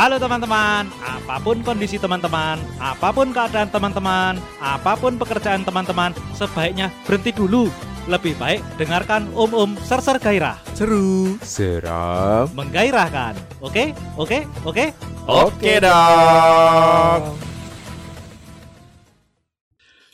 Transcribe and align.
Halo 0.00 0.16
teman-teman, 0.16 0.88
apa 1.04 1.36
pun 1.44 1.60
kondisi 1.60 2.00
teman-teman, 2.00 2.56
apa 2.80 3.12
pun 3.12 3.36
keadaan 3.36 3.68
teman-teman, 3.68 4.40
apa 4.56 4.96
pun 4.96 5.20
pekerjaan 5.20 5.60
teman-teman, 5.60 6.16
sebaiknya 6.32 6.88
berhenti 7.04 7.36
dulu. 7.36 7.68
Lebih 8.08 8.32
baik 8.40 8.64
dengarkan 8.80 9.28
Om-Om 9.36 9.76
Ser-Ser 9.84 10.16
Gairah. 10.16 10.56
Seru, 10.72 11.36
seram. 11.44 12.48
Menggairahkan. 12.56 13.36
Oke? 13.60 13.92
Oke? 14.16 14.48
Oke? 14.64 14.96
Oke 15.28 15.84
dong. 15.84 17.36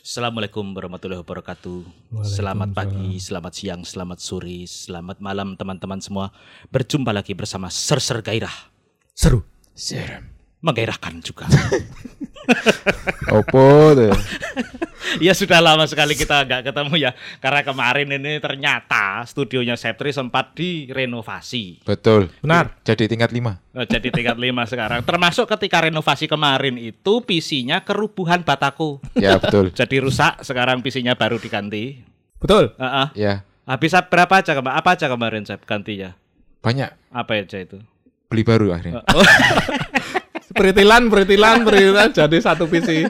Assalamualaikum 0.03 0.67
warahmatullahi 0.75 1.23
wabarakatuh. 1.23 2.11
Selamat 2.27 2.75
pagi, 2.75 3.23
selamat 3.23 3.53
siang, 3.55 3.87
selamat 3.87 4.19
sore, 4.19 4.67
selamat 4.67 5.23
malam 5.23 5.55
teman-teman 5.55 6.03
semua. 6.03 6.35
Berjumpa 6.75 7.15
lagi 7.15 7.31
bersama 7.31 7.71
Ser-Ser 7.71 8.19
Gairah. 8.19 8.75
Seru. 9.15 9.47
Serem. 9.77 10.25
Menggairahkan 10.65 11.21
juga. 11.21 11.45
Opo 13.37 13.93
tuh? 13.93 14.09
ya 15.25 15.37
sudah 15.37 15.61
lama 15.61 15.85
sekali 15.85 16.17
kita 16.17 16.49
nggak 16.49 16.73
ketemu 16.73 16.95
ya. 16.97 17.11
Karena 17.37 17.61
kemarin 17.61 18.09
ini 18.09 18.41
ternyata 18.41 19.21
studionya 19.29 19.77
Septri 19.77 20.09
sempat 20.09 20.57
direnovasi. 20.57 21.85
Betul. 21.85 22.33
Benar. 22.41 22.81
Jadi 22.81 23.05
tingkat 23.05 23.29
5. 23.29 23.77
Oh, 23.77 23.85
Jadi 23.85 24.09
tingkat 24.09 24.41
5 24.41 24.49
sekarang. 24.65 24.99
Termasuk 25.05 25.45
ketika 25.45 25.85
renovasi 25.85 26.25
kemarin 26.25 26.81
itu 26.81 27.13
PC-nya 27.21 27.85
kerubuhan 27.85 28.41
bataku. 28.41 28.97
Ya, 29.13 29.37
betul. 29.37 29.69
Jadi 29.79 30.01
rusak, 30.01 30.41
sekarang 30.41 30.81
PC-nya 30.81 31.13
baru 31.13 31.37
diganti. 31.37 32.01
Betul. 32.41 32.73
Heeh. 32.81 33.07
ya, 33.13 33.33
Habis 33.69 33.93
berapa 34.09 34.41
aja 34.41 34.57
kemarin? 34.57 34.77
Apa 34.79 34.89
aja 34.97 35.05
kemarin 35.05 35.45
Sep 35.45 35.61
gantinya? 35.69 36.17
banyak 36.57 36.89
Apa 37.13 37.39
aja 37.39 37.61
itu? 37.61 37.79
Beli 38.27 38.43
baru 38.43 38.75
akhirnya. 38.75 39.03
Oh, 39.15 39.23
Peritilan, 40.57 41.05
peritilan, 41.13 41.61
peritilan 41.61 42.09
jadi 42.09 42.37
satu 42.41 42.65
PC. 42.65 43.05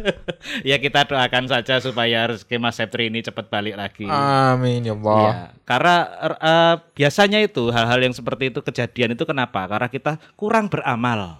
ya 0.70 0.80
kita 0.80 1.04
doakan 1.04 1.44
saja 1.44 1.76
supaya 1.76 2.32
rezeki 2.32 2.56
Mas 2.56 2.80
Septri 2.80 3.12
ini 3.12 3.20
cepat 3.20 3.52
balik 3.52 3.76
lagi. 3.76 4.08
Amin 4.08 4.80
ya 4.80 4.96
Allah. 4.96 5.20
Iya, 5.20 5.32
karena 5.68 5.96
eh, 6.40 6.74
biasanya 6.96 7.38
itu 7.44 7.68
hal-hal 7.68 8.00
yang 8.00 8.16
seperti 8.16 8.48
itu 8.48 8.64
kejadian 8.64 9.12
itu 9.12 9.28
kenapa? 9.28 9.68
Karena 9.68 9.88
kita 9.92 10.16
kurang 10.40 10.72
beramal. 10.72 11.36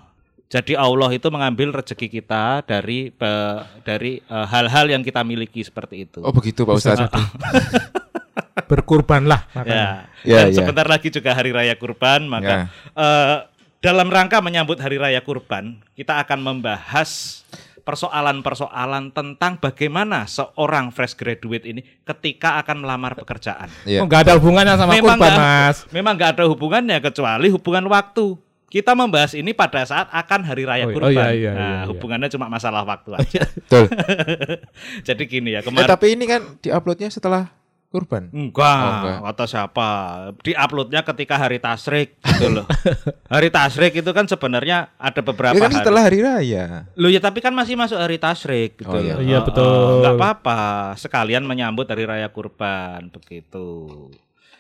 Jadi 0.47 0.79
Allah 0.79 1.11
itu 1.11 1.27
mengambil 1.33 1.75
rezeki 1.75 2.21
kita 2.21 2.61
dari 2.69 3.11
eh, 3.17 3.59
dari 3.81 4.21
eh, 4.21 4.47
hal-hal 4.53 4.93
yang 4.93 5.01
kita 5.01 5.25
miliki 5.25 5.65
seperti 5.65 6.05
itu. 6.05 6.21
Oh 6.21 6.37
begitu 6.37 6.69
Pak 6.69 6.75
Ustadz. 6.77 7.09
Berkurbanlah 8.59 9.45
ya. 9.63 10.09
Ya, 10.25 10.39
Dan 10.41 10.47
ya. 10.49 10.55
sebentar 10.55 10.89
lagi 10.89 11.13
juga 11.13 11.31
hari 11.31 11.53
raya 11.53 11.77
Kurban, 11.77 12.25
maka 12.25 12.73
eh, 12.97 13.37
dalam 13.79 14.09
rangka 14.09 14.41
menyambut 14.41 14.81
hari 14.81 14.97
raya 14.97 15.21
Kurban, 15.21 15.85
kita 15.93 16.17
akan 16.19 16.41
membahas 16.41 17.45
persoalan-persoalan 17.87 19.13
tentang 19.13 19.57
bagaimana 19.57 20.27
seorang 20.27 20.91
fresh 20.91 21.15
graduate 21.15 21.63
ini 21.65 21.85
ketika 22.03 22.59
akan 22.59 22.83
melamar 22.83 23.15
pekerjaan. 23.15 23.71
Iya. 23.85 24.03
Oh, 24.03 24.09
nggak 24.09 24.27
ada 24.27 24.33
hubungannya 24.35 24.75
sama 24.75 24.93
kurban, 24.97 25.17
nggak- 25.17 25.39
Mas. 25.39 25.77
Memang 25.91 26.13
nggak 26.15 26.31
ada 26.35 26.45
hubungannya 26.47 26.99
kecuali 26.99 27.47
hubungan 27.47 27.87
waktu. 27.87 28.35
Kita 28.67 28.99
membahas 28.99 29.31
ini 29.33 29.55
pada 29.55 29.87
saat 29.87 30.11
akan 30.11 30.41
hari 30.43 30.67
raya 30.67 30.85
Oh, 30.85 30.91
oh, 30.91 30.95
kurban. 30.99 31.15
iya, 31.15 31.29
iya, 31.31 31.51
nah, 31.55 31.63
iya, 31.63 31.77
iya. 31.79 31.87
hubungannya 31.87 32.27
cuma 32.27 32.51
masalah 32.51 32.83
waktu 32.83 33.15
aja. 33.21 33.47
Betul. 33.47 33.87
Jadi 35.07 35.23
gini 35.25 35.55
ya 35.55 35.61
Eh, 35.61 35.63
kemarin. 35.63 35.87
tapi 35.87 36.07
ini 36.11 36.25
kan 36.27 36.43
diuploadnya 36.59 37.07
setelah 37.07 37.47
kurban. 37.89 38.29
Enggak, 38.29 38.67
Oh, 38.77 38.93
enggak. 38.93 39.19
kata 39.27 39.45
siapa? 39.47 39.89
Diuploadnya 40.41 41.01
ketika 41.03 41.35
hari 41.37 41.57
tasrik 41.57 42.19
gitu 42.27 42.51
loh. 42.53 42.67
hari 43.27 43.49
tasrik 43.49 43.93
itu 43.95 44.11
kan 44.11 44.25
sebenarnya 44.25 44.93
ada 44.95 45.21
beberapa 45.21 45.53
Ini 45.53 45.61
kan 45.61 45.71
hari. 45.71 45.79
setelah 45.79 46.03
hari 46.03 46.19
raya. 46.21 46.67
Loh 46.93 47.09
ya 47.09 47.19
tapi 47.19 47.39
kan 47.39 47.51
masih 47.51 47.75
masuk 47.75 47.97
hari 47.97 48.17
tasrik 48.17 48.77
gitu 48.77 48.89
Oh, 48.89 48.99
iya. 48.99 49.15
loh. 49.15 49.23
Iya, 49.23 49.33
Heeh, 49.35 49.45
betul. 49.45 49.89
Nggak 50.01 50.15
apa-apa, 50.15 50.61
sekalian 50.95 51.43
menyambut 51.43 51.87
hari 51.87 52.05
raya 52.05 52.29
kurban 52.29 53.09
begitu. 53.09 54.11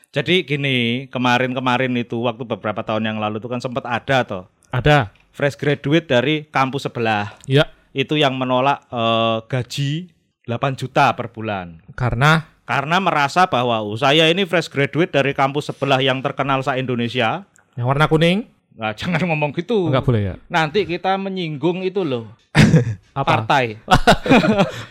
Jadi 0.08 0.42
gini, 0.42 0.78
kemarin-kemarin 1.06 1.92
itu 1.92 2.16
waktu 2.18 2.42
beberapa 2.42 2.80
tahun 2.80 3.04
yang 3.04 3.18
lalu 3.18 3.36
itu 3.36 3.46
kan 3.46 3.60
sempat 3.60 3.84
ada 3.84 4.24
toh 4.24 4.44
Ada. 4.70 5.12
fresh 5.28 5.54
graduate 5.54 6.06
dari 6.06 6.34
kampus 6.46 6.88
sebelah 6.88 7.36
Ya, 7.44 7.68
itu 7.92 8.16
yang 8.16 8.32
menolak 8.32 8.80
eh, 8.88 9.38
gaji 9.44 10.08
8 10.42 10.56
juta 10.74 11.12
per 11.12 11.28
bulan 11.28 11.84
karena 11.92 12.48
karena 12.66 12.98
merasa 12.98 13.46
bahwa 13.46 13.78
oh, 13.78 13.94
saya 13.94 14.26
ini 14.26 14.42
fresh 14.42 14.66
graduate 14.66 15.14
dari 15.14 15.32
kampus 15.32 15.70
sebelah 15.70 16.02
yang 16.02 16.18
terkenal 16.20 16.60
se 16.60 16.74
Indonesia. 16.76 17.46
yang 17.78 17.86
warna 17.86 18.10
kuning 18.10 18.50
Nah, 18.76 18.92
jangan 18.98 19.24
ngomong 19.24 19.56
gitu. 19.56 19.88
enggak 19.88 20.04
boleh 20.04 20.20
ya. 20.20 20.34
Nanti 20.52 20.84
kita 20.84 21.16
menyinggung 21.16 21.80
itu 21.80 22.04
loh 22.04 22.28
Apa? 23.16 23.24
partai. 23.24 23.64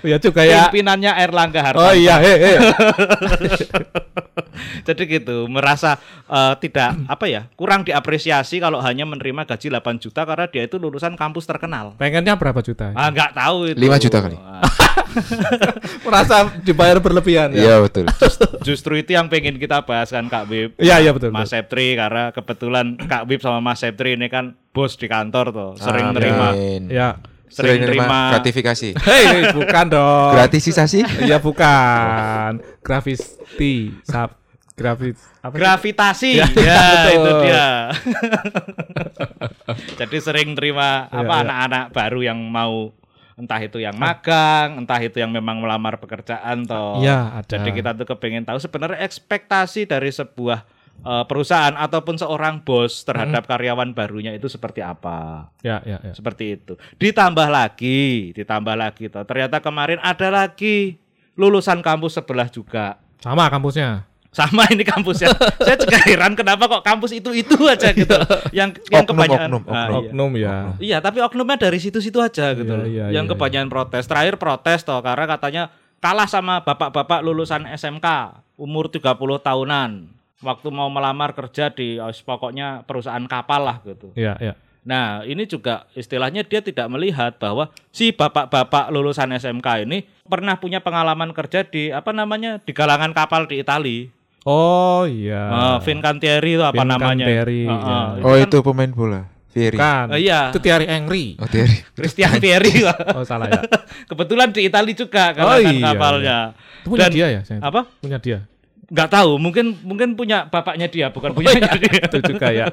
Ya 0.05 0.21
juga 0.21 0.45
ya. 0.45 0.69
Pimpinannya 0.69 1.17
Erlangga 1.17 1.61
Hartarto. 1.65 1.89
Oh 1.89 1.93
iya, 1.93 2.21
he, 2.21 2.33
he. 2.37 2.53
Jadi 4.87 5.01
gitu, 5.09 5.49
merasa 5.49 5.97
eh, 6.29 6.53
tidak 6.61 7.09
apa 7.09 7.25
ya, 7.25 7.49
kurang 7.57 7.81
diapresiasi 7.81 8.61
kalau 8.61 8.77
hanya 8.79 9.03
menerima 9.03 9.49
gaji 9.49 9.73
8 9.73 9.97
juta 9.97 10.21
karena 10.23 10.45
dia 10.45 10.69
itu 10.69 10.77
lulusan 10.77 11.17
kampus 11.17 11.49
terkenal. 11.49 11.97
Pengennya 11.97 12.37
berapa 12.37 12.61
juta? 12.61 12.93
Ah, 12.93 13.09
nggak 13.09 13.33
tahu 13.33 13.73
itu. 13.73 13.77
5 13.81 14.03
juta 14.05 14.17
kali. 14.21 14.37
Ah, 14.37 14.61
Merasa 16.05 16.35
dibayar 16.61 17.01
berlebihan 17.01 17.49
ya. 17.55 17.61
Iya, 17.61 17.75
betul. 17.81 18.05
Justru 18.61 18.99
itu 18.99 19.15
yang 19.15 19.27
pengen 19.31 19.57
kita 19.57 19.81
bahas 19.83 20.13
kan 20.13 20.27
Kak 20.29 20.45
Bib. 20.47 20.77
Iya, 20.77 21.01
iya 21.01 21.11
betul. 21.11 21.33
Mas. 21.33 21.49
Septri 21.49 21.97
karena 21.97 22.29
kebetulan 22.29 22.95
Kak 22.99 23.25
Bib 23.25 23.41
sama 23.41 23.59
Mas 23.63 23.81
Septri 23.81 24.15
ini 24.15 24.29
kan 24.29 24.53
bos 24.75 24.99
di 24.99 25.07
kantor 25.07 25.45
tuh, 25.55 25.71
sering 25.79 26.11
Amin. 26.11 26.15
nerima 26.19 26.47
Amin. 26.51 26.83
Ya. 26.91 27.15
Sering 27.55 27.79
nerima 27.81 28.35
gratifikasi. 28.35 28.89
Hei, 28.99 29.55
bukan 29.55 29.85
dong. 29.87 30.31
Gratisisasi? 30.35 30.99
Iya 31.23 31.39
bukan. 31.39 32.59
Gravisti, 32.83 33.95
sub 34.03 34.35
grafis 34.75 35.15
apa? 35.39 35.55
sih? 35.55 35.59
gravitasi. 35.63 36.31
Ya, 36.35 36.47
Ya, 36.51 36.83
betul. 37.07 37.15
itu 37.15 37.31
dia. 37.47 37.67
Jadi 40.03 40.17
sering 40.19 40.51
terima 40.53 41.07
Ya, 41.07 41.23
apa 41.23 41.33
ya. 41.33 41.41
anak-anak 41.47 41.83
baru 41.95 42.19
yang 42.21 42.39
mau 42.43 42.91
entah 43.35 43.59
itu 43.59 43.79
yang 43.79 43.95
magang, 43.95 44.79
entah 44.79 44.99
itu 44.99 45.19
yang 45.19 45.31
memang 45.31 45.59
melamar 45.59 45.95
pekerjaan 45.95 46.63
toh. 46.63 46.99
Iya, 46.99 47.39
ada. 47.39 47.47
Jadi 47.55 47.69
kita 47.71 47.91
tuh 47.91 48.07
kepengen 48.07 48.43
tahu 48.43 48.59
sebenarnya 48.59 48.99
ekspektasi 49.03 49.87
dari 49.87 50.11
sebuah 50.11 50.63
eh, 51.03 51.23
perusahaan 51.27 51.75
ataupun 51.75 52.15
seorang 52.15 52.63
bos 52.63 53.03
terhadap 53.03 53.43
karyawan 53.49 53.91
barunya 53.91 54.31
itu 54.31 54.47
seperti 54.47 54.79
apa. 54.79 55.49
Ya, 55.65 55.81
ya, 55.83 55.99
ya. 55.99 56.13
Seperti 56.13 56.55
itu. 56.55 56.79
Ditambah 56.95 57.47
lagi, 57.51 58.31
ditambah 58.31 58.75
lagi 58.77 59.11
toh. 59.11 59.25
Ternyata 59.27 59.59
kemarin 59.59 59.99
ada 59.99 60.31
lagi 60.31 61.01
lulusan 61.35 61.83
kampus 61.83 62.15
sebelah 62.21 62.47
juga. 62.47 62.99
Sama 63.19 63.49
kampusnya. 63.51 64.07
Sama 64.35 64.67
ini 64.67 64.83
kampusnya. 64.83 65.31
Saya 65.63 65.79
juga 65.79 65.95
heran 66.03 66.35
kenapa 66.35 66.67
kok 66.67 66.83
kampus 66.83 67.15
itu 67.15 67.31
itu 67.31 67.55
aja 67.71 67.95
gitu. 67.95 68.19
Yang 68.51 68.83
yang 68.91 69.07
Oknum, 69.07 69.15
kebanyakan 69.15 69.47
oknum, 69.47 69.63
Ah, 69.71 69.87
iya. 69.87 69.95
Oknum 69.95 70.31
ya. 70.35 70.55
Iya, 70.75 70.97
tapi 70.99 71.23
oknumnya 71.23 71.55
dari 71.55 71.79
situ-situ 71.79 72.19
aja 72.19 72.51
gitu. 72.51 72.67
Iya, 72.67 72.75
loh. 72.75 72.87
iya, 72.87 73.05
yang 73.15 73.25
iya, 73.25 73.31
kebanyakan 73.31 73.71
protes. 73.71 74.03
Terakhir 74.11 74.35
protes 74.35 74.83
toh 74.83 74.99
karena 74.99 75.23
katanya 75.23 75.63
kalah 76.03 76.27
sama 76.27 76.59
bapak-bapak 76.67 77.23
lulusan 77.23 77.63
SMK 77.63 78.07
umur 78.59 78.91
30 78.91 79.15
tahunan. 79.39 80.14
Waktu 80.39 80.67
mau 80.67 80.87
melamar 80.87 81.31
kerja 81.31 81.69
di 81.69 81.95
eh, 81.95 82.13
pokoknya 82.21 82.83
perusahaan 82.83 83.23
kapal 83.23 83.63
lah 83.63 83.77
gitu. 83.81 84.11
Iya, 84.13 84.35
iya. 84.39 84.53
Nah, 84.85 85.25
ini 85.25 85.43
juga 85.43 85.89
istilahnya 85.93 86.43
dia 86.43 86.61
tidak 86.61 86.85
melihat 86.87 87.33
bahwa 87.35 87.73
si 87.89 88.13
bapak-bapak 88.13 88.93
lulusan 88.93 89.33
SMK 89.33 89.81
ini 89.81 90.05
pernah 90.23 90.53
punya 90.55 90.77
pengalaman 90.77 91.33
kerja 91.33 91.63
di 91.63 91.89
apa 91.89 92.13
namanya 92.13 92.59
di 92.59 92.69
galangan 92.69 93.09
kapal 93.09 93.47
di 93.47 93.59
Itali. 93.59 94.13
Oh 94.45 95.09
iya. 95.09 95.41
Eh, 95.49 95.77
Fincantieri 95.81 96.53
itu 96.53 96.61
apa 96.61 96.83
namanya? 96.83 97.25
Fincantieri, 97.25 97.61
Heeh, 97.65 98.05
ya. 98.13 98.21
Oh, 98.21 98.35
kan- 98.35 98.43
itu 98.43 98.57
pemain 98.61 98.91
bola. 98.91 99.21
Fieri. 99.49 99.79
Bukan. 99.79 100.05
Eh, 100.11 100.19
iya. 100.21 100.51
Itu 100.51 100.59
Thierry 100.59 100.83
Henry. 100.85 101.39
Oh, 101.39 101.47
Thierry. 101.47 101.79
Christian 101.97 102.37
Pieri. 102.37 102.83
Oh 103.15 103.23
salah 103.23 103.47
ya. 103.47 103.63
Kebetulan 104.11 104.51
di 104.51 104.67
Itali 104.67 104.91
juga 104.91 105.31
Oh, 105.31 105.47
galangan 105.47 105.71
iya, 105.71 105.85
kapalnya. 105.87 106.37
Itu 106.83 106.87
punya 106.91 107.07
Dan- 107.07 107.13
dia 107.15 107.27
ya? 107.31 107.41
Saya- 107.41 107.63
Apa? 107.63 107.87
Punya 107.97 108.19
dia. 108.19 108.43
Nggak 108.85 109.09
tahu, 109.11 109.31
mungkin 109.37 109.73
mungkin 109.81 110.13
punya 110.13 110.45
bapaknya 110.45 110.85
dia, 110.85 111.09
bukan 111.09 111.33
Oh, 111.33 111.35
punya 111.35 111.53
iya. 111.53 111.69
dia. 111.81 112.01
Itu 112.05 112.19
juga 112.23 112.47
ya. 112.49 112.65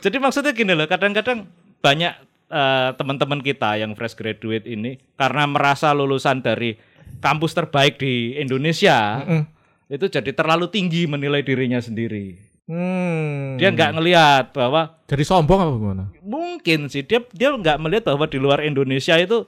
Jadi 0.00 0.16
maksudnya 0.18 0.52
gini 0.52 0.72
loh, 0.72 0.84
kadang-kadang 0.84 1.46
banyak 1.78 2.12
eh, 2.48 2.90
teman-teman 2.94 3.40
kita 3.40 3.80
yang 3.80 3.94
fresh 3.94 4.12
graduate 4.12 4.66
ini 4.66 5.00
karena 5.16 5.46
merasa 5.46 5.90
lulusan 5.90 6.42
dari 6.42 6.76
kampus 7.18 7.54
terbaik 7.54 7.96
di 7.96 8.36
Indonesia, 8.36 9.22
Mm. 9.22 9.44
itu 9.88 10.06
jadi 10.08 10.30
terlalu 10.32 10.66
tinggi 10.68 11.06
menilai 11.06 11.40
dirinya 11.40 11.78
sendiri. 11.78 12.36
Hmm. 12.62 13.58
Dia 13.58 13.68
nggak 13.68 13.90
ngelihat 13.92 14.44
bahwa 14.54 14.96
Jadi 15.04 15.22
sombong 15.22 15.60
apa 15.60 15.72
gimana? 15.74 16.04
mungkin 16.22 16.86
sih 16.86 17.02
dia 17.02 17.18
dia 17.28 17.50
nggak 17.50 17.76
melihat 17.76 18.04
bahwa 18.08 18.24
di 18.24 18.38
luar 18.38 18.62
Indonesia 18.62 19.18
itu 19.18 19.44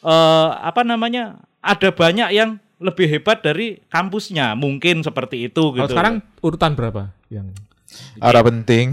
eh, 0.00 0.48
apa 0.54 0.84
namanya 0.84 1.40
ada 1.58 1.88
banyak 1.88 2.28
yang 2.30 2.60
lebih 2.78 3.06
hebat 3.10 3.42
dari 3.42 3.82
kampusnya, 3.86 4.54
mungkin 4.54 5.02
seperti 5.02 5.50
itu 5.50 5.74
Kalau 5.74 5.86
gitu. 5.86 5.92
sekarang 5.94 6.14
urutan 6.40 6.72
berapa 6.74 7.10
yang 7.28 7.50
Ora 8.20 8.44
penting. 8.44 8.92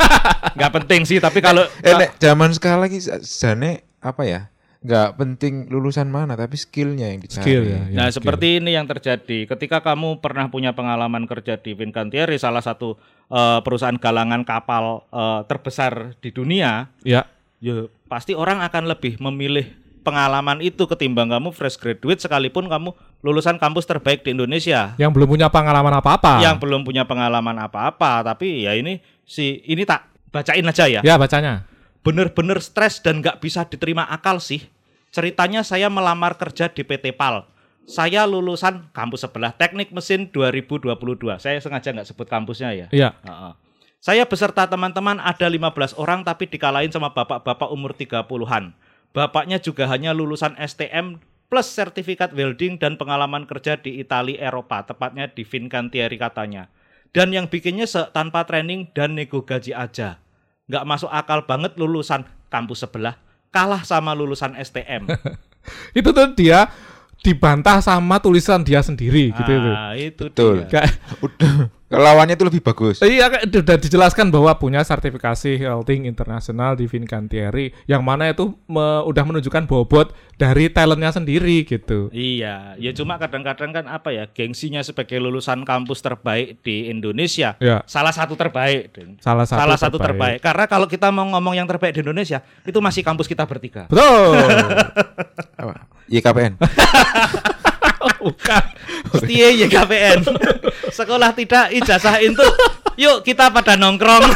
nggak 0.58 0.72
penting 0.82 1.06
sih 1.06 1.22
tapi 1.22 1.38
kalau 1.38 1.62
eh 1.80 1.94
nek 1.94 2.18
zaman 2.18 2.50
sekarang 2.50 2.82
lagi 2.82 2.98
jane 3.22 3.86
apa 4.02 4.22
ya? 4.26 4.40
Nggak 4.82 5.08
penting 5.14 5.52
lulusan 5.70 6.10
mana 6.10 6.34
tapi 6.34 6.58
skillnya 6.58 7.06
yang 7.14 7.22
dicari. 7.22 7.38
Skill 7.38 7.62
ya. 7.62 7.80
Nah, 7.86 8.10
skill. 8.10 8.18
seperti 8.18 8.58
ini 8.58 8.74
yang 8.74 8.90
terjadi. 8.90 9.46
Ketika 9.46 9.78
kamu 9.78 10.18
pernah 10.18 10.50
punya 10.50 10.74
pengalaman 10.74 11.22
kerja 11.30 11.54
di 11.54 11.70
Fincantieri, 11.72 12.34
salah 12.34 12.60
satu 12.60 12.98
eh, 13.30 13.60
perusahaan 13.62 13.94
galangan 13.94 14.42
kapal 14.42 15.06
eh, 15.08 15.40
terbesar 15.46 16.18
di 16.18 16.34
dunia, 16.34 16.90
Ya. 17.06 17.30
ya 17.62 17.86
pasti 18.10 18.34
orang 18.34 18.58
akan 18.60 18.90
lebih 18.90 19.22
memilih 19.22 19.70
pengalaman 20.02 20.58
itu 20.58 20.82
ketimbang 20.90 21.30
kamu 21.30 21.54
fresh 21.54 21.78
graduate 21.78 22.18
sekalipun 22.18 22.66
kamu 22.66 22.90
lulusan 23.22 23.56
kampus 23.56 23.86
terbaik 23.86 24.26
di 24.26 24.34
Indonesia. 24.34 24.98
Yang 24.98 25.10
belum 25.14 25.28
punya 25.38 25.48
pengalaman 25.48 25.94
apa-apa. 26.02 26.42
Yang 26.42 26.56
belum 26.66 26.82
punya 26.82 27.06
pengalaman 27.06 27.56
apa-apa, 27.62 28.26
tapi 28.26 28.66
ya 28.66 28.74
ini 28.74 28.98
si 29.22 29.62
ini 29.64 29.86
tak 29.86 30.10
bacain 30.34 30.66
aja 30.66 30.90
ya. 30.90 31.00
Ya 31.06 31.14
bacanya. 31.16 31.64
Bener-bener 32.02 32.58
stres 32.58 32.98
dan 32.98 33.22
nggak 33.22 33.38
bisa 33.38 33.62
diterima 33.64 34.02
akal 34.10 34.42
sih. 34.42 34.66
Ceritanya 35.14 35.62
saya 35.62 35.86
melamar 35.86 36.34
kerja 36.34 36.66
di 36.66 36.82
PT 36.82 37.14
PAL. 37.14 37.46
Saya 37.86 38.26
lulusan 38.26 38.90
kampus 38.94 39.26
sebelah 39.26 39.54
Teknik 39.54 39.94
Mesin 39.94 40.30
2022. 40.30 41.38
Saya 41.38 41.58
sengaja 41.62 41.94
nggak 41.94 42.08
sebut 42.10 42.26
kampusnya 42.26 42.74
ya. 42.74 42.86
Iya. 42.90 43.10
Heeh. 43.22 43.52
Saya 44.02 44.26
beserta 44.26 44.66
teman-teman 44.66 45.22
ada 45.22 45.46
15 45.46 45.94
orang 45.94 46.26
tapi 46.26 46.50
dikalahin 46.50 46.90
sama 46.90 47.14
bapak-bapak 47.14 47.70
umur 47.70 47.94
30-an. 47.94 48.74
Bapaknya 49.14 49.62
juga 49.62 49.86
hanya 49.86 50.10
lulusan 50.10 50.58
STM 50.58 51.22
plus 51.52 51.68
sertifikat 51.68 52.32
welding 52.32 52.80
dan 52.80 52.96
pengalaman 52.96 53.44
kerja 53.44 53.76
di 53.76 54.00
Italia 54.00 54.48
Eropa, 54.48 54.80
tepatnya 54.88 55.28
di 55.28 55.44
Fincantieri 55.44 56.16
katanya. 56.16 56.72
Dan 57.12 57.28
yang 57.28 57.52
bikinnya 57.52 57.84
tanpa 58.08 58.48
training 58.48 58.88
dan 58.96 59.12
nego 59.12 59.44
gaji 59.44 59.76
aja. 59.76 60.16
Nggak 60.72 60.88
masuk 60.88 61.12
akal 61.12 61.44
banget 61.44 61.76
lulusan 61.76 62.24
kampus 62.48 62.88
sebelah 62.88 63.20
kalah 63.52 63.84
sama 63.84 64.16
lulusan 64.16 64.56
STM. 64.56 65.06
Itu 65.98 66.10
tuh 66.10 66.32
dia 66.34 66.72
dibantah 67.22 67.78
sama 67.78 68.18
tulisan 68.18 68.66
dia 68.66 68.82
sendiri 68.82 69.30
gitu 69.30 69.46
itu. 69.46 69.70
ah, 69.70 69.94
itu 69.94 70.22
Betul. 70.26 70.66
dia. 70.66 70.82
Kayak 70.82 70.90
Udah 71.22 71.52
lawannya 71.92 72.34
itu 72.34 72.48
lebih 72.48 72.64
bagus. 72.64 72.98
Iya, 72.98 73.28
kan 73.28 73.44
sudah 73.44 73.76
dijelaskan 73.76 74.32
bahwa 74.32 74.56
punya 74.56 74.80
sertifikasi 74.80 75.60
welding 75.60 76.08
internasional 76.08 76.72
di 76.72 76.88
Fincantieri 76.88 77.76
yang 77.84 78.00
mana 78.00 78.32
itu 78.32 78.56
me- 78.64 79.04
udah 79.04 79.22
menunjukkan 79.22 79.68
bobot 79.68 80.10
dari 80.34 80.72
talentnya 80.72 81.12
sendiri 81.12 81.62
gitu. 81.62 82.08
Iya, 82.08 82.80
ya 82.80 82.90
cuma 82.90 83.20
kadang-kadang 83.20 83.70
kan 83.70 83.84
apa 83.86 84.08
ya, 84.08 84.24
gengsinya 84.26 84.80
sebagai 84.80 85.20
lulusan 85.20 85.68
kampus 85.68 86.00
terbaik 86.00 86.64
di 86.64 86.88
Indonesia. 86.88 87.60
Ya. 87.60 87.84
Salah 87.84 88.16
satu 88.16 88.34
terbaik. 88.34 88.88
Salah 89.20 89.44
satu 89.44 89.60
Salah 89.60 89.76
satu 89.78 89.96
terbaik. 90.00 90.40
terbaik. 90.40 90.48
Karena 90.48 90.64
kalau 90.64 90.88
kita 90.88 91.12
mau 91.12 91.28
ngomong 91.28 91.54
yang 91.54 91.68
terbaik 91.68 91.92
di 91.92 92.00
Indonesia, 92.00 92.40
itu 92.64 92.80
masih 92.80 93.04
kampus 93.04 93.28
kita 93.28 93.44
bertiga. 93.44 93.84
Betul. 93.92 94.40
YKPN. 96.12 96.60
Bukan. 98.22 98.64
Setia 99.16 99.48
YKPN. 99.64 100.20
Sekolah 100.98 101.32
tidak 101.32 101.72
ijazah 101.72 102.20
itu. 102.20 102.44
Yuk 103.00 103.24
kita 103.24 103.48
pada 103.48 103.80
nongkrong. 103.80 104.20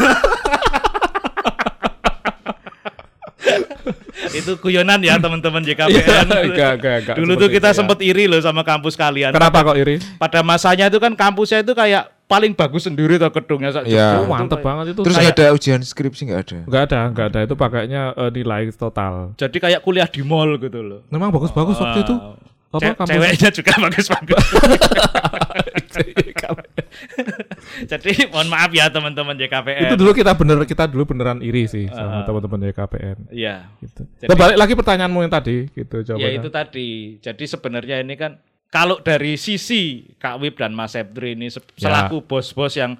itu 4.33 4.53
guyonan 4.57 4.99
ya 4.99 5.19
teman-teman 5.19 5.63
YKPN. 5.63 5.93
Iya, 5.93 6.17
enggak, 6.47 6.71
enggak, 6.81 6.95
enggak. 7.05 7.17
Dulu 7.19 7.33
tuh 7.37 7.49
kita 7.51 7.69
itu, 7.71 7.75
ya. 7.75 7.79
sempet 7.79 7.99
iri 8.03 8.25
loh 8.27 8.41
sama 8.41 8.63
kampus 8.63 8.95
kalian. 8.95 9.31
Kenapa 9.31 9.63
kok 9.63 9.77
iri? 9.77 10.01
Pada 10.17 10.41
masanya 10.41 10.89
itu 10.89 10.99
kan 10.99 11.13
kampusnya 11.13 11.61
itu 11.63 11.73
kayak 11.73 12.11
paling 12.27 12.59
bagus 12.59 12.91
sendiri 12.91 13.17
tuh 13.17 13.31
gedungnya 13.31 13.71
sak. 13.71 13.87
Jogja. 13.87 14.19
Oh, 14.19 14.27
mantep 14.27 14.59
banget 14.59 14.97
itu. 14.97 15.01
Terus 15.07 15.15
kayak- 15.15 15.35
nggak 15.35 15.47
ada 15.47 15.55
ujian 15.55 15.81
skripsi 15.83 16.23
nggak 16.27 16.41
ada. 16.43 16.57
Enggak 16.67 16.83
ada, 16.91 16.99
enggak 17.07 17.27
ada. 17.31 17.39
Itu 17.47 17.55
pakainya 17.55 18.03
eh, 18.17 18.31
nilai 18.35 18.63
total. 18.75 19.37
Jadi 19.39 19.57
kayak 19.63 19.81
kuliah 19.87 20.09
di 20.11 20.23
mall 20.27 20.59
gitu 20.59 20.81
loh. 20.83 21.01
Memang 21.11 21.31
bagus-bagus 21.31 21.79
waktu 21.79 22.03
itu. 22.03 22.15
Wow. 22.19 22.35
Apa 22.67 22.83
Ce- 22.83 22.97
kampus? 22.99 23.11
ceweknya 23.15 23.49
juga 23.55 23.73
bagus-bagus. 23.87 24.45
Jadi 27.91 28.11
mohon 28.29 28.49
maaf 28.49 28.71
ya 28.71 28.89
teman-teman 28.89 29.35
JKPN. 29.35 29.81
itu 29.87 29.97
dulu 29.97 30.13
kita 30.13 30.33
bener 30.33 30.57
kita 30.65 30.85
dulu 30.87 31.09
beneran 31.09 31.41
iri 31.41 31.65
sih 31.65 31.87
sama 31.87 32.23
teman-teman 32.23 32.69
YKPN 32.69 33.17
Iya. 33.31 33.69
gitu. 33.79 34.03
Jadi- 34.19 34.29
Nah, 34.29 34.37
balik 34.37 34.57
lagi 34.57 34.73
pertanyaanmu 34.75 35.19
yang 35.21 35.33
tadi 35.33 35.57
gitu 35.69 35.97
Ya 35.99 36.07
jawabannya. 36.07 36.37
itu 36.37 36.49
tadi. 36.49 36.89
Jadi 37.19 37.45
sebenarnya 37.45 37.97
ini 37.99 38.15
kan 38.15 38.39
kalau 38.67 38.99
dari 38.99 39.37
sisi 39.37 39.83
Kak 40.15 40.37
Wib 40.39 40.57
dan 40.57 40.73
Mas 40.73 40.93
Ebdri 40.93 41.33
ini 41.33 41.49
Ya. 41.49 41.61
selaku 41.79 42.21
bos-bos 42.21 42.75
yang 42.75 42.97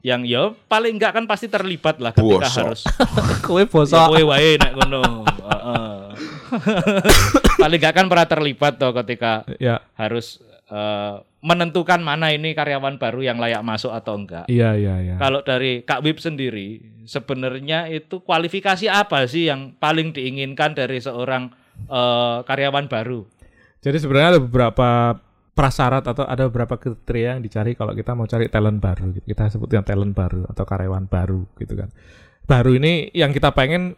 yang 0.00 0.24
ya 0.24 0.56
paling 0.64 0.96
enggak 0.96 1.12
kan 1.12 1.24
pasti 1.24 1.44
terlibat 1.44 2.00
lah 2.00 2.08
ketika 2.10 2.40
Bosok. 2.40 2.64
harus 2.64 2.80
Kue 3.44 3.60
ya 3.60 3.66
bosok. 3.66 4.06
kowe 4.08 4.22
wae 4.26 4.56
nek 4.56 4.72
ngono. 4.72 5.02
Heeh. 5.28 5.92
paling 7.60 7.76
enggak 7.76 7.94
kan 7.94 8.06
pernah 8.06 8.24
terlibat 8.26 8.72
toh 8.74 8.96
ketika 8.96 9.44
Ya, 9.56 9.84
harus 9.94 10.40
eh, 10.66 11.14
menentukan 11.40 12.04
mana 12.04 12.36
ini 12.36 12.52
karyawan 12.52 13.00
baru 13.00 13.24
yang 13.24 13.40
layak 13.40 13.64
masuk 13.64 13.90
atau 13.96 14.16
enggak. 14.20 14.44
iya 14.46 14.76
iya 14.76 15.00
iya. 15.00 15.14
Kalau 15.16 15.40
dari 15.40 15.80
Kak 15.80 16.04
Wib 16.04 16.20
sendiri, 16.20 16.84
sebenarnya 17.08 17.88
itu 17.88 18.20
kualifikasi 18.20 18.92
apa 18.92 19.24
sih 19.24 19.48
yang 19.48 19.72
paling 19.80 20.12
diinginkan 20.12 20.76
dari 20.76 21.00
seorang 21.00 21.48
eh, 21.88 22.38
karyawan 22.44 22.92
baru? 22.92 23.24
Jadi 23.80 23.96
sebenarnya 23.96 24.36
ada 24.36 24.40
beberapa 24.44 25.16
prasyarat 25.56 26.04
atau 26.04 26.24
ada 26.28 26.48
beberapa 26.48 26.76
kriteria 26.76 27.36
yang 27.36 27.42
dicari 27.44 27.72
kalau 27.72 27.96
kita 27.96 28.12
mau 28.12 28.28
cari 28.28 28.52
talent 28.52 28.76
baru. 28.80 29.16
gitu. 29.16 29.24
Kita 29.24 29.48
sebutnya 29.48 29.80
talent 29.80 30.12
baru 30.12 30.44
atau 30.44 30.64
karyawan 30.68 31.08
baru 31.08 31.48
gitu 31.56 31.72
kan. 31.72 31.88
Baru 32.44 32.76
ini 32.76 33.08
yang 33.16 33.32
kita 33.32 33.52
pengen 33.56 33.96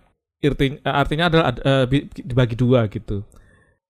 artinya 0.82 1.30
adalah 1.30 1.54
ad- 1.54 1.62
bi- 1.90 2.06
dibagi 2.06 2.54
dua 2.54 2.86
gitu. 2.86 3.26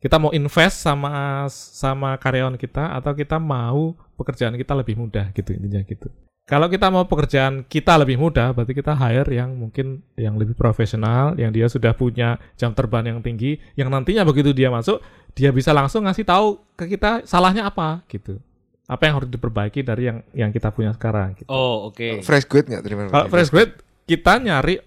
Kita 0.03 0.19
mau 0.19 0.35
invest 0.35 0.83
sama 0.83 1.47
sama 1.47 2.19
karyawan 2.19 2.59
kita 2.59 2.99
atau 2.99 3.15
kita 3.15 3.39
mau 3.39 3.95
pekerjaan 4.19 4.59
kita 4.59 4.75
lebih 4.75 4.99
mudah 4.99 5.31
gitu 5.31 5.55
intinya 5.55 5.79
gitu. 5.87 6.11
Kalau 6.43 6.67
kita 6.67 6.91
mau 6.91 7.07
pekerjaan 7.07 7.63
kita 7.71 7.95
lebih 8.03 8.19
mudah, 8.19 8.51
berarti 8.51 8.75
kita 8.75 8.99
hire 8.99 9.31
yang 9.31 9.55
mungkin 9.55 10.03
yang 10.19 10.35
lebih 10.35 10.59
profesional, 10.59 11.39
yang 11.39 11.55
dia 11.55 11.71
sudah 11.71 11.95
punya 11.95 12.35
jam 12.59 12.75
terbang 12.75 13.15
yang 13.15 13.23
tinggi, 13.23 13.63
yang 13.79 13.95
nantinya 13.95 14.27
begitu 14.27 14.51
dia 14.51 14.67
masuk, 14.67 14.99
dia 15.39 15.55
bisa 15.55 15.71
langsung 15.71 16.03
ngasih 16.03 16.27
tahu 16.27 16.59
ke 16.75 16.99
kita 16.99 17.23
salahnya 17.23 17.71
apa 17.71 18.03
gitu. 18.11 18.43
Apa 18.91 19.07
yang 19.07 19.23
harus 19.23 19.31
diperbaiki 19.31 19.87
dari 19.87 20.11
yang 20.11 20.19
yang 20.35 20.51
kita 20.51 20.75
punya 20.75 20.91
sekarang. 20.91 21.39
Gitu. 21.39 21.47
Oh, 21.47 21.95
oke. 21.95 22.27
Fresh 22.27 22.51
grade 22.51 22.75
nggak 22.75 22.83
terima? 22.83 23.07
Kalau 23.07 23.31
fresh 23.31 23.55
grade 23.55 23.79
kita 24.11 24.43
nyari 24.43 24.83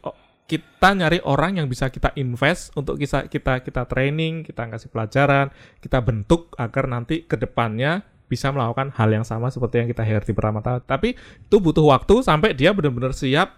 kita 0.45 0.93
nyari 0.93 1.25
orang 1.25 1.57
yang 1.57 1.65
bisa 1.65 1.89
kita 1.89 2.13
invest 2.13 2.69
untuk 2.77 3.01
kita 3.01 3.25
kita 3.25 3.65
kita 3.65 3.89
training, 3.89 4.45
kita 4.45 4.69
kasih 4.69 4.93
pelajaran, 4.93 5.49
kita 5.81 5.97
bentuk 6.05 6.53
agar 6.61 6.85
nanti 6.85 7.25
ke 7.25 7.33
depannya 7.33 8.05
bisa 8.25 8.49
melakukan 8.49 8.93
hal 8.93 9.09
yang 9.09 9.25
sama 9.25 9.49
seperti 9.49 9.81
yang 9.81 9.87
kita 9.89 10.05
hire 10.05 10.25
di 10.25 10.33
pertama 10.33 10.61
tahun. 10.61 10.85
Tapi 10.85 11.17
itu 11.17 11.57
butuh 11.57 11.85
waktu 11.89 12.21
sampai 12.21 12.53
dia 12.53 12.73
benar-benar 12.73 13.13
siap 13.13 13.57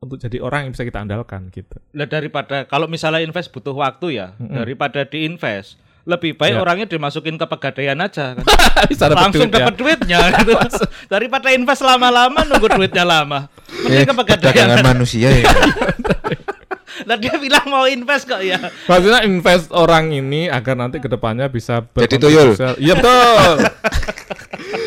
untuk 0.00 0.16
jadi 0.16 0.40
orang 0.40 0.66
yang 0.66 0.72
bisa 0.72 0.86
kita 0.86 1.02
andalkan 1.02 1.50
gitu. 1.52 1.76
Lah 1.92 2.08
daripada 2.08 2.64
kalau 2.64 2.86
misalnya 2.86 3.20
invest 3.20 3.52
butuh 3.52 3.74
waktu 3.76 4.22
ya, 4.22 4.32
Mm-mm. 4.38 4.54
daripada 4.56 5.04
diinvest, 5.04 5.76
lebih 6.02 6.32
baik 6.32 6.52
Ya. 6.52 6.60
orangnya 6.60 6.86
dimasukin 6.86 7.34
ke 7.34 7.46
pegadaian 7.46 7.96
aja 7.96 8.32
kan. 8.32 8.44
bisa 8.90 9.04
dapat 9.06 9.28
Langsung 9.28 9.42
duit 9.42 9.52
ya. 9.52 9.56
dapat 9.60 9.74
duitnya 9.76 10.18
gitu. 10.34 10.52
Daripada 11.12 11.48
invest 11.50 11.82
lama-lama 11.82 12.40
nunggu 12.42 12.68
duitnya 12.72 13.04
lama. 13.04 13.46
Mending 13.82 14.06
ke 14.06 14.14
pegadaian. 14.16 14.80
manusia 14.80 15.28
ya. 15.30 15.46
Lah 17.00 17.16
dia 17.16 17.32
bilang 17.34 17.64
mau 17.66 17.86
invest 17.86 18.24
kok 18.24 18.40
ya. 18.40 18.60
Maksudnya 18.84 19.24
invest 19.24 19.72
orang 19.72 20.10
ini 20.10 20.46
agar 20.46 20.74
nanti 20.74 20.98
ke 20.98 21.06
depannya 21.06 21.46
bisa 21.46 21.80
Jadi 21.80 22.18
berkontribusi- 22.18 22.76
Iya 22.76 22.94
betul. 22.94 23.52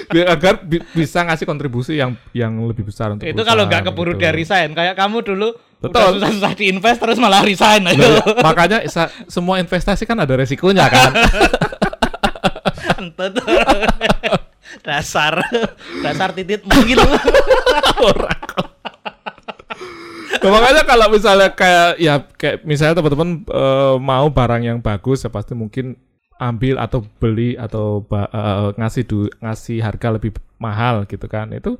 Biar 0.10 0.27
agar 0.29 0.53
bi- 0.62 0.84
bisa 0.91 1.24
ngasih 1.24 1.41
kontribusi 1.43 1.98
yang 1.98 2.13
yang 2.32 2.53
lebih 2.62 2.86
besar 2.86 3.10
untuk 3.10 3.25
Itu 3.25 3.41
kalau 3.41 3.65
nggak 3.65 3.88
keburu 3.88 4.13
gitu. 4.13 4.22
dia 4.22 4.32
resign. 4.32 4.72
Kayak 4.72 4.93
kamu 4.93 5.25
dulu 5.25 5.58
Betul. 5.84 6.00
udah 6.00 6.12
susah-susah 6.16 6.54
diinvest 6.56 7.00
terus 7.04 7.18
malah 7.20 7.44
resign. 7.44 7.84
Loh, 7.84 7.92
Ayo. 7.92 8.24
ya, 8.24 8.40
makanya 8.40 8.80
semua 9.28 9.60
investasi 9.60 10.08
kan 10.08 10.16
ada 10.16 10.34
resikonya 10.40 10.88
kan. 10.88 11.12
Entut. 13.04 13.36
dasar 14.88 15.38
dasar 16.02 16.34
titit 16.34 16.66
mungkin 16.66 16.98
Nah, 20.44 20.52
makanya 20.52 20.84
kalau 20.84 21.08
misalnya 21.08 21.56
kayak 21.56 22.04
ya 22.04 22.20
kayak 22.36 22.68
misalnya 22.68 23.00
teman-teman 23.00 23.48
eh, 23.48 23.96
mau 23.96 24.28
barang 24.28 24.60
yang 24.60 24.84
bagus 24.84 25.24
ya 25.24 25.32
pasti 25.32 25.56
mungkin 25.56 25.96
ambil 26.36 26.84
atau 26.84 27.00
beli 27.24 27.56
atau 27.56 28.04
eh, 28.12 28.75
ngasih 28.75 29.08
du 29.08 29.32
ngasih 29.40 29.80
harga 29.80 30.12
lebih 30.12 30.36
mahal 30.60 31.08
gitu 31.08 31.32
kan 31.32 31.48
itu 31.56 31.80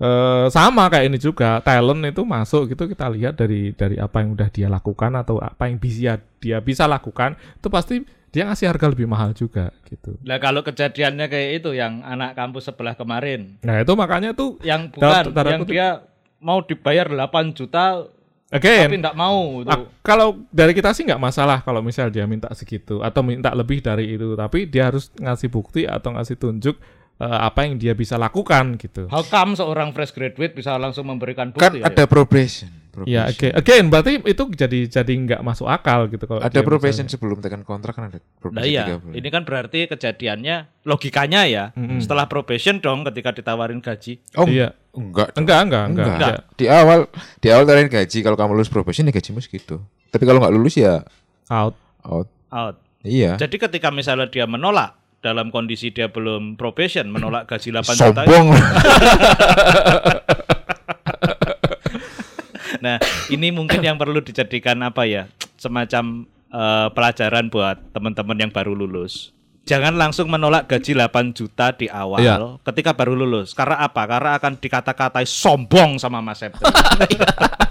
eh, 0.00 0.46
sama 0.50 0.90
kayak 0.90 1.06
ini 1.12 1.18
juga 1.18 1.60
talent 1.62 2.02
itu 2.06 2.22
masuk 2.26 2.72
gitu 2.74 2.90
kita 2.90 3.06
lihat 3.10 3.38
dari 3.38 3.74
dari 3.74 3.98
apa 3.98 4.22
yang 4.22 4.34
udah 4.34 4.48
dia 4.50 4.68
lakukan 4.70 5.12
atau 5.14 5.38
apa 5.38 5.70
yang 5.70 5.78
bisa 5.78 6.18
dia 6.42 6.58
bisa 6.58 6.88
lakukan 6.88 7.38
itu 7.38 7.68
pasti 7.70 8.02
dia 8.34 8.50
ngasih 8.50 8.66
harga 8.66 8.90
lebih 8.90 9.06
mahal 9.06 9.30
juga 9.30 9.70
gitu. 9.86 10.18
Lah 10.26 10.42
kalau 10.42 10.66
kejadiannya 10.66 11.30
kayak 11.30 11.62
itu 11.62 11.70
yang 11.70 12.02
anak 12.02 12.34
kampus 12.34 12.66
sebelah 12.66 12.98
kemarin, 12.98 13.62
nah 13.62 13.78
itu 13.78 13.94
makanya 13.94 14.34
tuh 14.34 14.58
yang 14.66 14.90
bukan 14.90 15.30
yang 15.30 15.62
dia 15.62 16.02
mau 16.42 16.58
dibayar 16.58 17.06
8 17.06 17.54
juta 17.54 18.10
Again, 18.54 18.86
tapi 18.86 18.98
enggak 19.02 19.18
mau 19.18 19.66
gitu. 19.66 19.72
Ah, 19.72 19.82
kalau 20.04 20.46
dari 20.54 20.76
kita 20.78 20.94
sih 20.94 21.02
nggak 21.02 21.18
masalah 21.18 21.58
kalau 21.66 21.82
misal 21.82 22.06
dia 22.06 22.22
minta 22.22 22.46
segitu 22.54 23.02
atau 23.02 23.26
minta 23.26 23.50
lebih 23.50 23.82
dari 23.82 24.14
itu, 24.14 24.38
tapi 24.38 24.70
dia 24.70 24.94
harus 24.94 25.10
ngasih 25.18 25.50
bukti 25.50 25.82
atau 25.90 26.14
ngasih 26.14 26.38
tunjuk 26.38 26.78
eh, 27.16 27.38
apa 27.40 27.62
yang 27.62 27.76
dia 27.76 27.92
bisa 27.92 28.14
lakukan 28.14 28.74
gitu. 28.76 29.06
How 29.08 29.22
come 29.22 29.54
seorang 29.54 29.90
fresh 29.90 30.10
graduate 30.10 30.52
bisa 30.52 30.74
langsung 30.74 31.04
memberikan 31.04 31.50
bukti? 31.50 31.62
Kan 31.62 31.72
ayo? 31.76 31.84
ada 31.84 32.04
probation. 32.04 32.70
Ya, 33.04 33.26
probation. 33.26 33.26
again, 33.26 33.52
again, 33.56 33.84
berarti 33.88 34.12
itu 34.22 34.42
jadi 34.54 34.78
jadi 34.86 35.12
nggak 35.16 35.40
masuk 35.42 35.66
akal 35.66 36.06
gitu 36.06 36.24
kalau 36.24 36.38
Ada 36.38 36.62
probation 36.62 37.02
misalnya- 37.02 37.10
sebelum 37.10 37.38
tekan 37.38 37.62
kontrak 37.62 37.90
kan 37.92 38.06
ada 38.06 38.22
probation 38.38 38.54
Nah 38.54 38.70
iya, 38.70 38.84
bulan. 38.94 39.14
ini 39.14 39.28
kan 39.28 39.42
berarti 39.42 39.78
kejadiannya 39.90 40.56
logikanya 40.84 41.42
ya. 41.44 41.64
Setelah 41.98 42.26
probation 42.26 42.78
dong 42.78 43.02
ketika 43.04 43.34
ditawarin 43.34 43.78
gaji. 43.78 44.22
Oh, 44.34 44.46
Iya. 44.46 44.78
enggak. 44.92 45.34
Enggak, 45.34 45.58
enggak, 45.64 45.84
enggak. 45.90 46.06
Enggak. 46.06 46.30
Ya, 46.30 46.38
Di 46.54 46.64
awal 46.68 46.98
di 47.40 47.48
awal 47.50 47.64
tawarin 47.64 47.90
gaji 47.90 48.18
kalau 48.20 48.36
kamu 48.36 48.50
lulus 48.54 48.70
probation 48.70 49.04
ya 49.04 49.12
gajimu 49.12 49.38
segitu. 49.38 49.82
Tapi 50.08 50.22
kalau 50.22 50.38
nggak 50.38 50.54
lulus 50.54 50.78
ya 50.78 51.02
out. 51.50 51.74
out. 52.06 52.30
Out. 52.48 52.78
Iya. 53.02 53.34
Jadi 53.36 53.58
ketika 53.58 53.90
misalnya 53.90 54.30
dia 54.30 54.46
menolak 54.46 54.94
dalam 55.24 55.48
kondisi 55.48 55.88
dia 55.88 56.12
belum 56.12 56.60
probation, 56.60 57.08
menolak 57.08 57.48
gaji 57.48 57.72
8 57.72 57.80
juta. 57.96 58.22
Sombong. 58.28 58.46
Nah, 62.84 63.00
ini 63.32 63.48
mungkin 63.48 63.80
yang 63.80 63.96
perlu 63.96 64.20
dijadikan 64.20 64.76
apa 64.84 65.08
ya? 65.08 65.24
Semacam 65.56 66.28
eh, 66.52 66.88
pelajaran 66.92 67.48
buat 67.48 67.80
teman-teman 67.96 68.36
yang 68.36 68.52
baru 68.52 68.76
lulus. 68.76 69.32
Jangan 69.64 69.96
langsung 69.96 70.28
menolak 70.28 70.68
gaji 70.68 70.92
8 70.92 71.32
juta 71.32 71.72
di 71.72 71.88
awal 71.88 72.20
Iya. 72.20 72.60
ketika 72.60 72.92
baru 72.92 73.16
lulus. 73.16 73.56
Karena 73.56 73.80
apa? 73.80 74.04
Karena 74.04 74.36
akan 74.36 74.60
dikata-katai 74.60 75.24
sombong 75.24 75.96
sama 75.96 76.20
Mas 76.20 76.44
Septi. 76.44 76.60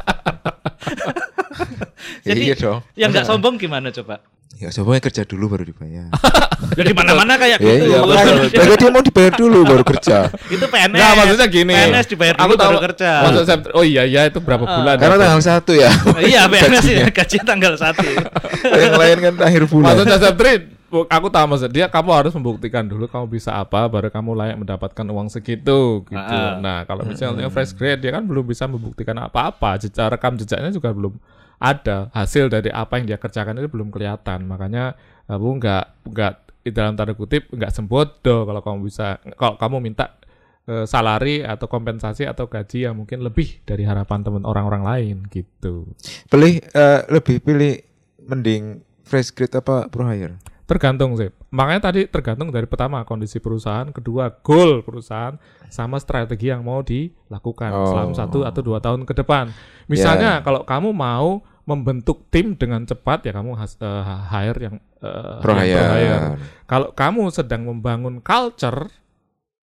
Jadi 2.24 2.42
iya 2.42 2.56
dong. 2.56 2.80
yang 2.96 3.10
nggak 3.10 3.26
sombong 3.26 3.56
gimana 3.56 3.92
coba? 3.92 4.24
Ya 4.54 4.70
sombongnya 4.70 5.02
kerja 5.02 5.24
dulu 5.24 5.50
baru 5.50 5.66
dibayar. 5.66 6.08
Jadi 6.78 6.92
mana-mana 6.94 7.36
kayak 7.36 7.58
Iya, 7.58 7.74
gitu. 7.74 7.86
iya. 7.86 8.00
makanya. 8.00 8.34
Makanya 8.48 8.78
dia 8.78 8.90
mau 8.90 9.04
dibayar 9.04 9.34
dulu 9.34 9.58
baru 9.66 9.84
kerja. 9.84 10.18
itu 10.48 10.64
PNS. 10.64 10.94
Nggak, 10.94 11.12
maksudnya 11.14 11.48
gini. 11.50 11.74
PNS 11.74 12.08
dibayar 12.08 12.36
dulu 12.38 12.54
baru 12.56 12.78
kerja. 12.82 13.12
Maksud 13.26 13.44
Sept- 13.44 13.74
oh 13.74 13.84
iya, 13.84 14.04
iya 14.04 14.22
itu 14.26 14.40
berapa 14.40 14.64
bulan? 14.64 14.96
Karena 14.96 15.18
tanggal 15.18 15.42
satu 15.42 15.74
ya. 15.74 15.92
iya, 16.22 16.46
PNS 16.46 16.86
ya 16.86 17.08
gaji 17.10 17.38
tanggal 17.42 17.74
1. 17.76 17.92
Yang 18.88 18.94
lain 18.96 19.18
kan 19.20 19.34
akhir 19.44 19.64
bulan. 19.68 19.88
Maksudnya 19.92 20.18
Septri, 20.22 20.52
bu- 20.88 21.08
aku 21.10 21.28
tahu 21.28 21.46
maksud 21.50 21.70
dia 21.74 21.86
kamu 21.90 22.10
harus 22.14 22.32
membuktikan 22.32 22.86
dulu 22.86 23.10
kamu 23.10 23.26
bisa 23.28 23.52
apa 23.52 23.90
baru 23.90 24.08
kamu 24.08 24.32
layak 24.38 24.58
mendapatkan 24.62 25.06
uang 25.10 25.28
segitu 25.28 26.06
gitu. 26.08 26.38
Ah. 26.40 26.62
Nah, 26.62 26.78
kalau 26.86 27.04
misalnya 27.04 27.50
fresh 27.50 27.74
grade 27.74 28.00
dia 28.00 28.14
kan 28.14 28.24
belum 28.24 28.46
bisa 28.46 28.70
membuktikan 28.70 29.18
apa-apa, 29.18 29.82
jejak 29.82 30.14
rekam 30.14 30.38
jejaknya 30.38 30.70
juga 30.70 30.94
belum 30.94 31.18
ada. 31.60 32.10
Hasil 32.14 32.50
dari 32.50 32.70
apa 32.74 32.98
yang 33.02 33.06
dia 33.10 33.18
kerjakan 33.22 33.60
itu 33.60 33.70
belum 33.70 33.90
kelihatan. 33.90 34.46
Makanya 34.46 34.98
kamu 35.28 35.50
nggak 35.60 35.86
nggak 36.10 36.34
dalam 36.72 36.96
tanda 36.96 37.12
kutip 37.12 37.52
nggak 37.52 37.76
sembodo 37.76 38.48
kalau 38.48 38.64
kamu 38.64 38.78
bisa 38.88 39.20
kalau 39.36 39.60
kamu 39.60 39.84
minta 39.84 40.16
eh, 40.64 40.88
salari 40.88 41.44
atau 41.44 41.68
kompensasi 41.68 42.24
atau 42.24 42.48
gaji 42.48 42.88
yang 42.88 42.96
mungkin 42.96 43.20
lebih 43.20 43.60
dari 43.68 43.84
harapan 43.84 44.24
teman 44.24 44.48
orang-orang 44.48 44.84
lain 44.88 45.18
gitu. 45.28 45.92
Pilih 46.32 46.64
eh, 46.64 47.02
lebih 47.12 47.44
pilih 47.44 47.76
mending 48.24 48.80
fresh 49.04 49.36
grade 49.36 49.60
apa 49.60 49.92
pro 49.92 50.08
hire? 50.08 50.40
Tergantung 50.64 51.20
sih. 51.20 51.28
Makanya 51.54 51.82
tadi 51.88 52.10
tergantung 52.10 52.50
dari 52.50 52.66
pertama 52.66 53.06
kondisi 53.06 53.38
perusahaan, 53.38 53.86
kedua 53.88 54.34
goal 54.42 54.82
perusahaan, 54.82 55.38
sama 55.70 56.02
strategi 56.02 56.50
yang 56.50 56.66
mau 56.66 56.82
dilakukan 56.82 57.70
Oh. 57.70 57.86
selama 57.94 58.14
satu 58.14 58.42
atau 58.42 58.62
dua 58.66 58.82
tahun 58.82 59.06
ke 59.06 59.14
depan. 59.14 59.54
Misalnya 59.86 60.42
kalau 60.42 60.66
kamu 60.66 60.90
mau 60.90 61.46
membentuk 61.64 62.28
tim 62.28 62.58
dengan 62.58 62.84
cepat 62.84 63.24
ya 63.24 63.32
kamu 63.32 63.56
has- 63.56 63.78
eh, 63.78 64.04
hire 64.28 64.60
yang 64.60 64.76
eh, 65.00 65.40
Pro 65.40 65.54
hire. 65.54 66.36
Kalau 66.66 66.90
kamu 66.92 67.30
sedang 67.30 67.64
membangun 67.64 68.18
culture, 68.20 68.90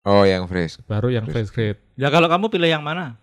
Oh, 0.03 0.24
yang 0.24 0.44
fresh. 0.46 0.79
baru 0.84 1.10
yang 1.10 1.25
fresh 1.25 1.51
grade. 1.51 1.79
Ya 1.96 2.08
kalau 2.08 2.27
kamu 2.27 2.48
pilih 2.48 2.70
yang 2.70 2.84
mana? 2.84 3.15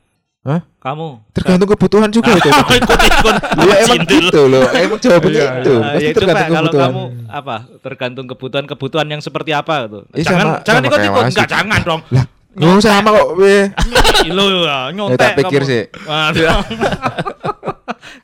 Hah? 0.44 0.60
Kamu. 0.78 1.24
Tergantung 1.32 1.68
kebutuhan 1.70 2.08
juga 2.08 2.36
itu. 2.36 2.48
Ikut-ikut. 2.76 3.34
Ya 3.58 3.74
emang 3.80 4.04
gitu 4.04 4.40
loh. 4.44 4.68
Emang 4.68 5.00
jawabannya 5.00 5.32
Iya, 5.34 5.48
itu. 5.58 5.74
Ah, 5.74 5.88
Pasti 5.88 5.96
ya 5.96 6.08
itu 6.10 6.12
Pak, 6.14 6.20
tergantung 6.20 6.52
kalau 6.52 6.68
kebutuhan. 6.68 6.90
kamu 6.92 7.02
apa? 7.32 7.56
Tergantung 7.80 8.26
kebutuhan-kebutuhan 8.28 9.06
yang 9.08 9.20
seperti 9.20 9.50
apa 9.50 9.88
gitu. 9.88 9.98
Eh, 10.12 10.20
jangan 10.20 10.44
sama- 10.46 10.60
jangan 10.62 10.82
ikut-ikut, 10.84 11.24
enggak 11.26 11.48
jangan 11.48 11.80
dong. 11.80 12.00
Lah, 12.10 12.24
nggak 12.54 12.76
sama 12.78 13.08
kok. 13.10 13.28
weh. 13.34 13.64
Lo 14.28 14.44
ya, 14.62 14.78
nyontek 14.92 15.16
tak 15.18 15.32
pikir 15.40 15.60
kamu. 15.60 15.70
sih. 15.72 15.82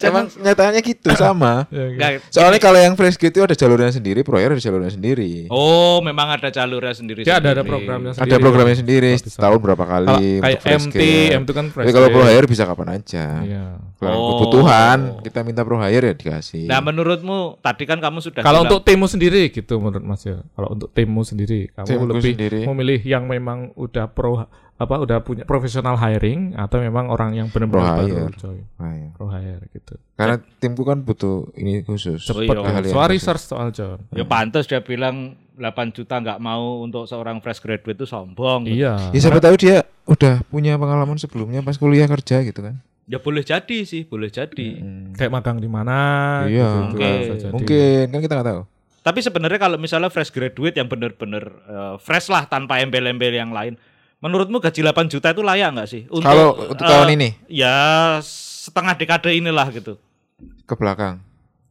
Emang 0.03 0.25
nyatanya 0.35 0.81
gitu 0.81 1.09
sama. 1.19 1.69
Enggak. 1.69 2.25
Soalnya 2.29 2.57
kalau 2.57 2.77
yang 2.77 2.95
fresh 2.95 3.15
grade 3.15 3.33
itu 3.33 3.43
ada 3.43 3.53
jalurnya 3.53 3.91
sendiri, 3.91 4.21
pro 4.21 4.37
hire 4.37 4.51
ada 4.51 4.61
jalurnya 4.61 4.89
sendiri. 4.89 5.47
Oh, 5.47 6.01
memang 6.01 6.31
ada 6.31 6.49
jalurnya 6.49 6.93
sendiri. 6.93 7.21
Dia 7.21 7.37
ada 7.37 7.53
ada 7.53 7.61
programnya 7.61 8.11
ada 8.11 8.19
sendiri. 8.19 8.39
programnya 8.39 8.77
sendiri, 8.77 9.11
Oh, 9.13 9.21
setahun 9.21 9.59
berapa 9.59 9.85
kali 9.85 10.09
kayak 10.39 10.41
untuk 10.41 10.63
fresh 10.63 10.81
MT, 10.83 10.95
grade. 10.95 11.31
M 11.31 11.43
itu 11.43 11.53
kan 11.53 11.65
fresh 11.69 11.85
Tapi 11.85 11.93
kalau 11.93 12.09
pro 12.09 12.21
grade. 12.21 12.33
hire 12.33 12.47
bisa 12.47 12.63
kapan 12.65 12.89
aja. 12.95 13.27
Iya. 13.41 13.65
Kalau 13.97 14.17
Oh. 14.17 14.29
kebutuhan 14.35 14.99
kita 15.21 15.39
minta 15.41 15.61
pro 15.61 15.77
hire 15.77 16.07
ya 16.07 16.15
dikasih. 16.15 16.65
Nah, 16.65 16.81
menurutmu 16.81 17.39
tadi 17.59 17.85
kan 17.85 17.99
kamu 17.99 18.19
sudah 18.21 18.41
Kalau 18.41 18.65
untuk 18.65 18.81
timmu 18.81 19.05
sendiri 19.05 19.49
gitu 19.49 19.77
menurut 19.77 20.01
Mas 20.03 20.23
ya. 20.23 20.41
Kalau 20.51 20.69
untuk 20.71 20.89
timmu 20.91 21.21
sendiri 21.21 21.69
kamu 21.71 21.87
Timku 21.87 22.05
lebih 22.07 22.33
sendiri. 22.33 22.61
memilih 22.65 23.01
yang 23.03 23.25
memang 23.25 23.75
udah 23.75 24.09
pro 24.09 24.49
apa 24.81 24.97
udah 24.97 25.21
punya 25.21 25.45
profesional 25.45 25.93
hiring 25.95 26.57
atau 26.57 26.81
memang 26.81 27.13
orang 27.13 27.37
yang 27.37 27.53
benar-benar 27.53 27.85
Pro 27.85 28.01
baru 28.01 28.09
hire. 28.09 28.33
join 28.33 28.65
ya. 28.81 29.09
pro 29.13 29.27
hire 29.29 29.65
gitu. 29.71 29.95
Karena 30.17 30.41
timku 30.57 30.83
kan 30.83 31.05
butuh 31.05 31.53
ini 31.53 31.85
khusus. 31.85 32.25
Oh, 32.25 32.41
Cepet 32.41 32.49
iya. 32.49 32.89
Soal 32.89 33.09
research 33.13 33.45
soal 33.45 33.69
John. 33.71 34.01
Ya 34.11 34.25
pantas 34.25 34.65
dia 34.65 34.81
bilang 34.81 35.37
8 35.53 35.93
juta 35.93 36.17
nggak 36.17 36.41
mau 36.41 36.81
untuk 36.81 37.05
seorang 37.05 37.45
fresh 37.45 37.61
graduate 37.61 37.93
itu 37.95 38.09
sombong. 38.09 38.65
Iya. 38.65 39.13
Ya 39.13 39.19
siapa 39.21 39.37
tahu 39.39 39.61
dia 39.61 39.85
udah 40.09 40.41
punya 40.49 40.81
pengalaman 40.81 41.21
sebelumnya 41.21 41.61
pas 41.61 41.77
kuliah 41.77 42.09
kerja 42.09 42.41
gitu 42.41 42.65
kan. 42.65 42.81
Ya 43.05 43.21
boleh 43.21 43.45
jadi 43.45 43.85
sih, 43.85 44.09
boleh 44.09 44.33
jadi. 44.33 44.81
Kayak 45.13 45.29
magang 45.31 45.61
di 45.61 45.69
mana 45.69 45.99
Iya. 46.49 46.65
gitu, 46.65 46.81
Mungkin. 46.89 47.13
bisa 47.21 47.35
jadi. 47.37 47.53
Mungkin 47.53 48.05
kan 48.09 48.21
kita 48.25 48.33
nggak 48.33 48.49
tahu. 48.49 48.63
Tapi 49.01 49.21
sebenarnya 49.21 49.57
kalau 49.59 49.77
misalnya 49.77 50.09
fresh 50.09 50.33
graduate 50.33 50.77
yang 50.77 50.89
bener-bener 50.89 51.45
eh, 51.69 51.95
fresh 52.01 52.29
lah 52.29 52.45
tanpa 52.45 52.81
embel-embel 52.81 53.33
yang 53.35 53.53
lain, 53.53 53.77
menurutmu 54.21 54.57
gaji 54.59 54.81
8 54.83 55.09
juta 55.09 55.29
itu 55.29 55.41
layak 55.41 55.69
nggak 55.73 55.89
sih? 55.89 56.03
Untuk, 56.07 56.25
Kalau 56.25 56.49
untuk 56.67 56.77
eh, 56.79 56.89
tahun 56.89 57.09
ini 57.15 57.29
Ya 57.49 57.77
setengah 58.21 58.95
dekade 58.95 59.33
inilah 59.33 59.67
gitu. 59.71 59.97
ke 60.63 60.75
belakang 60.75 61.21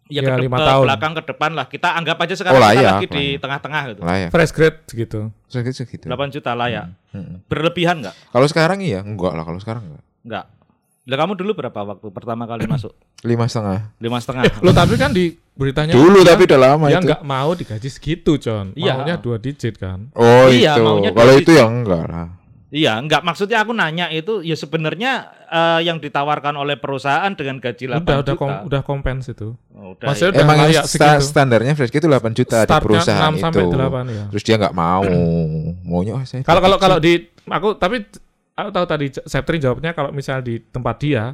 Ya, 0.06 0.26
Ya, 0.26 0.34
ke, 0.34 0.42
lima 0.42 0.58
ke 0.58 0.66
tahun. 0.66 0.84
belakang 0.90 1.12
ke 1.14 1.24
depan 1.24 1.52
lah. 1.54 1.66
Kita 1.66 1.94
anggap 1.94 2.18
aja 2.18 2.34
sekarang 2.34 2.58
Oh, 2.58 2.62
kita 2.64 2.74
layak, 2.74 2.94
lagi 2.98 3.08
di 3.08 3.26
tengah-tengah 3.38 3.82
gitu. 3.88 4.02
layak. 4.02 4.30
Fresh 4.30 4.52
grade 4.52 4.82
gitu. 4.90 5.20
Segitu 5.46 5.76
segitu. 5.78 6.06
8 6.06 6.34
juta 6.34 6.52
layak. 6.52 6.90
Mm-mm. 7.14 7.46
Berlebihan 7.46 8.02
nggak? 8.02 8.16
Kalau 8.28 8.48
sekarang 8.50 8.82
iya, 8.82 9.00
enggak 9.00 9.38
lah 9.38 9.46
kalau 9.46 9.62
sekarang 9.62 9.86
enggak. 9.86 10.04
Nggak. 10.26 10.46
Lah 11.06 11.18
kamu 11.20 11.34
dulu 11.38 11.52
berapa 11.56 11.80
waktu 11.86 12.08
pertama 12.10 12.50
kali 12.50 12.66
masuk? 12.74 12.90
Lima 13.22 13.46
setengah. 13.46 13.94
Lima 13.98 14.18
setengah. 14.18 14.50
Lo 14.66 14.74
tapi 14.74 14.98
kan 14.98 15.14
di 15.14 15.30
beritanya 15.54 15.94
Dulu 15.94 16.26
tapi 16.26 16.42
udah 16.44 16.58
lama 16.60 16.86
dia 16.86 16.98
itu. 16.98 17.06
nggak 17.06 17.22
mau 17.22 17.50
digaji 17.54 17.88
segitu, 17.88 18.32
John. 18.36 18.74
Iya. 18.74 18.98
Maunya 18.98 19.16
dua 19.22 19.38
digit 19.38 19.78
kan. 19.78 20.10
Oh 20.18 20.50
Iya, 20.50 20.74
itu. 20.74 21.14
Kalau 21.14 21.34
itu 21.36 21.52
ya 21.54 21.70
enggak 21.70 22.04
lah. 22.10 22.34
Iya, 22.70 23.02
enggak 23.02 23.26
maksudnya 23.26 23.60
aku 23.60 23.74
nanya 23.74 24.08
itu 24.10 24.40
ya 24.40 24.54
sebenarnya 24.54 25.12
eh, 25.44 25.82
yang 25.82 25.98
ditawarkan 25.98 26.54
oleh 26.54 26.78
perusahaan 26.78 27.34
dengan 27.34 27.58
gaji 27.58 27.90
8 27.90 27.98
Udah 27.98 28.18
udah 28.22 28.22
juta. 28.22 28.34
kom- 28.38 28.62
udah 28.70 28.82
kompens 28.84 29.26
itu. 29.28 29.58
Oh, 29.74 29.98
udah, 29.98 30.06
Maksudnya 30.06 30.30
ya. 30.30 30.34
udah 30.36 30.46
Emang 30.46 30.58
layak 30.62 30.86
sta- 30.86 31.18
segitu. 31.18 31.26
standarnya 31.26 31.74
fresh 31.74 31.90
itu 31.92 32.06
8 32.06 32.30
juta 32.32 32.58
di 32.60 32.70
Startnya 32.70 32.86
perusahaan 32.86 33.34
6 33.34 33.42
sampai 33.42 33.62
itu. 33.64 33.74
8 33.74 34.06
ya. 34.08 34.24
Terus 34.30 34.44
dia 34.44 34.56
nggak 34.56 34.76
mau. 34.78 35.02
Maunya 35.82 36.14
oh, 36.14 36.22
saya 36.24 36.46
Kalau 36.46 36.62
kalau 36.62 36.78
kalau 36.78 36.98
di 36.98 37.14
aku 37.44 37.74
tapi 37.74 38.06
aku 38.54 38.70
tahu 38.70 38.86
tadi 38.86 39.06
Septri 39.18 39.58
jawabnya 39.58 39.92
kalau 39.92 40.14
misalnya 40.14 40.46
di 40.46 40.62
tempat 40.62 40.96
dia 41.00 41.34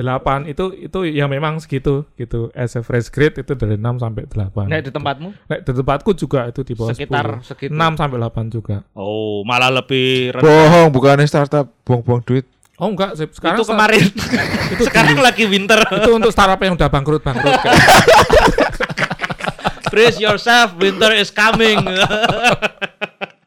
8 0.00 0.48
itu 0.48 0.64
itu 0.72 0.98
ya 1.12 1.28
memang 1.28 1.60
segitu 1.60 2.08
gitu. 2.16 2.48
As 2.56 2.72
a 2.74 2.80
fresh 2.80 3.12
grade 3.12 3.36
itu 3.44 3.52
dari 3.52 3.76
6 3.76 4.00
sampai 4.00 4.24
8. 4.24 4.70
Nah, 4.70 4.80
di 4.80 4.90
tempatmu 4.90 5.28
Nek, 5.46 5.60
di 5.66 5.72
tempatku 5.76 6.10
juga 6.16 6.48
itu 6.48 6.64
di 6.64 6.72
bawah 6.72 6.96
sekitar 6.96 7.26
10. 7.44 7.50
segitu. 7.52 7.72
6 7.76 8.00
sampai 8.00 8.16
8 8.16 8.48
juga. 8.48 8.76
Oh, 8.96 9.44
malah 9.44 9.68
lebih 9.68 10.32
rendah. 10.34 10.46
Bohong, 10.46 10.88
bukannya 10.94 11.28
startup 11.28 11.68
buang-buang 11.84 12.24
duit. 12.24 12.48
Oh 12.80 12.88
enggak, 12.88 13.12
Sip. 13.12 13.28
sekarang 13.36 13.60
itu 13.60 13.64
kemarin. 13.68 14.02
itu 14.72 14.82
Sekarang 14.88 15.20
lagi 15.20 15.44
winter. 15.44 15.84
itu 15.84 16.10
untuk 16.16 16.32
startup 16.32 16.56
yang 16.64 16.80
udah 16.80 16.88
bangkrut-bangkrut. 16.88 17.60
Brace 19.92 20.16
yourself, 20.16 20.78
winter 20.80 21.12
is 21.12 21.28
coming. 21.28 21.76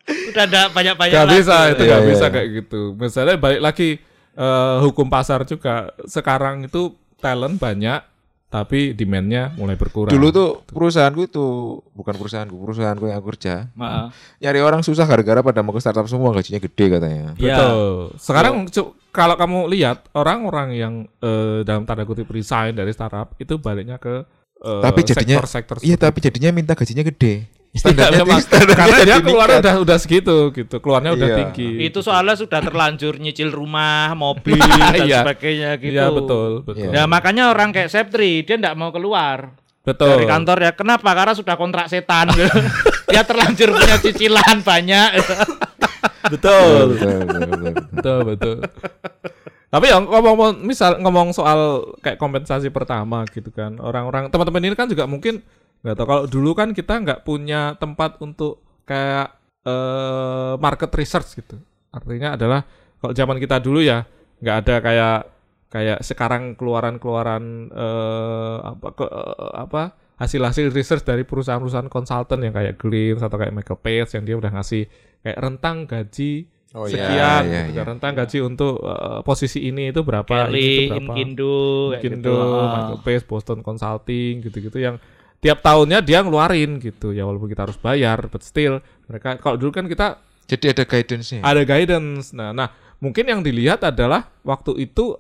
Udah 0.04 0.44
ada 0.46 0.62
banyak-banyak 0.70 1.18
Gak 1.18 1.26
lagi. 1.26 1.40
bisa 1.40 1.58
itu 1.72 1.84
gak 1.88 2.02
iya, 2.04 2.10
bisa 2.14 2.26
iya. 2.28 2.34
kayak 2.36 2.48
gitu. 2.62 2.82
Misalnya 2.94 3.36
balik 3.42 3.62
lagi 3.64 3.90
eh, 4.34 4.78
hukum 4.82 5.08
pasar 5.08 5.44
juga 5.44 5.88
sekarang 6.04 6.66
itu 6.66 6.94
talent 7.18 7.56
banyak 7.56 8.02
tapi 8.48 8.94
demandnya 8.94 9.50
mulai 9.58 9.74
berkurang. 9.74 10.14
Dulu 10.14 10.28
tuh 10.30 10.50
perusahaanku 10.70 11.26
itu 11.26 11.46
bukan 11.90 12.14
perusahaanku, 12.14 12.54
perusahaanku 12.54 13.10
yang 13.10 13.18
aku 13.18 13.34
kerja. 13.34 13.74
Maaf. 13.74 14.14
Nyari 14.38 14.62
orang 14.62 14.86
susah 14.86 15.10
gara-gara 15.10 15.42
pada 15.42 15.66
mau 15.66 15.74
ke 15.74 15.82
startup 15.82 16.06
semua 16.06 16.30
gajinya 16.32 16.62
gede 16.62 16.86
katanya. 16.88 17.34
Iya. 17.34 17.58
Betul. 17.58 17.94
Sekarang 18.14 18.70
cu- 18.70 18.94
kalau 19.10 19.34
kamu 19.34 19.74
lihat 19.74 20.06
orang-orang 20.14 20.70
yang 20.78 20.94
eh, 21.18 21.66
dalam 21.66 21.82
tanda 21.84 22.06
kutip 22.06 22.30
resign 22.30 22.78
dari 22.78 22.94
startup 22.94 23.34
itu 23.38 23.58
baliknya 23.58 23.98
ke 23.98 24.22
eh, 24.62 24.82
Tapi 24.86 25.02
jadinya- 25.02 25.42
sektor-sektor 25.42 25.76
Iya, 25.82 25.98
tapi 25.98 26.22
jadinya 26.22 26.54
minta 26.54 26.78
gajinya 26.78 27.02
gede. 27.02 27.50
Iya, 27.74 27.82
Standarnya 27.90 28.22
memang. 28.22 28.38
standarnya 28.40 28.78
karena 28.78 28.98
dia 29.02 29.18
keluarnya 29.18 29.58
udah 29.60 29.76
udah 29.82 29.98
segitu 29.98 30.36
gitu 30.52 30.76
keluarnya 30.78 31.12
udah 31.12 31.26
Iya. 31.26 31.38
tinggi 31.42 31.70
Itu 31.84 32.00
soalnya 32.00 32.38
sudah 32.38 32.62
terlanjur 32.62 33.18
nyicil 33.18 33.50
rumah, 33.50 34.14
mobil 34.14 34.62
dan 34.94 34.94
Iya. 35.02 35.26
sebagainya 35.26 35.70
gitu. 35.82 35.90
iya 35.92 36.06
betul 36.08 36.50
betul 36.62 36.86
Iya. 36.86 36.90
Nah 36.94 37.06
makanya 37.10 37.50
orang 37.50 37.74
kayak 37.74 37.90
Septri 37.90 38.46
dia 38.46 38.62
tidak 38.62 38.78
mau 38.78 38.94
keluar 38.94 39.58
betul 39.82 40.06
dari 40.08 40.24
kantor 40.24 40.58
ya. 40.62 40.72
Kenapa? 40.72 41.10
Karena 41.12 41.34
sudah 41.34 41.56
kontrak 41.56 41.90
setan. 41.90 42.30
dia 43.10 43.22
terlanjur 43.22 43.74
punya 43.74 43.98
cicilan 44.00 44.58
banyak. 44.62 45.10
betul 46.32 46.94
Betul, 46.94 46.94
betul, 46.94 47.18
betul, 47.20 47.50
betul. 47.50 47.74
betul 47.90 48.20
betul 48.24 48.56
tapi 49.68 49.90
yang 49.90 50.06
ngomong 50.06 50.62
misal 50.62 51.02
ngomong 51.02 51.34
soal 51.34 51.82
kayak 52.00 52.16
kompensasi 52.16 52.70
pertama 52.70 53.26
gitu 53.28 53.50
kan 53.50 53.76
orang-orang 53.76 54.30
teman-teman 54.30 54.62
ini 54.64 54.78
kan 54.78 54.86
juga 54.86 55.04
mungkin 55.04 55.42
nggak 55.84 55.96
tahu 56.00 56.08
kalau 56.08 56.24
dulu 56.32 56.52
kan 56.56 56.72
kita 56.72 56.94
nggak 57.04 57.20
punya 57.28 57.76
tempat 57.76 58.18
untuk 58.24 58.64
kayak 58.88 59.36
eh, 59.68 60.54
market 60.58 60.92
research 60.96 61.36
gitu 61.38 61.60
artinya 61.92 62.40
adalah 62.40 62.64
kalau 63.04 63.14
zaman 63.14 63.38
kita 63.38 63.60
dulu 63.60 63.84
ya 63.84 64.08
nggak 64.40 64.56
ada 64.64 64.76
kayak 64.80 65.18
kayak 65.68 66.00
sekarang 66.06 66.56
keluaran-keluaran 66.56 67.68
eh, 67.68 68.58
apa 68.64 68.88
ke, 68.96 69.06
eh, 69.06 69.54
apa 69.60 69.82
hasil-hasil 70.24 70.72
research 70.72 71.04
dari 71.04 71.28
perusahaan-perusahaan 71.28 71.92
konsultan 71.92 72.48
yang 72.48 72.54
kayak 72.56 72.80
Glimpse 72.80 73.26
atau 73.26 73.36
kayak 73.36 73.52
Michael 73.52 73.82
Page 73.82 74.10
yang 74.16 74.24
dia 74.24 74.36
udah 74.40 74.52
ngasih 74.56 74.88
kayak 75.20 75.38
rentang 75.42 75.84
gaji 75.84 76.54
Oh, 76.74 76.90
iya, 76.90 77.06
sekian 77.06 77.42
iya, 77.46 77.62
gitu 77.70 77.78
iya. 77.78 77.82
kan. 77.86 77.86
rentang 77.94 78.14
gaji 78.18 78.38
untuk 78.42 78.82
eh, 78.82 79.22
posisi 79.22 79.62
ini 79.62 79.94
itu 79.94 80.02
berapa 80.02 80.26
ini 80.26 80.50
Kelly, 80.50 80.66
itu 80.66 80.82
berapa 80.90 81.06
Inkindo, 81.14 81.58
kayak 81.94 82.02
Inkindo, 82.02 82.34
gitu. 82.34 82.66
Michael 82.74 83.00
Page, 83.06 83.24
Boston 83.30 83.60
Consulting 83.62 84.34
gitu-gitu 84.42 84.78
yang 84.82 84.96
tiap 85.44 85.60
tahunnya 85.60 86.00
dia 86.00 86.24
ngeluarin 86.24 86.80
gitu 86.80 87.12
ya 87.12 87.28
walaupun 87.28 87.52
kita 87.52 87.68
harus 87.68 87.78
bayar 87.78 88.32
but 88.32 88.42
still 88.42 88.80
mereka 89.12 89.36
kalau 89.44 89.60
dulu 89.60 89.76
kan 89.76 89.86
kita 89.92 90.18
Jadi 90.44 90.76
ada 90.76 90.84
guidance-nya. 90.88 91.42
ada 91.44 91.62
guidance 91.68 92.32
nah 92.32 92.56
nah 92.56 92.72
mungkin 93.04 93.28
yang 93.28 93.44
dilihat 93.44 93.84
adalah 93.84 94.32
waktu 94.48 94.88
itu 94.88 95.20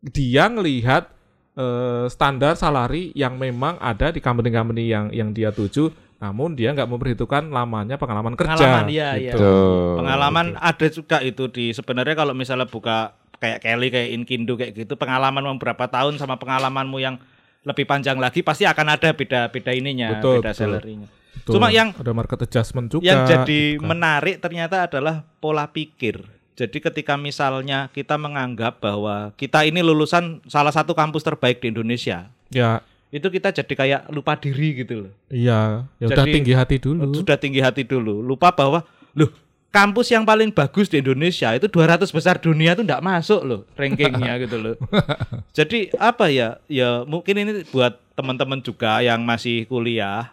dia 0.00 0.48
ngelihat 0.48 1.12
eh, 1.56 2.06
standar 2.08 2.56
salary 2.56 3.12
yang 3.12 3.36
memang 3.36 3.76
ada 3.76 4.08
di 4.08 4.24
company-company 4.24 4.88
yang 4.88 5.12
yang 5.12 5.36
dia 5.36 5.52
tuju 5.52 5.92
namun 6.18 6.58
dia 6.58 6.74
nggak 6.74 6.90
memperhitungkan 6.90 7.46
lamanya 7.46 7.94
pengalaman 7.94 8.34
kerja 8.34 8.58
Pengalaman, 8.58 8.90
iya, 8.90 9.14
iya. 9.14 9.32
gitu. 9.32 9.38
Betul. 9.38 9.96
Pengalaman 10.02 10.46
ada 10.58 10.86
juga 10.90 11.16
itu 11.22 11.44
di 11.46 11.70
sebenarnya 11.70 12.18
kalau 12.18 12.34
misalnya 12.34 12.66
buka 12.66 13.14
kayak 13.38 13.62
Kelly 13.62 13.88
kayak 13.94 14.08
Inkindo 14.18 14.58
kayak 14.58 14.74
gitu 14.74 14.98
pengalaman 14.98 15.46
beberapa 15.56 15.86
tahun 15.86 16.18
sama 16.18 16.34
pengalamanmu 16.42 16.98
yang 16.98 17.22
lebih 17.66 17.84
panjang 17.84 18.18
lagi 18.18 18.40
pasti 18.46 18.64
akan 18.66 18.86
ada 18.94 19.10
beda-beda 19.14 19.70
ininya, 19.74 20.18
Betul, 20.18 20.40
beda 20.42 20.52
salary-nya. 20.54 21.08
Cuma 21.48 21.72
yang 21.72 21.96
ada 21.96 22.12
market 22.12 22.44
adjustment 22.44 22.92
juga 22.92 23.08
yang 23.08 23.24
jadi 23.24 23.78
gitu 23.78 23.80
kan. 23.80 23.86
menarik 23.94 24.36
ternyata 24.42 24.84
adalah 24.84 25.24
pola 25.40 25.64
pikir. 25.70 26.20
Jadi 26.58 26.82
ketika 26.82 27.14
misalnya 27.14 27.86
kita 27.94 28.18
menganggap 28.18 28.82
bahwa 28.82 29.30
kita 29.38 29.62
ini 29.62 29.78
lulusan 29.78 30.42
salah 30.50 30.74
satu 30.74 30.90
kampus 30.92 31.22
terbaik 31.22 31.62
di 31.62 31.70
Indonesia, 31.70 32.26
ya 32.50 32.82
itu 33.08 33.24
kita 33.30 33.54
jadi 33.54 33.72
kayak 33.72 34.00
lupa 34.12 34.36
diri 34.36 34.84
gitu 34.84 35.08
loh. 35.08 35.12
iya 35.32 35.88
ya 35.96 36.12
udah 36.12 36.26
Jadi, 36.28 36.32
tinggi 36.34 36.52
hati 36.52 36.76
dulu 36.76 37.08
Sudah 37.16 37.40
tinggi 37.40 37.60
hati 37.64 37.86
dulu, 37.88 38.20
lupa 38.20 38.52
bahwa 38.52 38.84
loh 39.16 39.30
kampus 39.68 40.08
yang 40.08 40.24
paling 40.24 40.48
bagus 40.48 40.88
di 40.88 41.00
Indonesia 41.04 41.52
itu 41.52 41.68
200 41.68 42.08
besar 42.08 42.40
dunia 42.40 42.72
itu 42.72 42.82
enggak 42.84 43.04
masuk 43.04 43.40
loh 43.44 43.60
rankingnya 43.76 44.40
gitu 44.48 44.56
loh. 44.56 44.74
Jadi 45.56 45.92
apa 46.00 46.32
ya? 46.32 46.58
Ya 46.66 47.04
mungkin 47.04 47.36
ini 47.36 47.52
buat 47.68 48.00
teman-teman 48.16 48.64
juga 48.64 48.98
yang 49.04 49.22
masih 49.22 49.68
kuliah, 49.68 50.32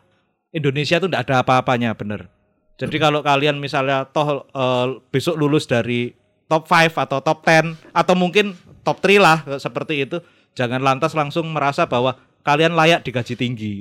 Indonesia 0.55 0.97
tuh 0.97 1.11
enggak 1.11 1.27
ada 1.29 1.43
apa-apanya 1.43 1.91
bener. 1.93 2.31
Jadi 2.75 2.99
kalau 2.99 3.23
kalian 3.23 3.55
misalnya 3.59 4.03
toh 4.07 4.47
eh, 4.51 4.87
besok 5.11 5.39
lulus 5.39 5.63
dari 5.63 6.11
top 6.51 6.67
5 6.67 6.91
atau 6.91 7.19
top 7.23 7.39
10 7.47 7.75
atau 7.95 8.15
mungkin 8.15 8.51
top 8.83 8.99
3 8.99 9.19
lah 9.19 9.37
seperti 9.57 10.03
itu, 10.03 10.19
jangan 10.55 10.83
lantas 10.83 11.15
langsung 11.15 11.47
merasa 11.51 11.87
bahwa 11.87 12.19
kalian 12.43 12.75
layak 12.75 13.03
digaji 13.03 13.35
tinggi. 13.35 13.75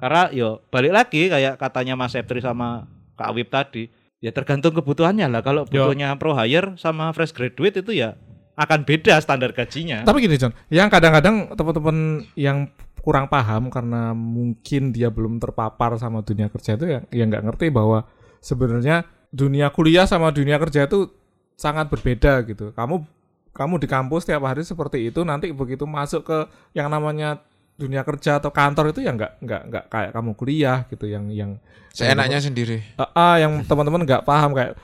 Karena 0.00 0.32
yo 0.32 0.64
balik 0.72 0.92
lagi 0.96 1.28
kayak 1.28 1.60
katanya 1.60 1.92
Mas 1.98 2.16
Septri 2.16 2.40
sama 2.40 2.88
Kak 3.20 3.36
Awib 3.36 3.52
tadi, 3.52 3.92
ya 4.20 4.30
tergantung 4.30 4.76
kebutuhannya 4.76 5.26
lah. 5.26 5.40
Kalau 5.40 5.64
Yo. 5.68 5.88
butuhnya 5.88 6.14
pro 6.20 6.36
hire 6.36 6.76
sama 6.76 7.10
fresh 7.16 7.32
graduate 7.32 7.80
itu 7.80 7.96
ya 7.96 8.16
akan 8.60 8.84
beda 8.84 9.16
standar 9.24 9.56
gajinya. 9.56 10.04
Tapi 10.04 10.28
gini 10.28 10.36
John, 10.36 10.52
yang 10.68 10.92
kadang-kadang 10.92 11.56
teman-teman 11.56 12.28
yang 12.36 12.68
kurang 13.00 13.32
paham 13.32 13.72
karena 13.72 14.12
mungkin 14.12 14.92
dia 14.92 15.08
belum 15.08 15.40
terpapar 15.40 15.96
sama 15.96 16.20
dunia 16.20 16.52
kerja 16.52 16.76
itu 16.76 16.84
yang 16.84 17.04
yang 17.08 17.26
nggak 17.32 17.44
ngerti 17.48 17.66
bahwa 17.72 18.04
sebenarnya 18.44 19.08
dunia 19.32 19.72
kuliah 19.72 20.04
sama 20.04 20.28
dunia 20.28 20.60
kerja 20.60 20.84
itu 20.84 21.08
sangat 21.56 21.88
berbeda 21.88 22.44
gitu. 22.44 22.76
Kamu 22.76 23.08
kamu 23.56 23.82
di 23.82 23.88
kampus 23.88 24.28
tiap 24.28 24.44
hari 24.44 24.62
seperti 24.62 25.08
itu 25.08 25.24
nanti 25.24 25.50
begitu 25.50 25.88
masuk 25.88 26.28
ke 26.28 26.38
yang 26.76 26.92
namanya 26.92 27.40
dunia 27.80 28.04
kerja 28.04 28.36
atau 28.36 28.52
kantor 28.52 28.92
itu 28.92 29.00
ya 29.00 29.16
nggak 29.16 29.40
nggak 29.40 29.62
nggak 29.72 29.84
kayak 29.88 30.10
kamu 30.12 30.30
kuliah 30.36 30.84
gitu 30.92 31.08
yang 31.08 31.32
yang 31.32 31.56
Seenaknya 31.90 32.38
sendiri. 32.38 32.78
Ah, 32.94 33.10
ah, 33.18 33.34
yang 33.42 33.66
teman-teman 33.66 34.06
nggak 34.06 34.22
paham 34.22 34.54
kayak 34.54 34.78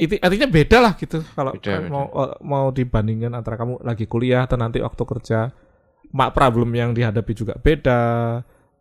itu 0.00 0.16
artinya 0.18 0.48
beda 0.48 0.78
lah 0.80 0.92
gitu 0.96 1.20
kalau 1.36 1.52
Beda, 1.54 1.78
beda. 1.78 1.90
mau 1.92 2.04
eh, 2.08 2.34
mau 2.42 2.66
dibandingkan 2.72 3.32
antara 3.36 3.54
kamu 3.60 3.84
lagi 3.84 4.08
kuliah 4.08 4.48
atau 4.48 4.56
nanti 4.56 4.80
waktu 4.80 5.02
kerja 5.04 5.52
mak 6.12 6.32
problem 6.34 6.72
yang 6.74 6.90
dihadapi 6.96 7.32
juga 7.36 7.54
beda 7.60 8.00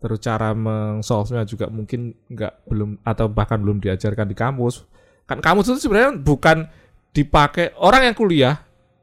terus 0.01 0.17
cara 0.17 0.57
mengsolve-nya 0.57 1.45
juga 1.45 1.69
mungkin 1.69 2.15
nggak 2.25 2.65
belum 2.65 3.05
atau 3.05 3.29
bahkan 3.29 3.61
belum 3.61 3.77
diajarkan 3.77 4.25
di 4.25 4.33
kampus 4.33 4.81
kan 5.29 5.37
kampus 5.37 5.69
itu 5.77 5.85
sebenarnya 5.85 6.17
bukan 6.17 6.65
dipakai 7.13 7.77
orang 7.77 8.09
yang 8.09 8.15
kuliah 8.17 8.55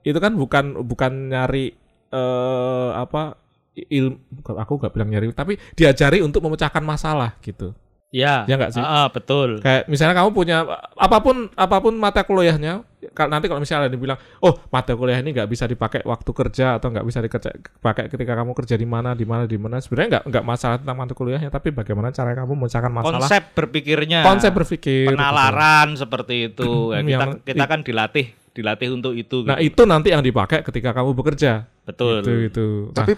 itu 0.02 0.18
kan 0.18 0.34
bukan 0.34 0.82
bukan 0.88 1.30
nyari 1.30 1.76
eh 2.08 2.90
apa 2.98 3.36
ilmu 3.84 4.18
aku 4.58 4.72
nggak 4.76 4.92
bilang 4.92 5.08
nyari 5.08 5.30
tapi 5.30 5.54
diajari 5.72 6.18
untuk 6.18 6.42
memecahkan 6.42 6.82
masalah 6.82 7.38
gitu 7.40 7.70
ya, 8.08 8.48
Ya 8.48 8.56
nggak 8.56 8.72
sih? 8.72 8.80
Ah, 8.80 9.12
betul. 9.12 9.60
Kayak 9.60 9.84
misalnya 9.84 10.16
kamu 10.16 10.32
punya 10.32 10.64
apa 10.96 11.20
pun 11.20 11.52
apa 11.52 11.76
pun 11.76 11.92
mata 11.92 12.24
kuliahnya, 12.24 12.80
nanti 13.28 13.46
kalau 13.52 13.60
misalnya 13.60 13.92
dibilang, 13.92 14.16
oh 14.40 14.56
mata 14.72 14.96
kuliah 14.96 15.20
ini 15.20 15.36
nggak 15.36 15.44
bisa 15.44 15.68
dipakai 15.68 16.00
waktu 16.08 16.30
kerja 16.32 16.80
atau 16.80 16.88
nggak 16.88 17.04
bisa 17.04 17.20
dipakai 17.20 18.08
ketika 18.08 18.32
kamu 18.32 18.56
kerja 18.56 18.80
di 18.80 18.88
mana, 18.88 19.12
di 19.12 19.28
mana, 19.28 19.44
di 19.44 19.60
mana. 19.60 19.76
Sebenarnya 19.76 20.08
nggak 20.08 20.24
nggak 20.24 20.44
masalah 20.48 20.80
tentang 20.80 20.96
mata 20.96 21.12
kuliahnya, 21.12 21.52
tapi 21.52 21.68
bagaimana 21.68 22.08
cara 22.08 22.32
kamu 22.32 22.52
memecahkan 22.56 22.88
masalah 22.88 23.28
Konsep 23.28 23.42
berpikirnya. 23.52 24.24
konsep 24.24 24.52
berpikir. 24.56 25.12
penalaran 25.12 25.92
seperti 25.92 26.48
itu. 26.48 26.96
Ya, 26.96 27.04
kita 27.04 27.12
Yang- 27.12 27.36
kita 27.44 27.64
kan 27.68 27.80
dilatih, 27.84 28.26
dilatih 28.56 28.88
untuk 28.88 29.12
itu. 29.12 29.44
Nah 29.44 29.60
gitu. 29.60 29.68
itu 29.76 29.82
nanti 29.84 30.16
yang 30.16 30.24
dipakai 30.24 30.64
ketika 30.64 30.96
kamu 30.96 31.12
bekerja. 31.12 31.68
betul. 31.84 32.24
Itu 32.24 32.32
itu. 32.40 32.68
Nah, 32.88 33.04
Tapi 33.04 33.12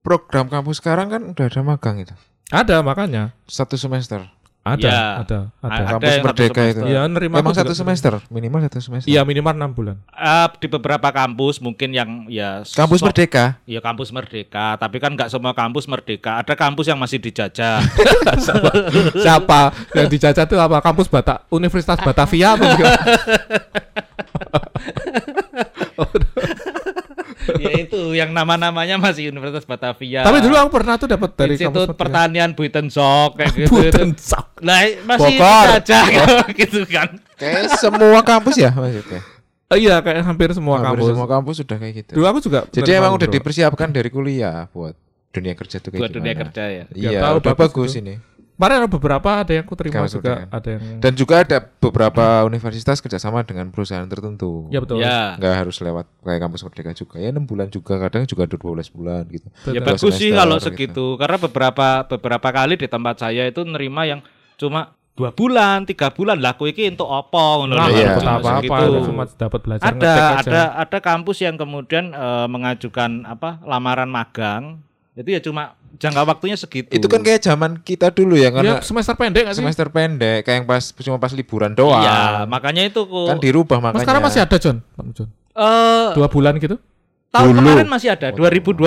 program 0.00 0.48
kampus 0.48 0.78
sekarang 0.78 1.08
kan 1.08 1.22
udah 1.26 1.44
ada 1.44 1.60
magang 1.60 1.96
itu. 1.98 2.14
ada 2.48 2.80
makanya. 2.80 3.30
Satu 3.44 3.76
semester. 3.76 4.26
Ada, 4.60 4.84
Ya. 4.84 5.00
ada, 5.16 5.38
ada. 5.56 5.72
Ada 5.72 5.82
Kampus 5.88 6.04
yang 6.04 6.20
satu 6.20 6.26
Merdeka 6.28 6.62
itu. 6.68 6.80
Iya, 6.84 7.00
nerima 7.08 7.40
Emang 7.40 7.56
satu 7.56 7.72
semester, 7.72 8.12
minimal 8.28 8.60
satu 8.60 8.76
semester. 8.78 9.08
Iya 9.08 9.24
minimal 9.24 9.56
enam 9.56 9.72
bulan. 9.72 9.96
Eh, 10.10 10.48
di 10.58 10.68
beberapa 10.68 11.08
kampus 11.08 11.64
mungkin 11.64 11.88
yang 11.90 12.28
ya 12.28 12.60
Kampus 12.66 13.00
sok- 13.00 13.08
Merdeka. 13.08 13.56
Ya 13.64 13.80
kampus 13.80 14.12
merdeka, 14.12 14.76
tapi 14.76 15.00
kan 15.00 15.16
nggak 15.16 15.32
semua 15.32 15.56
kampus 15.56 15.88
merdeka. 15.88 16.36
Ada 16.36 16.52
kampus 16.52 16.86
yang 16.86 17.00
masih 17.00 17.16
dijajah. 17.18 17.80
Siapa 19.24 19.60
yang 19.94 20.08
dijajah 20.08 20.44
itu 20.44 20.56
apa? 20.58 20.76
Kampus 20.82 21.08
Bata 21.08 21.40
Universitas 21.48 21.96
Batavia 21.96 22.52
apa 22.52 22.64
gimana? 22.76 23.00
Ya 27.56 27.70
itu 27.78 28.00
yang 28.12 28.30
nama-namanya 28.30 28.96
masih 28.96 29.28
Universitas 29.28 29.64
Batavia. 29.64 30.22
Tapi 30.22 30.38
dulu 30.40 30.54
aku 30.56 30.70
pernah 30.72 30.94
tuh 30.94 31.06
dapat 31.06 31.30
dari 31.34 31.54
Institut 31.54 31.88
kampus 31.88 31.96
Pertanian 31.96 32.50
Buitenzorg 32.52 33.32
kayak 33.34 33.52
gitu. 33.54 33.64
itu. 33.64 33.72
Buitenzorg. 33.76 34.48
Lah 34.60 34.80
masih 35.04 35.34
Bogor. 35.36 35.64
dijajah 35.80 36.04
gitu 36.60 36.80
kan. 36.86 37.08
Kayak 37.34 37.76
semua 37.76 38.20
kampus 38.20 38.54
ya 38.56 38.70
maksudnya. 38.70 39.22
Oh, 39.66 39.78
iya 39.78 40.02
kayak 40.02 40.26
hampir 40.26 40.50
semua 40.50 40.76
Hampir 40.76 40.98
kampus. 40.98 41.06
semua 41.08 41.26
kampus 41.26 41.54
sudah 41.58 41.76
kayak 41.78 41.94
gitu. 41.96 42.12
Dulu 42.18 42.26
aku 42.26 42.38
juga 42.42 42.66
Jadi 42.66 42.90
emang 42.90 43.14
udah 43.14 43.28
dipersiapkan 43.30 43.88
dari 43.88 44.10
kuliah 44.10 44.66
buat 44.68 44.98
dunia 45.30 45.54
kerja 45.54 45.78
tuh 45.78 45.94
kayak 45.94 46.02
Buat 46.02 46.12
dunia 46.12 46.32
gimana. 46.32 46.42
kerja 46.44 46.64
ya. 46.66 46.84
Ya, 46.90 47.10
Iya, 47.14 47.20
tahu, 47.22 47.34
udah 47.38 47.52
bagus 47.54 47.70
bagus 47.70 47.92
ini. 47.96 48.14
Kemarin 48.60 48.84
ada 48.84 48.92
beberapa 48.92 49.30
ada 49.40 49.52
yang 49.56 49.64
aku 49.64 49.72
terima 49.72 50.04
juga, 50.04 50.44
Merdeka. 50.44 50.52
ada 50.52 50.68
yang 50.68 50.82
Dan 51.00 51.12
juga 51.16 51.34
ada 51.40 51.58
beberapa 51.80 52.24
universitas 52.44 53.00
kerjasama 53.00 53.40
dengan 53.40 53.72
perusahaan 53.72 54.04
tertentu. 54.04 54.68
Ya 54.68 54.84
betul. 54.84 55.00
Ya. 55.00 55.40
Nggak 55.40 55.54
harus 55.64 55.80
lewat 55.80 56.04
kayak 56.20 56.40
kampus 56.44 56.60
Merdeka 56.68 56.92
juga. 56.92 57.16
Ya 57.16 57.32
6 57.32 57.48
bulan 57.48 57.72
juga, 57.72 57.96
kadang 57.96 58.28
juga 58.28 58.44
ada 58.44 58.60
12 58.60 58.92
bulan 58.92 59.22
gitu. 59.32 59.48
Ya 59.72 59.80
Dua 59.80 59.88
bagus 59.88 60.12
sih 60.12 60.28
semester 60.28 60.36
kalau 60.36 60.56
gitu. 60.60 60.66
segitu 60.68 61.06
karena 61.16 61.36
beberapa 61.40 61.86
beberapa 62.04 62.48
kali 62.52 62.76
di 62.76 62.84
tempat 62.84 63.16
saya 63.16 63.48
itu 63.48 63.64
nerima 63.64 64.04
yang 64.04 64.20
cuma 64.60 64.92
dua 65.10 65.32
bulan, 65.32 65.88
tiga 65.88 66.12
bulan 66.12 66.36
lah 66.36 66.52
kowe 66.52 66.68
iki 66.68 66.84
untuk 66.88 67.08
apa 67.08 67.40
ngono 67.64 67.76
Nah, 67.76 67.88
lho, 67.88 67.96
iya. 67.96 68.12
apa-apa, 68.16 68.60
segitu. 68.60 69.08
cuma 69.08 69.24
dapat 69.24 69.60
belajar 69.64 69.84
ada 69.88 70.12
ada 70.36 70.60
ada 70.84 70.98
kampus 71.00 71.40
yang 71.40 71.56
kemudian 71.56 72.12
eh, 72.12 72.44
mengajukan 72.44 73.24
apa 73.24 73.60
lamaran 73.64 74.08
magang 74.08 74.84
itu 75.12 75.28
ya 75.32 75.40
cuma 75.40 75.76
jangka 75.92 76.22
waktunya 76.24 76.54
segitu 76.54 76.86
Itu 76.88 77.06
kan 77.06 77.20
kayak 77.20 77.40
zaman 77.40 77.80
kita 77.80 78.08
dulu 78.08 78.34
ya 78.34 78.42
Ya, 78.42 78.50
karena 78.52 78.74
semester 78.80 79.14
pendek 79.14 79.42
nggak 79.42 79.54
sih? 79.54 79.60
semester 79.60 79.88
pendek 79.88 80.38
kayak 80.42 80.56
yang 80.56 80.66
pas 80.66 80.84
cuma 80.92 81.16
pas 81.16 81.30
liburan 81.30 81.72
doang. 81.72 81.98
Iya, 81.98 82.44
makanya 82.44 82.84
itu 82.84 83.02
kok 83.02 83.26
Kan 83.26 83.38
dirubah 83.38 83.78
Mas 83.78 83.84
makanya. 83.90 84.02
sekarang 84.04 84.22
masih 84.22 84.40
ada 84.40 84.56
John, 84.56 84.76
Pak 84.92 85.04
John. 85.12 85.28
eh, 85.50 86.08
Dua 86.12 86.26
bulan 86.26 86.54
gitu? 86.56 86.78
tahun 87.30 87.54
Dulu. 87.54 87.62
kemarin 87.62 87.86
masih 87.88 88.10
ada 88.10 88.34
2022 88.34 88.82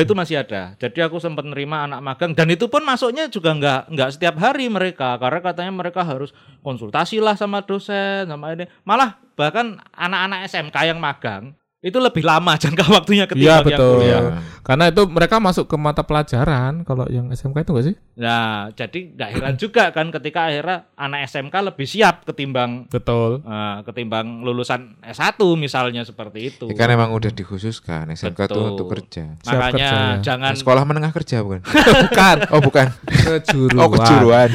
itu 0.00 0.12
masih 0.12 0.40
ada 0.40 0.72
jadi 0.74 0.98
aku 1.04 1.20
sempat 1.20 1.44
nerima 1.44 1.84
anak 1.84 2.00
magang 2.00 2.32
dan 2.32 2.48
itu 2.48 2.64
pun 2.64 2.80
masuknya 2.80 3.28
juga 3.28 3.52
nggak 3.52 3.92
nggak 3.92 4.08
setiap 4.10 4.40
hari 4.40 4.64
mereka 4.66 5.20
karena 5.20 5.44
katanya 5.44 5.72
mereka 5.74 6.00
harus 6.00 6.32
konsultasi 6.60 7.20
lah 7.20 7.36
sama 7.36 7.60
dosen 7.60 8.24
sama 8.24 8.56
ini 8.56 8.64
malah 8.82 9.20
bahkan 9.32 9.76
anak-anak 9.92 10.48
SMK 10.48 10.76
yang 10.86 10.96
magang 10.96 11.52
itu 11.82 11.98
lebih 11.98 12.22
lama 12.22 12.54
jangka 12.62 12.84
waktunya 12.88 13.26
Iya 13.26 13.30
ketimbang 13.30 13.66
yang 13.66 13.66
betul. 13.66 13.92
kuliah. 13.98 14.22
Iya. 14.22 14.30
Karena 14.62 14.84
itu 14.94 15.02
mereka 15.10 15.42
masuk 15.42 15.66
ke 15.66 15.74
mata 15.74 16.06
pelajaran 16.06 16.86
kalau 16.86 17.10
yang 17.10 17.26
SMK 17.34 17.66
itu 17.66 17.70
enggak 17.74 17.86
sih? 17.90 17.94
Nah, 18.14 18.70
jadi 18.70 18.98
nggak 19.18 19.30
heran 19.34 19.54
juga 19.58 19.90
kan 19.90 20.06
ketika 20.14 20.46
akhirnya 20.46 20.86
anak 20.94 21.26
SMK 21.26 21.54
lebih 21.74 21.86
siap 21.90 22.22
ketimbang 22.22 22.86
Betul. 22.86 23.42
eh, 23.42 23.78
ketimbang 23.82 24.46
lulusan 24.46 24.94
S1 25.02 25.34
misalnya 25.58 26.06
seperti 26.06 26.54
itu. 26.54 26.70
Ya, 26.70 26.78
kan 26.78 26.94
emang 26.94 27.10
udah 27.10 27.34
dikhususkan 27.34 28.14
SMK 28.14 28.46
Betul. 28.46 28.54
tuh 28.54 28.62
untuk 28.78 28.86
kerja. 28.86 29.34
Siap 29.42 29.50
Makanya 29.50 29.74
kerja, 29.74 29.98
ya. 29.98 30.22
jangan 30.22 30.52
Sekolah 30.54 30.82
menengah 30.86 31.10
kerja 31.10 31.42
bukan? 31.42 31.60
Bukan. 32.06 32.36
Oh 32.54 32.60
bukan. 32.62 32.86
Kejuruan. 33.10 33.82
Oh 33.82 33.88
kejuruan. 33.90 34.48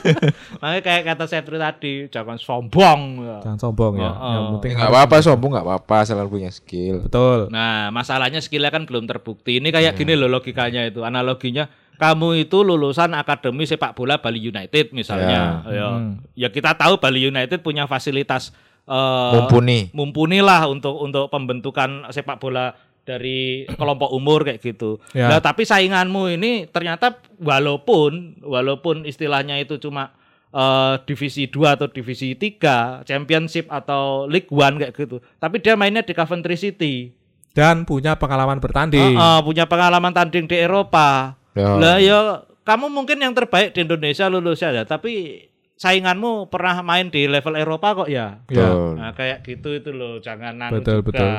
makanya 0.62 0.82
kayak 0.82 1.02
kata 1.12 1.24
Sepri 1.26 1.58
tadi 1.58 1.92
jangan 2.08 2.38
sombong. 2.38 3.20
Jangan 3.44 3.58
sombong 3.60 4.00
ya. 4.00 4.08
Oh, 4.08 4.16
oh. 4.16 4.32
Yang 4.32 4.44
penting 4.56 4.72
Enggak 4.78 4.90
apa-apa 4.90 5.14
sombong 5.20 5.50
enggak 5.52 5.66
apa-apa 5.66 5.96
selalu 6.06 6.28
punya 6.30 6.50
skill. 6.62 6.96
Betul. 7.04 7.38
Nah, 7.50 7.90
masalahnya 7.90 8.38
skillnya 8.38 8.70
kan 8.70 8.86
belum 8.86 9.04
terbukti. 9.04 9.58
Ini 9.58 9.68
kayak 9.68 9.94
gini 9.94 10.14
loh 10.14 10.30
logikanya 10.30 10.86
itu, 10.86 11.02
analoginya. 11.02 11.66
Kamu 11.92 12.34
itu 12.34 12.64
lulusan 12.64 13.14
akademi 13.14 13.62
sepak 13.62 13.94
bola 13.94 14.18
Bali 14.18 14.40
United 14.40 14.90
misalnya. 14.90 15.62
Ya, 15.68 15.86
Hmm. 15.92 16.18
ya 16.34 16.48
kita 16.48 16.74
tahu 16.74 16.98
Bali 16.98 17.22
United 17.22 17.62
punya 17.62 17.86
fasilitas 17.86 18.50
eh, 18.82 19.34
Mumpuni. 19.38 19.94
mumpuni 19.94 20.42
lah 20.42 20.66
untuk 20.66 20.98
untuk 20.98 21.30
pembentukan 21.30 22.10
sepak 22.10 22.42
bola 22.42 22.74
dari 23.02 23.62
kelompok 23.70 24.10
umur 24.10 24.42
kayak 24.42 24.58
gitu. 24.58 24.98
Ya. 25.14 25.30
Nah, 25.30 25.38
tapi 25.38 25.62
sainganmu 25.62 26.34
ini 26.34 26.66
ternyata 26.66 27.22
walaupun 27.38 28.42
walaupun 28.42 29.06
istilahnya 29.06 29.58
itu 29.58 29.78
cuma 29.78 30.10
eh, 30.52 30.94
divisi 31.08 31.48
2 31.48 31.74
atau 31.80 31.88
divisi 31.88 32.36
3, 32.36 33.02
championship 33.08 33.66
atau 33.72 34.28
League 34.28 34.52
One 34.52 34.78
kayak 34.78 34.92
gitu. 34.94 35.18
Tapi 35.40 35.58
dia 35.58 35.74
mainnya 35.74 36.04
di 36.04 36.12
Coventry 36.12 36.54
City. 36.60 37.10
Dan 37.52 37.84
punya 37.84 38.16
pengalaman 38.16 38.60
bertanding. 38.60 39.16
Heeh, 39.16 39.38
punya 39.44 39.68
pengalaman 39.68 40.12
tanding 40.12 40.48
di 40.48 40.56
Eropa. 40.56 41.36
Ya. 41.52 41.76
Lah 41.76 41.96
ya 42.00 42.18
kamu 42.64 42.88
mungkin 42.88 43.20
yang 43.20 43.36
terbaik 43.36 43.76
di 43.76 43.84
Indonesia 43.84 44.30
lulusnya 44.32 44.72
ya, 44.72 44.84
tapi 44.88 45.44
sainganmu 45.76 46.46
pernah 46.46 46.78
main 46.80 47.10
di 47.10 47.26
level 47.26 47.58
Eropa 47.58 48.04
kok 48.04 48.08
ya. 48.08 48.40
Ya. 48.48 48.70
Nah, 48.70 49.10
kayak 49.12 49.42
gitu 49.42 49.74
itu 49.74 49.90
loh, 49.90 50.22
jangan 50.22 50.54
nanu 50.54 50.78
Betul, 50.78 51.02
juga. 51.02 51.06
betul. 51.10 51.30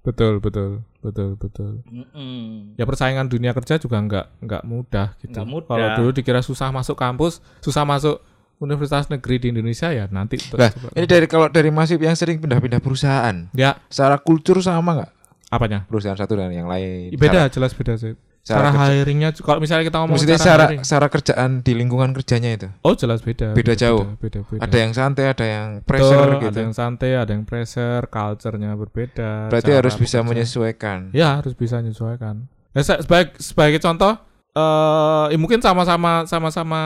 Betul, 0.00 0.32
betul, 0.40 0.70
betul, 1.04 1.30
betul. 1.36 1.72
Mm-mm. 1.84 2.72
Ya 2.80 2.88
persaingan 2.88 3.28
dunia 3.28 3.52
kerja 3.52 3.76
juga 3.76 4.00
nggak 4.00 4.26
nggak 4.40 4.62
mudah 4.64 5.12
gitu. 5.20 5.36
Nggak 5.36 5.48
mudah. 5.48 5.76
Kalau 5.76 5.88
dulu 6.00 6.10
dikira 6.16 6.40
susah 6.40 6.72
masuk 6.72 6.96
kampus, 6.96 7.44
susah 7.60 7.84
masuk 7.84 8.24
universitas 8.60 9.08
negeri 9.08 9.40
di 9.40 9.46
Indonesia 9.50 9.88
ya 9.88 10.04
nanti. 10.06 10.36
Lah, 10.52 10.68
ini 10.92 11.08
dari 11.08 11.24
kalau 11.24 11.48
dari 11.48 11.72
Masif 11.72 11.96
yang 11.96 12.12
sering 12.12 12.38
pindah-pindah 12.38 12.78
perusahaan, 12.78 13.48
ya 13.50 13.80
secara 13.88 14.20
kultur 14.20 14.60
sama 14.60 15.00
nggak 15.00 15.10
apanya? 15.48 15.88
perusahaan 15.88 16.14
satu 16.14 16.36
dan 16.36 16.52
yang 16.52 16.68
lain? 16.68 17.10
Beda, 17.16 17.48
jelas 17.48 17.72
beda 17.72 17.96
sih. 17.96 18.14
cara 18.40 18.72
Cara, 18.72 18.88
hiringnya 18.96 19.36
kalau 19.36 19.60
misalnya 19.60 19.84
kita 19.84 20.00
ngomong 20.00 20.16
Maksudnya 20.16 20.36
cara 20.36 20.44
secara 20.48 20.64
hiring, 20.64 20.80
secara 20.80 21.06
kerjaan 21.12 21.50
di 21.60 21.72
lingkungan 21.76 22.10
kerjanya 22.16 22.50
itu. 22.56 22.68
oh 22.80 22.96
jelas 22.96 23.20
beda. 23.20 23.52
Beda 23.52 23.76
jauh. 23.76 24.16
Beda, 24.16 24.40
beda. 24.40 24.64
Ada 24.64 24.76
yang 24.80 24.92
santai, 24.96 25.24
ada 25.28 25.44
yang 25.44 25.66
Betul, 25.76 25.84
pressure 25.84 26.30
gitu. 26.40 26.48
Ada 26.48 26.60
yang 26.64 26.72
santai, 26.72 27.10
ada 27.16 27.30
yang 27.36 27.44
pressure, 27.44 28.02
culture-nya 28.08 28.72
berbeda. 28.80 29.52
Berarti 29.52 29.68
cara 29.68 29.78
harus 29.84 29.92
bisa 30.00 30.18
bekerja. 30.18 30.28
menyesuaikan. 30.32 30.98
Ya 31.12 31.36
harus 31.36 31.52
bisa 31.52 31.84
menyesuaikan. 31.84 32.48
Ya, 32.72 32.80
se- 32.80 33.00
sebagai 33.04 33.36
sebagai 33.36 33.76
contoh, 33.76 34.16
eh 34.50 35.24
ya 35.30 35.38
mungkin 35.38 35.62
sama-sama 35.62 36.26
sama-sama 36.26 36.80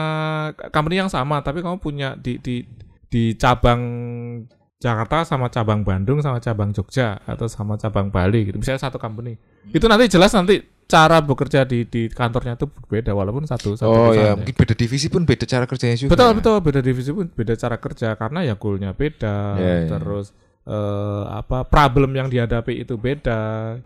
company 0.69 1.01
yang 1.01 1.09
sama, 1.09 1.41
tapi 1.41 1.65
kamu 1.65 1.81
punya 1.81 2.13
di 2.15 2.37
di 2.37 2.61
di 3.09 3.33
cabang 3.35 3.81
Jakarta 4.75 5.23
sama 5.25 5.47
cabang 5.49 5.81
Bandung 5.81 6.19
sama 6.21 6.37
cabang 6.37 6.69
Jogja 6.69 7.17
atau 7.25 7.47
sama 7.49 7.79
cabang 7.79 8.11
Bali 8.13 8.51
gitu. 8.51 8.57
Misalnya 8.59 8.85
satu 8.85 9.01
company. 9.01 9.39
Itu 9.71 9.87
nanti 9.89 10.05
jelas 10.11 10.35
nanti 10.35 10.61
cara 10.85 11.17
bekerja 11.17 11.65
di 11.65 11.89
di 11.89 12.05
kantornya 12.11 12.53
itu 12.53 12.69
berbeda 12.69 13.09
walaupun 13.17 13.49
satu 13.49 13.73
satu 13.73 13.89
Oh 13.89 14.13
perusahaan 14.13 14.29
ya, 14.29 14.37
mungkin 14.37 14.53
beda 14.53 14.73
divisi 14.77 15.07
pun 15.09 15.25
beda 15.25 15.45
cara 15.49 15.65
kerjanya 15.65 15.97
juga. 15.97 16.11
Betul 16.13 16.29
betul 16.37 16.55
beda 16.61 16.79
divisi 16.85 17.09
pun 17.09 17.25
beda 17.33 17.53
cara 17.57 17.75
kerja 17.81 18.13
karena 18.13 18.39
ya 18.45 18.53
goalnya 18.53 18.93
beda 18.93 19.37
Ya, 19.57 19.73
ya. 19.81 19.97
terus 19.97 20.29
eh, 20.69 21.23
apa 21.33 21.65
problem 21.65 22.13
yang 22.13 22.29
dihadapi 22.29 22.85
itu 22.85 23.01
beda 23.01 23.39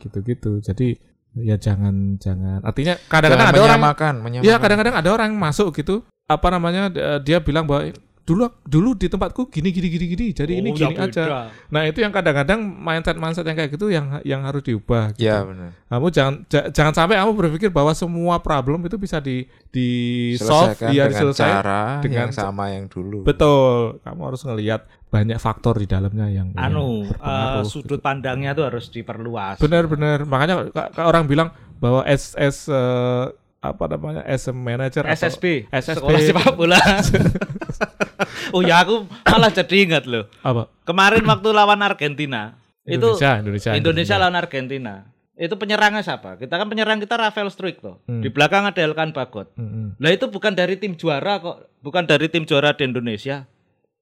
gitu-gitu 0.04 0.60
jadi 0.60 1.00
ya 1.36 1.56
jangan 1.56 2.18
jangan 2.18 2.60
artinya 2.62 2.98
kadang-kadang 3.06 3.48
ada 3.48 3.60
orang 3.60 3.78
menyamakan, 3.78 4.14
menyamakan. 4.20 4.50
ya 4.50 4.56
kadang-kadang 4.58 4.96
ada 4.98 5.10
orang 5.10 5.30
masuk 5.32 5.70
gitu 5.74 6.02
apa 6.26 6.48
namanya 6.50 6.90
eh, 6.90 7.20
dia 7.20 7.38
bilang 7.38 7.64
bahwa 7.64 7.90
dulu 8.22 8.46
dulu 8.62 8.94
di 8.94 9.10
tempatku 9.10 9.50
gini 9.50 9.74
gini 9.74 9.90
gini 9.90 10.06
gini 10.06 10.26
jadi 10.30 10.62
ini 10.62 10.70
Oh, 10.70 10.78
gini 10.78 10.94
ya 10.94 11.02
aja 11.02 11.24
beda. 11.26 11.42
nah 11.74 11.82
itu 11.82 11.98
yang 11.98 12.14
kadang-kadang 12.14 12.62
mindset 12.62 13.18
mindset 13.18 13.42
yang 13.42 13.58
kayak 13.58 13.74
gitu 13.74 13.90
yang 13.90 14.22
yang 14.22 14.46
harus 14.46 14.62
diubah 14.62 15.18
gitu. 15.18 15.26
Ya 15.26 15.42
benar. 15.42 15.74
kamu 15.90 16.08
jangan 16.14 16.34
ja- 16.46 16.70
jangan 16.70 16.94
sampai 16.94 17.18
kamu 17.18 17.32
berpikir 17.34 17.74
bahwa 17.74 17.90
semua 17.92 18.38
problem 18.38 18.86
itu 18.86 19.02
bisa 19.02 19.18
di 19.18 19.50
di 19.74 19.90
solve 20.38 20.78
ya 20.94 21.10
dengan 21.10 21.26
diselesaikan 21.26 21.58
cara 21.58 21.82
dengan 22.06 22.30
yang 22.30 22.32
sama 22.32 22.70
yang 22.70 22.86
dulu. 22.86 23.26
Betul, 23.26 23.98
kamu 24.06 24.22
harus 24.22 24.42
ngelihat 24.46 24.86
banyak 25.10 25.42
faktor 25.42 25.82
di 25.82 25.90
dalamnya 25.90 26.30
yang 26.30 26.54
Anu, 26.54 27.02
eh, 27.10 27.66
sudut 27.66 27.98
pandangnya 27.98 28.54
tuh 28.54 28.70
harus 28.70 28.94
diperluas. 28.94 29.58
Benar-benar, 29.58 30.22
makanya 30.30 30.70
ka- 30.70 30.94
ka- 30.94 31.08
orang 31.10 31.26
bilang 31.26 31.50
bahwa 31.82 32.06
as 32.06 32.38
as 32.38 32.70
eh, 32.70 33.26
apa 33.60 33.84
namanya 33.90 34.22
as 34.24 34.46
a 34.46 34.54
manager 34.54 35.04
SSB, 35.04 35.68
SSB. 35.74 35.98
Sekolah 36.00 36.20
Sepak 36.22 36.54
Bola. 36.54 36.80
oh 38.56 38.62
ya 38.62 38.86
aku 38.86 39.10
malah 39.26 39.52
jadi 39.52 39.76
ingat 39.84 40.04
loh. 40.06 40.30
apa 40.46 40.70
Kemarin 40.86 41.26
waktu 41.26 41.50
lawan 41.52 41.82
Argentina, 41.82 42.56
itu 42.86 43.18
Indonesia 43.18 43.32
Indonesia 43.42 43.70
Indonesia 43.76 44.16
lawan 44.16 44.38
Argentina. 44.38 44.94
Itu 45.40 45.56
penyerangnya 45.56 46.04
siapa? 46.04 46.36
Kita 46.36 46.60
kan 46.60 46.68
penyerang 46.68 47.00
kita 47.00 47.16
Rafael 47.16 47.48
Struik 47.48 47.80
tuh. 47.80 47.96
Hmm. 48.12 48.20
Di 48.20 48.28
belakang 48.28 48.68
ada 48.68 48.76
Elkan 48.84 49.16
Bagot. 49.16 49.56
Mm-mm. 49.56 49.96
Lah 49.96 50.12
itu 50.12 50.28
bukan 50.28 50.52
dari 50.52 50.76
tim 50.76 51.00
juara 51.00 51.40
kok, 51.40 51.64
bukan 51.80 52.04
dari 52.04 52.28
tim 52.28 52.44
juara 52.44 52.76
di 52.76 52.84
Indonesia. 52.84 53.48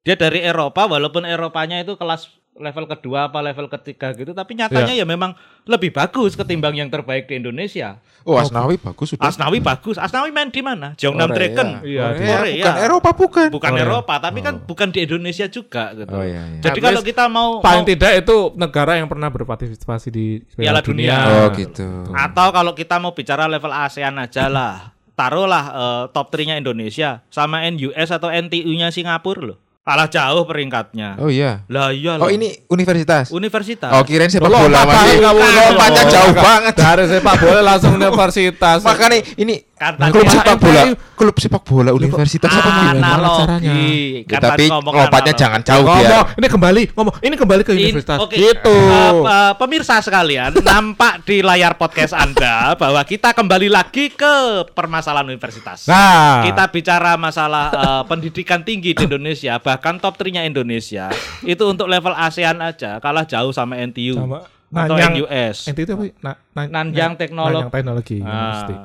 Dia 0.02 0.16
dari 0.16 0.40
Eropa 0.40 0.88
walaupun 0.88 1.28
Eropanya 1.28 1.82
itu 1.82 1.96
kelas 1.96 2.28
level 2.58 2.90
kedua 2.90 3.30
apa 3.30 3.40
level 3.40 3.70
ketiga 3.70 4.12
gitu, 4.18 4.34
tapi 4.34 4.58
nyatanya 4.58 4.98
ya 4.98 5.06
memang 5.06 5.38
lebih 5.70 5.94
bagus 5.94 6.34
ketimbang 6.34 6.74
yang 6.74 6.90
terbaik 6.90 7.30
di 7.30 7.38
Indonesia. 7.38 8.02
Oh, 8.26 8.34
Asnawi 8.36 8.82
bagus 8.82 9.14
sudah. 9.14 9.30
Asnawi 9.30 9.62
bagus. 9.62 9.96
Asnawi 9.96 10.34
main 10.34 10.50
di 10.50 10.66
mana? 10.66 10.98
Jeongnam 10.98 11.30
Korea. 11.32 11.38
Dragon. 11.38 11.68
Iya, 11.86 12.06
Korea. 12.12 12.34
Korea. 12.34 12.58
Bukan 12.58 12.76
Eropa 12.82 13.10
bukan. 13.14 13.48
Bukan 13.54 13.72
Korea. 13.72 13.86
Eropa, 13.86 14.14
tapi 14.18 14.40
kan 14.42 14.54
bukan 14.66 14.88
di 14.90 15.00
Indonesia 15.06 15.46
juga 15.48 15.94
gitu. 15.94 16.12
Oh 16.12 16.26
iya, 16.26 16.44
iya. 16.50 16.62
Jadi 16.66 16.80
At 16.82 16.86
kalau 16.90 17.02
kita 17.06 17.24
mau, 17.30 17.50
paling 17.62 17.86
mau- 17.86 17.92
tidak 17.94 18.12
itu 18.26 18.36
negara 18.58 18.92
yang 18.98 19.08
pernah 19.08 19.30
berpartisipasi 19.30 20.08
di 20.10 20.26
Piala 20.58 20.82
Dunia. 20.82 21.46
Oh 21.46 21.48
gitu. 21.54 21.86
atau 22.10 22.48
kalau 22.50 22.74
kita 22.74 22.98
mau 22.98 23.14
bicara 23.14 23.46
level 23.46 23.70
ASEAN 23.70 24.18
aja 24.18 24.50
lah, 24.50 24.98
taruhlah 25.14 25.64
eh, 25.72 26.04
top 26.10 26.34
3-nya 26.34 26.58
Indonesia 26.58 27.22
sama 27.30 27.64
NUS 27.70 28.10
atau 28.10 28.34
NTU-nya 28.34 28.90
Singapura 28.90 29.54
loh. 29.54 29.58
Kalah 29.88 30.12
jauh 30.12 30.44
peringkatnya. 30.44 31.16
Oh 31.16 31.32
iya. 31.32 31.64
Lah 31.72 31.96
iya 31.96 32.20
Oh 32.20 32.28
loh. 32.28 32.28
ini 32.28 32.52
universitas. 32.68 33.32
universitas. 33.32 33.88
Oh 33.88 34.04
kirain 34.04 34.28
sepak 34.28 34.52
bola 34.52 34.84
Lompatnya 34.84 35.16
lompat. 35.24 36.12
jauh 36.12 36.34
banget. 36.36 36.74
dari 36.76 37.04
sepak 37.08 37.36
bola 37.40 37.62
langsung 37.64 37.96
universitas 37.96 38.84
Makanya 38.84 39.24
ini 39.40 39.64
Kan 39.78 39.94
klub 39.94 40.26
tadi 40.26 40.34
sepak 40.34 40.58
bola, 40.58 40.82
klub 41.14 41.36
sepak 41.38 41.62
bola 41.62 41.92
universitas 41.92 42.50
apa 42.50 42.66
gimana? 42.68 42.98
analogi. 42.98 44.26
Ya, 44.26 44.40
tapi 44.40 44.66
lompatnya 44.68 45.34
jangan 45.38 45.62
jauh 45.62 45.86
ngomong 45.86 46.02
biar. 46.02 46.34
ini 46.34 46.48
kembali 46.48 46.82
ngomong 46.92 47.14
ini 47.22 47.36
kembali 47.36 47.62
ke 47.62 47.72
In- 47.72 47.94
universitas 47.94 48.18
oke. 48.18 48.34
gitu 48.34 48.74
Eh, 48.74 49.14
eh, 49.22 49.54
pemirsa 49.54 50.02
sekalian, 50.02 50.50
nampak 50.66 51.22
di 51.24 51.40
layar 51.40 51.78
podcast 51.78 52.12
Anda 52.12 52.74
bahwa 52.74 52.98
kita 53.02 53.32
kembali 53.32 53.70
lagi 53.70 54.10
ke 54.10 54.34
permasalahan 54.72 55.28
universitas. 55.28 55.86
nah 55.86 56.42
Kita 56.42 56.68
bicara 56.68 57.14
masalah 57.14 57.70
eh, 57.70 58.04
pendidikan 58.06 58.62
tinggi 58.62 58.92
di 58.92 59.04
Indonesia, 59.04 59.58
bahkan 59.58 59.98
top 59.98 60.18
3-nya 60.18 60.42
Indonesia 60.42 61.14
itu 61.44 61.64
untuk 61.64 61.86
level 61.86 62.12
ASEAN 62.12 62.58
aja 62.60 62.98
kalah 62.98 63.24
jauh 63.24 63.54
sama 63.54 63.78
NTU 63.78 64.18
sama 64.18 64.42
atau 64.68 64.98
Nanyang 64.98 65.22
NUS. 65.22 65.70
NTT 65.70 65.90
apa? 65.92 66.04
Na, 66.20 66.32
na, 66.52 66.62
Nanyang 66.82 67.14
Teknologi. 67.14 67.56
Nanyang 67.56 67.72
Teknologi 67.72 68.18
Ah, 68.20 68.28
University. 68.28 68.76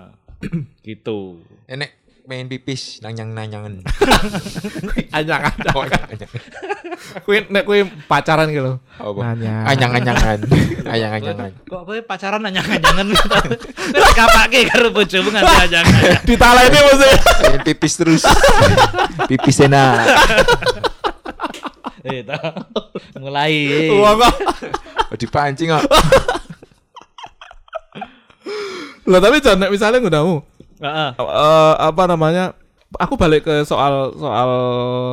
gitu. 0.87 1.43
Enek 1.71 2.03
main 2.23 2.47
pipis 2.47 3.03
nanyang 3.03 3.35
nanyangan. 3.35 3.83
Anyang 5.17 5.43
Kuwi 7.27 7.51
nek 7.51 7.67
kuwi 7.67 7.83
pacaran 8.07 8.47
gitu. 8.49 8.79
Apa? 8.97 9.21
Nanya. 9.35 9.67
Anyang-anyangan. 9.75 10.39
Anyang-anyangan. 10.93 11.51
Kok 11.67 11.83
kowe 11.83 11.99
pacaran 12.07 12.43
anyang-anyangan 12.47 13.07
gitu. 13.11 13.37
Nek 13.91 14.13
kapake 14.15 14.71
karo 14.71 14.95
bojomu 14.95 15.29
nganti 15.35 15.55
anyang-anyangan. 15.67 16.23
Ditaleni 16.23 16.79
maksudnya. 16.79 17.17
Main 17.43 17.61
pipis 17.67 17.95
terus. 17.99 18.23
pipis 19.27 19.59
enak. 19.67 20.07
Itu. 22.07 22.39
Mulai. 23.19 23.91
Wah 23.99 24.15
kok. 24.15 24.35
Oh, 25.11 25.17
dipancing 25.19 25.75
kok. 25.75 25.85
Lah 29.05 29.19
tapi 29.19 29.39
Jan, 29.39 29.57
nek 29.57 29.69
misalnya 29.69 29.99
ngudamu 29.99 30.43
Heeh. 30.79 31.11
eh 31.15 31.75
apa 31.77 32.03
namanya? 32.07 32.55
Aku 32.93 33.17
balik 33.17 33.43
ke 33.43 33.65
soal 33.65 34.13
soal 34.13 34.51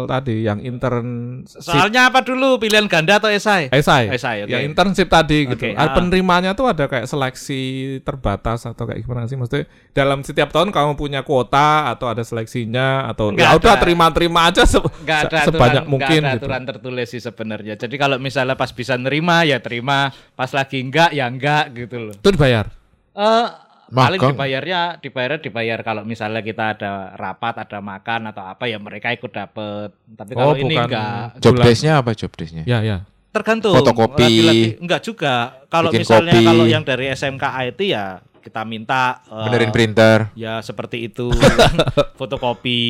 tadi 0.04 0.44
yang 0.44 0.60
intern 0.60 1.08
Soalnya 1.48 2.12
apa 2.12 2.20
dulu 2.20 2.60
pilihan 2.60 2.84
ganda 2.86 3.16
atau 3.16 3.32
esai? 3.32 3.72
esai, 3.72 4.12
Esai, 4.12 4.44
oke. 4.44 4.52
yang 4.52 4.68
internship 4.68 5.08
tadi 5.08 5.48
gitu. 5.48 5.64
Oke, 5.64 5.80
Ah, 5.80 5.88
ah. 5.88 5.96
Penerimanya 5.96 6.52
tuh 6.52 6.68
ada 6.68 6.86
kayak 6.86 7.08
seleksi 7.08 7.62
terbatas 8.04 8.68
atau 8.68 8.84
kayak 8.84 9.00
gimana 9.00 9.24
sih? 9.26 9.34
Maksudnya 9.34 9.64
dalam 9.90 10.20
setiap 10.22 10.52
tahun 10.52 10.70
kamu 10.70 10.92
punya 10.94 11.24
kuota 11.24 11.88
atau 11.88 12.12
ada 12.12 12.20
seleksinya 12.20 13.08
atau 13.08 13.32
ya 13.32 13.56
udah 13.56 13.72
ada. 13.72 13.80
terima-terima 13.80 14.52
aja 14.52 14.68
se- 14.68 14.76
Nggak 14.76 15.20
ada 15.24 15.38
aturan, 15.40 15.48
sebanyak 15.48 15.84
mungkin 15.88 16.20
ada 16.20 16.36
gitu. 16.36 16.44
aturan 16.44 16.64
tertulis 16.68 17.08
sih 17.08 17.22
sebenarnya. 17.22 17.74
Jadi 17.78 17.96
kalau 17.96 18.20
misalnya 18.20 18.54
pas 18.54 18.70
bisa 18.70 19.00
nerima 19.00 19.48
ya 19.48 19.64
terima, 19.64 20.12
pas 20.34 20.52
lagi 20.52 20.84
enggak 20.84 21.16
ya 21.16 21.32
enggak 21.32 21.72
gitu 21.74 22.12
loh. 22.12 22.14
Itu 22.14 22.28
dibayar. 22.28 22.68
Eh 23.16 23.48
paling 23.90 24.16
Magang. 24.16 24.32
dibayarnya 24.34 24.82
dibayar 24.98 25.38
dibayar 25.38 25.80
kalau 25.82 26.02
misalnya 26.04 26.40
kita 26.40 26.74
ada 26.74 26.92
rapat, 27.14 27.60
ada 27.60 27.78
makan 27.80 28.30
atau 28.30 28.44
apa 28.44 28.66
ya 28.66 28.78
mereka 28.78 29.10
ikut 29.10 29.28
dapet. 29.28 29.90
Tapi 30.14 30.32
Oh, 30.34 30.38
kalau 30.40 30.56
ini 30.56 30.72
bukan. 30.72 30.86
enggak. 30.86 31.42
Job 31.42 31.56
desk-nya 31.58 31.94
apa 31.98 32.12
job 32.14 32.32
desk-nya? 32.32 32.64
Ya, 32.64 32.80
ya. 32.80 32.98
Tergantung. 33.30 33.74
Fotokopi. 33.74 34.34
Enggak 34.78 35.02
juga. 35.02 35.66
Kalau 35.68 35.90
Bikin 35.90 36.02
misalnya 36.02 36.34
kopi. 36.34 36.46
kalau 36.46 36.66
yang 36.66 36.82
dari 36.82 37.06
SMK 37.10 37.44
IT 37.68 37.82
ya 37.84 38.06
kita 38.40 38.64
minta 38.64 39.20
eh, 39.28 39.46
Benerin 39.46 39.70
printer. 39.70 40.32
Ya 40.34 40.62
seperti 40.62 41.06
itu. 41.06 41.28
Fotokopi, 42.18 42.82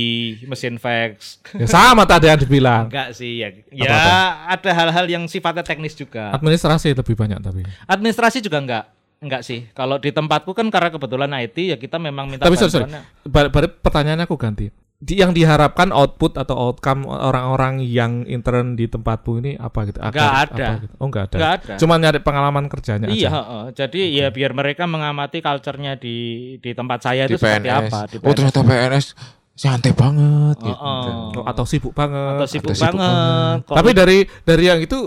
mesin 0.43 0.75
fax. 0.75 1.39
Ya 1.53 1.65
sama 1.65 2.03
tadi 2.03 2.27
yang 2.27 2.37
dibilang. 2.37 2.87
Enggak 2.87 3.13
sih 3.13 3.39
ya. 3.39 3.49
Ya 3.69 3.85
Apa-apa? 3.85 4.17
ada 4.51 4.71
hal-hal 4.73 5.05
yang 5.07 5.23
sifatnya 5.25 5.61
teknis 5.61 5.93
juga. 5.93 6.31
Administrasi 6.31 6.91
lebih 6.91 7.13
banyak 7.13 7.39
tapi. 7.39 7.61
Administrasi 7.85 8.39
juga 8.39 8.57
enggak. 8.57 8.85
Enggak 9.19 9.41
sih. 9.41 9.67
Kalau 9.71 9.95
di 9.95 10.09
tempatku 10.09 10.51
kan 10.51 10.67
karena 10.67 10.89
kebetulan 10.89 11.31
IT 11.35 11.57
ya 11.59 11.75
kita 11.75 11.97
memang 11.97 12.27
minta 12.27 12.43
Tapi 12.43 12.55
sorry, 12.55 12.71
sorry. 12.73 12.87
Bar- 13.23 13.47
bar- 13.47 13.75
pertanyaannya 13.77 14.23
aku 14.23 14.35
ganti. 14.35 14.71
Di, 14.95 15.15
yang 15.15 15.31
diharapkan 15.31 15.91
output 15.91 16.35
atau 16.35 16.55
outcome 16.57 17.03
orang-orang 17.03 17.79
yang 17.79 18.23
intern 18.25 18.75
di 18.75 18.83
tempatmu 18.85 19.39
ini 19.39 19.51
apa 19.55 19.87
gitu? 19.87 19.95
Nggak 19.95 20.11
Agar- 20.11 20.31
ada. 20.45 20.65
apa 20.65 20.73
gitu? 20.81 20.93
Oh 20.95 21.05
enggak 21.05 21.23
ada. 21.25 21.35
Enggak 21.35 21.53
ada. 21.57 21.73
Cuma 21.79 21.93
nyari 21.95 22.19
pengalaman 22.19 22.65
kerjanya 22.67 23.07
Iya, 23.07 23.15
aja. 23.21 23.29
heeh. 23.33 23.63
jadi 23.73 24.01
ya 24.13 24.27
biar 24.29 24.51
mereka 24.51 24.83
mengamati 24.85 25.39
culture-nya 25.39 25.95
di 25.95 26.17
di 26.57 26.71
tempat 26.71 26.99
saya 27.01 27.23
Di 27.25 27.31
itu 27.31 27.39
seperti 27.39 27.63
PNS. 27.65 27.91
apa 27.91 27.99
di 28.05 28.15
Oh, 28.17 28.21
PNS. 28.21 28.35
ternyata 28.35 28.59
PNS 28.61 29.05
santai 29.53 29.91
banget 29.91 30.55
gitu. 30.57 30.75
Heeh. 30.75 31.31
Oh, 31.33 31.43
atau 31.45 31.63
sibuk 31.63 31.91
banget. 31.91 32.35
Atau 32.35 32.47
sibuk 32.49 32.71
Atau 32.71 32.75
sibuk 32.77 32.95
banget. 32.99 33.57
Kok- 33.65 33.75
Tapi 33.75 33.89
dari 33.93 34.17
dari 34.41 34.63
yang 34.65 34.79
itu 34.79 34.99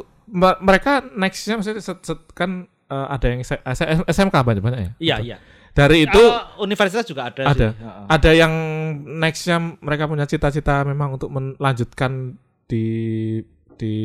mereka 0.58 1.04
nextnya 1.12 1.56
maksudnya 1.56 1.80
set- 1.80 2.00
set- 2.02 2.32
kan 2.32 2.64
eh, 2.92 3.06
ada 3.08 3.26
yang 3.32 3.40
S- 3.40 3.64
S- 3.64 4.04
SMK 4.12 4.36
banyak 4.44 4.60
banyak 4.62 4.80
ya. 4.80 4.90
Iya, 5.00 5.16
iya. 5.24 5.36
Dari 5.72 6.04
itu 6.04 6.12
Kalau 6.20 6.60
universitas 6.60 7.08
juga 7.08 7.32
ada, 7.32 7.48
ada 7.48 7.72
sih. 7.72 7.80
Ada 8.08 8.30
yang 8.36 8.52
nextnya 9.16 9.56
mereka 9.80 10.04
punya 10.04 10.28
cita-cita 10.28 10.84
memang 10.84 11.16
untuk 11.16 11.32
melanjutkan 11.32 12.36
di 12.68 12.84
di 13.72 13.96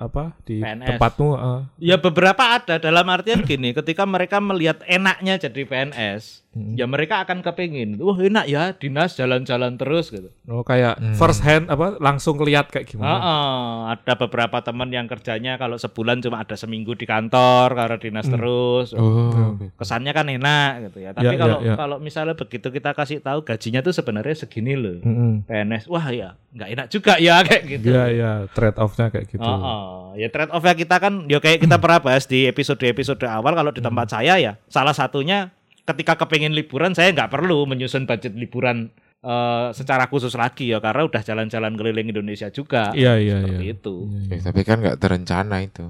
apa 0.00 0.32
di 0.42 0.64
PNS. 0.64 0.88
tempatmu 0.96 1.28
eh. 1.36 1.60
Ya 1.92 1.96
beberapa 2.00 2.56
ada 2.56 2.80
dalam 2.80 3.04
artian 3.12 3.44
gini, 3.44 3.76
ketika 3.76 4.08
mereka 4.08 4.40
melihat 4.40 4.80
enaknya 4.88 5.36
jadi 5.36 5.60
PNS, 5.64 6.43
Hmm. 6.54 6.78
ya 6.78 6.86
mereka 6.86 7.26
akan 7.26 7.42
kepingin, 7.42 7.98
wah 7.98 8.14
enak 8.14 8.46
ya 8.46 8.70
dinas 8.72 9.18
jalan-jalan 9.18 9.74
terus 9.74 10.14
gitu. 10.14 10.30
oh 10.46 10.62
kayak 10.62 11.02
first 11.18 11.42
hand 11.42 11.66
apa 11.66 11.98
langsung 11.98 12.38
lihat 12.38 12.70
kayak 12.70 12.86
gimana 12.86 13.18
Heeh, 13.18 13.74
ada 13.98 14.12
beberapa 14.14 14.62
teman 14.62 14.86
yang 14.88 15.10
kerjanya 15.10 15.58
kalau 15.58 15.74
sebulan 15.74 16.22
cuma 16.22 16.40
ada 16.40 16.54
seminggu 16.54 16.94
di 16.94 17.04
kantor 17.04 17.74
karena 17.74 17.96
dinas 17.98 18.26
terus. 18.26 18.94
Oh. 18.94 19.58
Kesannya 19.74 20.12
kan 20.14 20.30
enak 20.30 20.70
gitu 20.90 20.98
ya. 21.02 21.10
Tapi 21.10 21.26
Ya, 21.26 21.40
kalau 21.40 21.58
ya, 21.58 21.72
ya. 21.72 21.74
kalau 21.74 21.96
misalnya 21.98 22.38
begitu 22.38 22.70
kita 22.70 22.94
kasih 22.94 23.18
tahu 23.18 23.42
gajinya 23.42 23.82
tuh 23.82 23.90
sebenarnya 23.90 24.34
segini 24.38 24.78
loh. 24.78 25.02
Mm-mm. 25.02 25.42
PNS, 25.50 25.90
wah 25.90 26.06
ya 26.14 26.38
nggak 26.54 26.68
enak 26.70 26.86
juga 26.86 27.18
ya 27.18 27.42
kayak 27.46 27.62
gitu. 27.66 27.86
Iya 27.90 28.04
iya 28.14 28.30
trade 28.54 28.78
off-nya 28.78 29.10
kayak 29.10 29.26
gitu. 29.26 29.42
Oh, 29.42 29.58
oh. 29.58 30.02
ya 30.14 30.30
trade 30.30 30.54
off 30.54 30.62
ya 30.62 30.74
kita 30.78 30.96
kan 31.02 31.26
ya 31.26 31.42
kayak 31.42 31.66
kita 31.66 31.76
pernah 31.82 31.98
bahas 31.98 32.30
di 32.30 32.46
episode-episode 32.46 33.26
awal 33.26 33.58
kalau 33.58 33.74
di 33.74 33.82
tempat 33.82 34.06
saya 34.06 34.38
ya 34.38 34.54
salah 34.70 34.94
satunya 34.94 35.50
ketika 35.84 36.16
kepengen 36.24 36.56
liburan 36.56 36.96
saya 36.96 37.12
nggak 37.12 37.28
perlu 37.30 37.68
menyusun 37.68 38.08
budget 38.08 38.32
liburan 38.32 38.88
eh, 39.20 39.68
secara 39.76 40.08
khusus 40.08 40.32
lagi 40.34 40.72
ya 40.72 40.80
karena 40.80 41.04
udah 41.04 41.22
jalan-jalan 41.22 41.72
keliling 41.76 42.08
Indonesia 42.10 42.48
juga. 42.48 42.90
Iya 42.96 43.20
iya 43.20 43.36
Seperti 43.44 43.64
iya. 43.68 43.74
itu. 43.76 43.94
Eh, 44.32 44.40
tapi 44.40 44.60
kan 44.64 44.80
nggak 44.80 44.98
terencana 44.98 45.56
itu. 45.60 45.86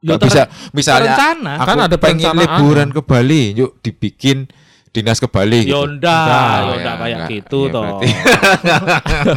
Ya, 0.00 0.16
Nggak 0.16 0.20
bisa 0.32 0.42
misalnya 0.72 1.12
terencana. 1.12 1.52
aku 1.60 1.68
Kan 1.68 1.78
ada 1.84 1.96
pengen 2.00 2.32
liburan 2.32 2.88
ke 2.88 3.00
Bali, 3.04 3.52
yuk 3.52 3.84
dibikin 3.84 4.48
dinas 4.90 5.16
ke 5.16 5.24
Bali 5.24 5.62
gitu. 5.62 5.78
Yonda, 5.78 6.18
Enggak, 6.18 6.58
Yonda 6.66 6.82
ya, 6.82 6.92
kayak 6.98 7.14
enggak. 7.14 7.28
gitu 7.30 7.60
Iya, 7.60 7.70
toh. 7.70 7.82
berarti. 7.86 8.08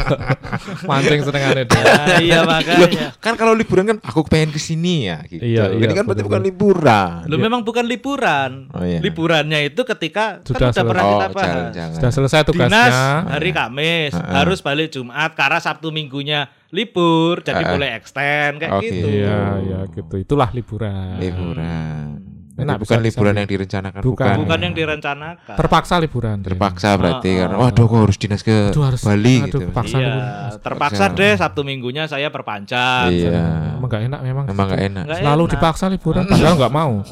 Mancing 0.89 1.21
senengannya 1.21 1.63
dia. 1.65 1.83
Ya, 1.83 2.19
iya 2.19 2.37
Loh, 2.41 2.49
makanya. 2.49 3.07
kan 3.21 3.33
kalau 3.35 3.53
liburan 3.53 3.85
kan 3.85 3.97
aku 4.01 4.25
pengen 4.25 4.49
ke 4.49 4.57
sini 4.57 5.05
ya 5.05 5.21
gitu. 5.25 5.43
Iya, 5.43 5.69
Ini 5.71 5.83
iya, 5.83 5.93
kan 5.93 6.03
berarti 6.05 6.23
bukan 6.23 6.41
liburan. 6.41 7.21
Lu 7.29 7.35
memang 7.37 7.61
bukan 7.61 7.85
liburan. 7.85 8.69
Oh, 8.73 8.81
iya. 8.81 8.97
Liburannya 8.97 9.59
itu 9.69 9.81
ketika 9.85 10.41
Sudah 10.41 10.69
kan 10.69 10.73
udah 10.73 10.83
pernah 10.83 11.03
oh, 11.03 11.09
kita 11.11 11.27
bahas. 11.29 11.45
jangan-jangan. 11.45 11.95
Sudah 11.97 12.11
selesai 12.11 12.39
tugasnya. 12.43 12.65
Dinas 12.65 12.95
hari 13.29 13.49
Kamis 13.53 14.11
Heeh. 14.13 14.33
harus 14.33 14.59
balik 14.59 14.89
Jumat 14.89 15.31
karena 15.33 15.59
Sabtu 15.61 15.89
Minggunya 15.89 16.49
libur 16.73 17.45
jadi 17.45 17.61
Heeh. 17.61 17.69
boleh 17.69 17.89
extend 17.93 18.57
kayak 18.57 18.73
Oke. 18.73 18.89
gitu. 18.89 19.05
Iya 19.05 19.37
iya 19.61 19.79
gitu. 19.85 20.15
Itulah 20.17 20.49
liburan. 20.49 21.21
Liburan. 21.21 22.22
Enak, 22.53 22.77
bukan 22.77 22.85
bisa 22.85 23.01
liburan 23.01 23.33
li- 23.33 23.39
yang 23.39 23.49
direncanakan, 23.49 23.99
Bukan. 23.99 24.13
bukan. 24.13 24.37
Bukan 24.45 24.59
yang 24.61 24.73
direncanakan. 24.73 25.55
Terpaksa 25.57 25.95
liburan. 25.97 26.37
Terpaksa 26.39 26.89
berarti 26.93 27.29
Ah, 27.31 27.37
karena 27.41 27.55
ah, 27.55 27.61
waduh 27.63 27.85
kok 27.85 27.99
harus 27.99 28.17
dinas 28.17 28.41
ke 28.41 28.69
Aduh, 28.69 28.83
harus- 28.85 29.01
Bali 29.01 29.35
aduh, 29.35 29.45
gitu. 29.47 29.57
kepaksa. 29.67 29.95
Iya, 29.95 30.05
liburan. 30.05 30.61
terpaksa 30.61 31.03
deh 31.09 31.33
Sabtu 31.33 31.61
Minggunya 31.61 32.03
saya 32.05 32.29
perpanjang. 32.29 33.09
Iya. 33.09 33.41
Emang 33.75 33.89
gak 33.89 34.03
enak 34.05 34.19
memang. 34.21 34.45
Emang 34.45 34.65
gak 34.67 34.81
enak. 34.83 35.03
Nggak 35.03 35.17
Selalu 35.19 35.43
enak. 35.43 35.51
dipaksa 35.51 35.85
liburan 35.87 36.23
padahal 36.23 36.55
nggak 36.55 36.73
mau. 36.73 36.93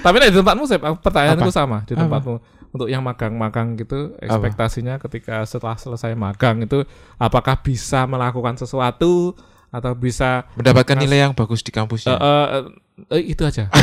Tapi 0.00 0.16
nah, 0.18 0.26
di 0.26 0.34
tempatmu 0.34 0.64
Sep, 0.64 0.80
pertanyaanku 0.80 1.48
Apa? 1.48 1.54
sama 1.54 1.78
di 1.82 1.94
tempatmu 1.94 2.34
untuk 2.70 2.84
yang 2.86 3.00
magang-magang 3.00 3.72
gitu 3.74 4.12
ekspektasinya 4.18 4.98
ketika 4.98 5.40
setelah 5.44 5.72
selesai 5.74 6.12
magang 6.12 6.60
itu 6.60 6.84
apakah 7.16 7.56
bisa 7.56 8.04
melakukan 8.04 8.58
sesuatu 8.58 9.32
atau 9.74 9.90
bisa 9.98 10.46
Mendapatkan 10.54 10.94
nilai 10.94 11.26
yang 11.26 11.34
bagus 11.34 11.66
di 11.66 11.70
eh, 11.70 11.74
kampusnya. 11.74 12.14
eh, 12.14 12.62
eh, 13.10 13.22
itu 13.26 13.42
aja. 13.42 13.66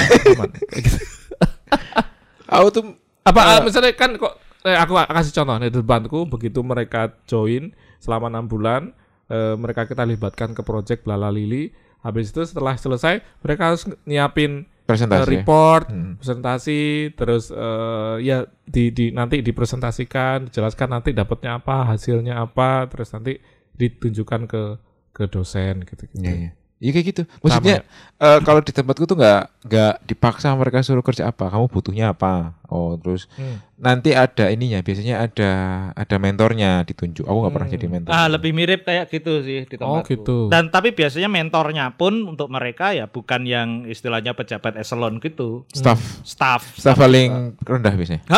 Aku 2.47 2.67
tuh 2.71 2.83
Apa 3.21 3.59
eh, 3.59 3.61
misalnya 3.61 3.93
kan 3.93 4.15
kok 4.17 4.33
eh, 4.65 4.73
aku 4.73 4.97
kasih 4.97 5.33
contoh 5.35 5.55
nih 5.61 5.69
depanku 5.69 6.19
begitu 6.25 6.59
mereka 6.65 7.13
join 7.29 7.69
selama 8.01 8.33
enam 8.33 8.49
bulan 8.49 8.97
eh, 9.27 9.53
mereka 9.53 9.85
kita 9.85 10.01
libatkan 10.01 10.57
ke 10.57 10.65
project 10.65 11.05
Blala 11.05 11.29
Lili 11.29 11.69
habis 12.01 12.33
itu 12.33 12.41
setelah 12.41 12.73
selesai 12.73 13.21
mereka 13.45 13.69
harus 13.69 13.85
nyiapin 14.09 14.65
presentasi. 14.89 15.29
report 15.29 15.85
Hmm. 15.93 16.17
presentasi 16.17 17.13
terus 17.13 17.53
eh, 17.53 18.15
ya 18.25 18.37
di, 18.65 18.89
di 18.89 19.13
nanti 19.13 19.45
dipresentasikan 19.45 20.49
dijelaskan 20.49 20.89
nanti 20.89 21.13
dapatnya 21.13 21.61
apa 21.61 21.85
hasilnya 21.93 22.41
apa 22.41 22.89
terus 22.89 23.13
nanti 23.13 23.37
ditunjukkan 23.77 24.41
ke 24.49 24.63
ke 25.11 25.27
dosen 25.27 25.83
gitu 25.85 26.03
gitu 26.07 26.23
Iya, 26.23 26.33
iya. 26.35 26.51
Iya 26.81 26.91
kayak 26.97 27.07
gitu. 27.13 27.21
Maksudnya 27.45 27.85
eh, 28.17 28.39
kalau 28.41 28.57
di 28.65 28.73
tempatku 28.73 29.05
tuh 29.05 29.13
nggak 29.13 29.60
nggak 29.61 30.03
dipaksa 30.03 30.49
mereka 30.51 30.81
suruh 30.81 31.01
kerja 31.01 31.29
apa, 31.29 31.47
kamu 31.47 31.65
butuhnya 31.67 32.11
apa. 32.11 32.57
Oh 32.65 32.95
terus 32.95 33.27
Hmm. 33.31 33.59
nanti 33.75 34.11
ada 34.11 34.47
ininya, 34.47 34.79
biasanya 34.79 35.21
ada 35.21 35.51
ada 35.91 36.15
mentornya 36.17 36.81
ditunjuk. 36.81 37.21
Aku 37.21 37.37
nggak 37.37 37.51
pernah 37.51 37.67
Hmm. 37.67 37.75
jadi 37.75 37.85
mentor. 37.87 38.09
Ah, 38.09 38.25
lebih 38.25 38.51
mirip 38.51 38.81
kayak 38.81 39.05
gitu 39.07 39.41
sih 39.41 39.61
di 39.63 39.75
Oh, 39.75 39.99
tempatku. 39.99 40.07
gitu. 40.09 40.37
Dan 40.47 40.67
tapi 40.67 40.91
biasanya 40.91 41.27
mentornya 41.27 41.91
pun 41.91 42.25
untuk 42.25 42.47
mereka 42.47 42.89
ya 42.91 43.05
bukan 43.05 43.43
yang 43.43 43.83
istilahnya 43.85 44.31
pejabat 44.31 44.75
eselon 44.75 45.19
gitu. 45.19 45.67
Staff 45.69 45.99
Staff. 46.23 46.63
staff 46.73 46.95
paling 46.95 47.53
rendah 47.59 47.91
biasanya. 47.91 48.23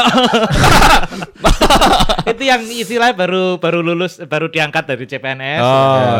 itu 2.26 2.44
yang 2.44 2.62
istilahnya 2.64 3.14
baru 3.14 3.58
baru 3.58 3.80
lulus 3.82 4.18
baru 4.24 4.48
diangkat 4.48 4.84
dari 4.88 5.06
CPNS. 5.06 5.62
Oh, 5.62 5.70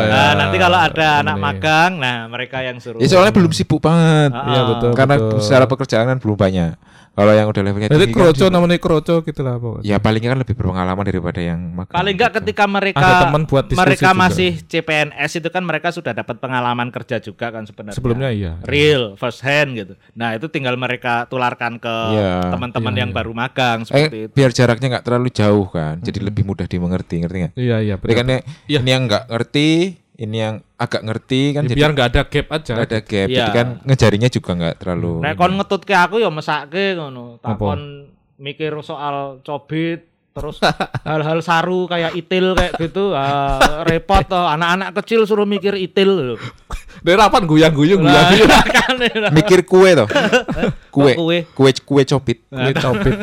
ya. 0.00 0.38
nanti 0.38 0.56
kalau 0.56 0.78
ada 0.78 1.06
anak 1.20 1.34
Ini. 1.34 1.42
magang, 1.42 1.92
nah 1.98 2.16
mereka 2.26 2.60
yang 2.60 2.78
suruh. 2.78 3.00
Ya 3.00 3.08
soalnya 3.08 3.32
belum 3.32 3.50
sibuk 3.50 3.80
banget. 3.80 4.30
Ah, 4.30 4.46
Iya 4.46 4.60
betul. 4.70 4.92
Karena 4.96 5.16
betul. 5.16 5.38
secara 5.40 5.64
pekerjaan 5.66 6.06
kan 6.06 6.18
belum 6.18 6.36
banyak. 6.36 6.72
Kalau 7.14 7.30
yang 7.30 7.46
udah 7.46 7.62
levelnya 7.62 7.86
Jadi 7.86 7.94
tinggi 8.00 8.10
kan 8.10 8.26
kroco 8.26 8.42
sibuk. 8.42 8.50
namanya 8.50 8.74
kroco 8.76 9.14
gitu 9.22 9.40
lah 9.40 9.54
pokoknya. 9.54 9.86
Ya 9.86 10.02
palingnya 10.02 10.34
kan 10.34 10.40
lebih 10.42 10.54
berpengalaman 10.58 11.04
daripada 11.06 11.38
yang 11.38 11.60
magang. 11.70 11.94
Paling 11.94 12.10
enggak 12.12 12.26
gitu. 12.28 12.38
ketika 12.42 12.64
mereka 12.66 12.98
Ada 12.98 13.14
teman 13.22 13.42
buat 13.46 13.64
mereka 13.70 14.08
juga. 14.10 14.18
masih 14.18 14.50
CPNS 14.60 15.32
itu 15.36 15.48
kan 15.48 15.62
mereka 15.62 15.88
sudah 15.88 16.10
dapat 16.10 16.36
pengalaman 16.36 16.90
kerja 16.90 17.16
juga 17.18 17.54
kan 17.54 17.62
sebenarnya. 17.62 17.94
Sebelumnya 17.94 18.34
iya. 18.34 18.58
real 18.66 19.14
first 19.14 19.40
hand 19.40 19.78
gitu. 19.78 19.94
Nah, 20.12 20.34
itu 20.34 20.50
tinggal 20.50 20.74
mereka 20.74 21.22
tularkan 21.24 21.78
ke 21.78 21.94
Iya. 22.10 22.50
teman-teman 22.50 22.90
Iya, 22.92 23.00
yang 23.00 23.10
iya. 23.10 23.16
baru 23.16 23.30
magang 23.32 23.78
Eh, 23.78 23.86
seperti 23.86 24.18
itu. 24.20 24.32
biar 24.34 24.50
jaraknya 24.50 24.86
nggak 24.90 25.04
terlalu 25.06 25.28
jauh 25.30 25.66
kan, 25.70 25.94
jadi 26.00 26.18
lebih 26.18 26.42
mudah 26.42 26.66
dimengerti, 26.66 27.14
ngerti 27.16 27.36
nggak? 27.38 27.52
Iya 27.54 27.76
iya 27.78 27.94
Jadi 27.94 28.02
betul. 28.02 28.18
kan 28.18 28.26
ini- 28.28 28.44
Iya. 28.66 28.78
ini 28.82 28.90
yang 28.90 29.02
nggak 29.06 29.24
ngerti, 29.30 29.68
ini 30.14 30.36
yang 30.38 30.54
agak 30.74 31.02
ngerti 31.02 31.58
kan, 31.58 31.66
Ya, 31.66 31.74
jadi 31.74 31.80
biar 31.80 31.90
nggak 31.90 32.08
ada 32.08 32.22
gap 32.24 32.46
aja. 32.48 32.72
nggak 32.72 32.86
ada 32.86 33.00
gap. 33.02 33.26
Iya. 33.26 33.36
Jadi 33.36 33.50
kan 33.50 33.68
ngejarinya 33.82 34.28
juga 34.28 34.50
nggak 34.54 34.74
terlalu. 34.78 35.12
Nek 35.20 35.34
kon 35.34 35.52
ngetutke 35.54 35.94
aku 35.94 36.16
ya 36.18 36.30
mesake 36.30 36.94
ngono. 36.94 37.42
Tak 37.42 37.58
Apa? 37.58 37.64
kon 37.66 37.82
mikir 38.34 38.74
soal 38.80 39.42
cobit 39.42 40.06
terus 40.34 40.58
hal-hal 41.06 41.38
saru 41.40 41.86
kayak 41.86 42.14
itil 42.14 42.54
kayak 42.54 42.74
gitu 42.76 43.14
ah, 43.14 43.86
repot 43.86 44.26
toh 44.26 44.42
anak-anak 44.44 44.90
kecil 44.98 45.22
suruh 45.24 45.46
mikir 45.46 45.74
itil 45.74 46.10
loh. 46.10 46.38
Dari 47.04 47.20
rapan 47.20 47.44
guyang-guyung 47.44 48.00
Lah, 48.00 48.32
guyang-guyung. 48.32 48.50
kan, 48.72 48.94
Mikir 49.36 49.66
kue 49.68 49.92
toh, 49.92 50.08
kue, 50.88 51.12
kue. 51.12 51.38
kue, 51.52 51.70
kue 51.76 52.02
copit. 52.06 52.38
Kue 52.48 52.72
copit. 52.72 53.14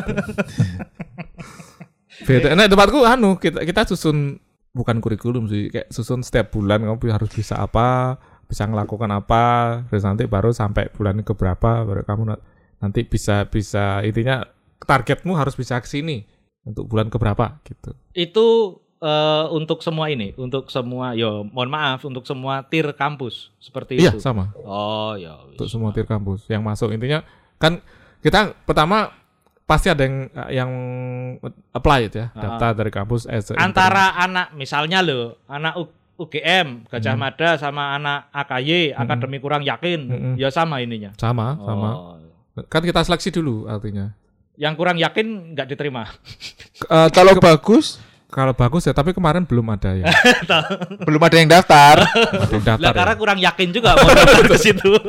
Beda. 2.22 2.54
Nah, 2.54 2.70
tempatku 2.70 3.02
anu 3.02 3.34
kita 3.36 3.66
kita 3.66 3.82
susun 3.90 4.38
bukan 4.72 5.00
kurikulum 5.00 5.48
sih, 5.48 5.68
kayak 5.68 5.92
susun 5.92 6.24
setiap 6.24 6.52
bulan 6.52 6.80
kamu 6.82 7.12
harus 7.12 7.30
bisa 7.30 7.60
apa, 7.60 8.16
bisa 8.48 8.68
melakukan 8.68 9.12
apa, 9.12 9.44
terus 9.88 10.04
nanti 10.04 10.28
baru 10.28 10.52
sampai 10.52 10.92
bulan 10.92 11.20
ke 11.22 11.32
berapa 11.32 11.84
baru 11.84 12.04
kamu 12.04 12.24
na- 12.28 12.42
nanti 12.80 13.04
bisa 13.04 13.46
bisa 13.46 14.00
intinya 14.02 14.44
targetmu 14.82 15.36
harus 15.36 15.54
bisa 15.54 15.78
ke 15.78 15.88
sini 15.88 16.24
untuk 16.64 16.88
bulan 16.88 17.12
ke 17.12 17.16
berapa 17.16 17.60
gitu. 17.64 17.92
Itu 18.12 18.48
eh, 18.98 19.46
untuk 19.50 19.82
semua 19.82 20.08
ini, 20.08 20.32
untuk 20.36 20.70
semua 20.70 21.14
yo 21.14 21.44
mohon 21.48 21.70
maaf 21.70 22.06
untuk 22.06 22.24
semua 22.24 22.62
tir 22.64 22.86
kampus 22.94 23.50
seperti 23.58 23.98
Iya, 23.98 24.14
itu. 24.14 24.22
sama. 24.22 24.54
Oh, 24.62 25.14
ya. 25.18 25.36
Untuk 25.52 25.68
semua 25.68 25.90
tier 25.92 26.06
kampus 26.06 26.46
yang 26.48 26.62
masuk 26.62 26.94
intinya 26.94 27.22
kan 27.58 27.82
kita 28.22 28.54
pertama 28.66 29.10
pasti 29.72 29.88
ada 29.88 30.04
yang 30.04 30.16
yang 30.52 30.72
apply 31.72 32.00
ya, 32.06 32.28
Ah. 32.30 32.44
daftar 32.44 32.72
dari 32.76 32.92
kampus 32.92 33.24
as 33.26 33.48
a 33.48 33.56
intern. 33.56 33.64
antara 33.64 34.06
anak 34.18 34.52
misalnya 34.52 35.00
loh 35.00 35.40
anak 35.48 35.74
U- 35.78 35.88
UGM 36.20 36.86
Gajah 36.86 37.16
Hmm. 37.16 37.24
Mada 37.24 37.50
sama 37.56 37.96
anak 37.96 38.28
AKY 38.32 38.92
akademi 38.94 39.40
kurang 39.40 39.64
yakin 39.64 40.00
Hmm. 40.04 40.34
ya 40.36 40.48
sama 40.50 40.78
ininya 40.80 41.16
sama 41.16 41.56
sama 41.58 41.90
Oh. 41.90 42.20
kan 42.68 42.82
kita 42.82 43.02
seleksi 43.02 43.32
dulu 43.32 43.66
artinya 43.66 44.12
yang 44.54 44.76
kurang 44.76 45.00
yakin 45.00 45.56
nggak 45.56 45.68
diterima 45.68 46.06
Eh, 46.84 47.10
kalau 47.10 47.34
bagus, 47.36 47.98
kalau 48.28 48.52
bagus 48.52 48.84
ya 48.84 48.92
tapi 48.92 49.12
kemarin 49.12 49.42
belum 49.42 49.66
ada 49.68 49.94
ya 49.94 50.06
belum 51.08 51.22
ada 51.22 51.36
yang 51.36 51.50
daftar. 51.50 51.96
belum 52.46 52.60
lah 52.60 52.68
daftar 52.76 52.94
karena 52.94 53.14
ya. 53.14 53.18
kurang 53.18 53.40
yakin 53.40 53.68
juga 53.72 53.90
mau 53.96 54.12
daftar 54.12 54.44
ke 54.46 54.58
situ 54.60 54.92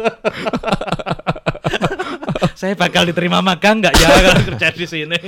saya 2.54 2.74
bakal 2.74 3.02
diterima 3.04 3.40
magang 3.40 3.80
nggak 3.80 3.94
ya 3.94 4.06
kalau 4.08 4.42
kerja 4.52 4.68
di 4.72 4.86
sini? 4.86 5.18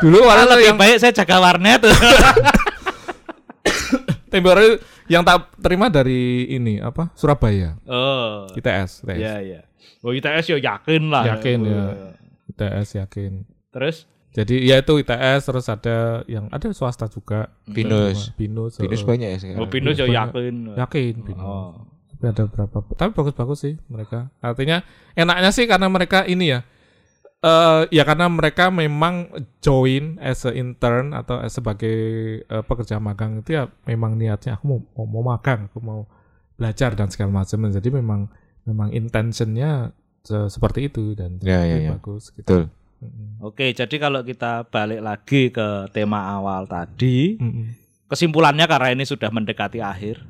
Dulu 0.00 0.26
ada 0.26 0.44
lebih 0.46 0.72
yang 0.72 0.78
baik 0.78 0.98
saya 0.98 1.12
jaga 1.12 1.38
warnet. 1.38 1.82
Temporary 4.30 4.78
yang 5.10 5.26
tak 5.26 5.50
terima 5.58 5.90
dari 5.90 6.46
ini 6.46 6.78
apa? 6.78 7.10
Surabaya. 7.18 7.74
Oh. 7.90 8.46
ITS 8.54 9.02
ITS 9.02 9.18
iya 9.18 9.34
iya. 9.42 9.60
Oh 10.06 10.14
ITS 10.14 10.54
ya 10.54 10.56
yakin 10.56 11.10
lah. 11.10 11.26
Yakin, 11.36 11.58
Oh, 11.60 11.66
ya. 11.66 11.84
ITS 12.54 12.88
yakin. 13.02 13.32
Terus? 13.74 14.06
Jadi 14.30 14.62
ya 14.62 14.78
itu 14.78 15.02
ITS 15.02 15.50
terus 15.50 15.66
ada 15.66 16.22
yang 16.30 16.46
ada 16.54 16.70
swasta 16.70 17.10
juga. 17.10 17.50
Binus. 17.66 18.30
Binus. 18.38 18.78
Binus 18.78 19.02
banyak 19.02 19.28
ya 19.34 19.38
sekarang. 19.42 19.58
oh 19.58 19.66
Pinus 19.66 19.98
ya 19.98 20.06
yakin. 20.06 20.78
Yakin 20.78 21.14
Binus. 21.26 21.42
Oh 21.42 21.89
ada 22.28 22.44
berapa 22.44 22.84
tapi 22.92 23.10
bagus-bagus 23.16 23.58
sih 23.64 23.74
mereka 23.88 24.28
artinya 24.44 24.84
enaknya 25.16 25.50
sih 25.50 25.64
karena 25.64 25.88
mereka 25.88 26.28
ini 26.28 26.52
ya 26.52 26.60
eh 27.40 27.88
ya 27.88 28.04
karena 28.04 28.28
mereka 28.28 28.68
memang 28.68 29.32
join 29.64 30.20
as 30.20 30.44
a 30.44 30.52
intern 30.52 31.16
atau 31.16 31.40
as 31.40 31.56
sebagai 31.56 31.96
eh, 32.44 32.62
pekerja 32.68 33.00
magang 33.00 33.40
itu 33.40 33.56
ya 33.56 33.72
memang 33.88 34.20
niatnya 34.20 34.60
aku 34.60 34.64
mau 34.68 34.78
mau, 34.92 35.06
mau 35.08 35.22
magang 35.32 35.72
aku 35.72 35.80
mau 35.80 36.04
belajar 36.60 36.92
dan 36.92 37.08
segala 37.08 37.40
macam 37.40 37.64
jadi 37.72 37.88
memang 37.88 38.28
memang 38.68 38.92
intentionnya 38.92 39.96
se- 40.20 40.52
seperti 40.52 40.92
itu 40.92 41.16
dan 41.16 41.40
Ya, 41.40 41.64
ya, 41.64 41.80
ya. 41.80 41.90
bagus 41.96 42.28
gitu. 42.36 42.44
Betul. 42.44 42.62
Oke, 43.40 43.72
jadi 43.72 43.96
kalau 43.96 44.20
kita 44.20 44.68
balik 44.68 45.00
lagi 45.00 45.48
ke 45.48 45.88
tema 45.96 46.36
awal 46.36 46.68
tadi, 46.68 47.40
kesimpulannya 48.12 48.68
karena 48.68 48.92
ini 48.92 49.08
sudah 49.08 49.32
mendekati 49.32 49.80
akhir. 49.80 50.20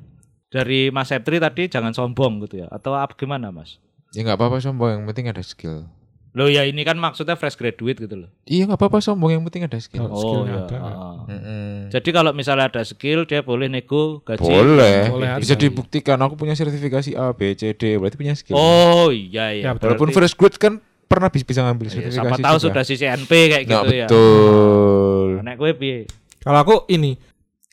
Dari 0.51 0.91
Mas 0.91 1.09
Septri 1.09 1.39
tadi 1.39 1.71
jangan 1.71 1.95
sombong 1.95 2.43
gitu 2.45 2.63
ya, 2.63 2.69
atau 2.69 2.99
apa 2.99 3.15
gimana 3.15 3.55
Mas? 3.55 3.79
Ya 4.11 4.27
nggak 4.27 4.35
apa-apa 4.35 4.59
sombong, 4.59 4.91
yang 4.91 5.07
penting 5.07 5.31
ada 5.31 5.39
skill. 5.41 5.87
Loh 6.31 6.47
ya 6.47 6.63
ini 6.63 6.83
kan 6.83 6.95
maksudnya 6.95 7.35
fresh 7.35 7.55
graduate 7.55 8.03
gitu 8.03 8.15
loh. 8.15 8.31
Iya 8.47 8.67
nggak 8.67 8.79
apa-apa 8.79 8.99
sombong, 8.99 9.31
yang 9.31 9.43
penting 9.47 9.67
ada 9.67 9.79
skill. 9.79 10.07
Oh, 10.07 10.19
skillnya 10.19 10.51
ya. 10.51 10.59
ada. 10.63 10.77
heeh. 10.79 11.15
Mm-mm. 11.31 11.75
Jadi 11.91 12.09
kalau 12.11 12.31
misalnya 12.31 12.67
ada 12.67 12.83
skill 12.83 13.27
dia 13.27 13.43
boleh 13.43 13.67
nego 13.67 14.23
gaji. 14.23 14.43
Boleh, 14.43 15.11
Boleh 15.11 15.39
bisa 15.39 15.55
ada. 15.55 15.63
dibuktikan. 15.63 16.19
Aku 16.19 16.35
punya 16.35 16.55
sertifikasi 16.55 17.15
A, 17.15 17.31
B, 17.31 17.55
C, 17.55 17.71
D, 17.71 17.99
berarti 17.99 18.15
punya 18.15 18.35
skill. 18.35 18.59
Oh 18.59 19.11
iya 19.11 19.55
iya. 19.55 19.71
Ya, 19.71 19.73
Walaupun 19.75 20.11
fresh 20.11 20.35
grade 20.35 20.59
kan 20.59 20.79
pernah 21.07 21.31
bisa, 21.31 21.43
bisa 21.43 21.61
ngambil 21.63 21.87
iya, 21.87 21.95
sertifikasi 21.99 22.39
siapa 22.39 22.47
tahu 22.47 22.57
juga. 22.59 22.67
sudah 22.71 22.83
CCNP 22.87 23.33
kayak 23.51 23.63
Nggak, 23.67 23.83
gitu 23.83 23.91
ya. 23.91 24.07
betul. 24.07 25.27
Nek 25.43 25.55
gue 25.59 25.71
piye? 25.75 25.99
Kalau 26.39 26.59
aku 26.59 26.75
ini 26.87 27.19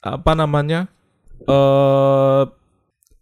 apa 0.01 0.33
namanya 0.33 0.89
eh 1.45 2.41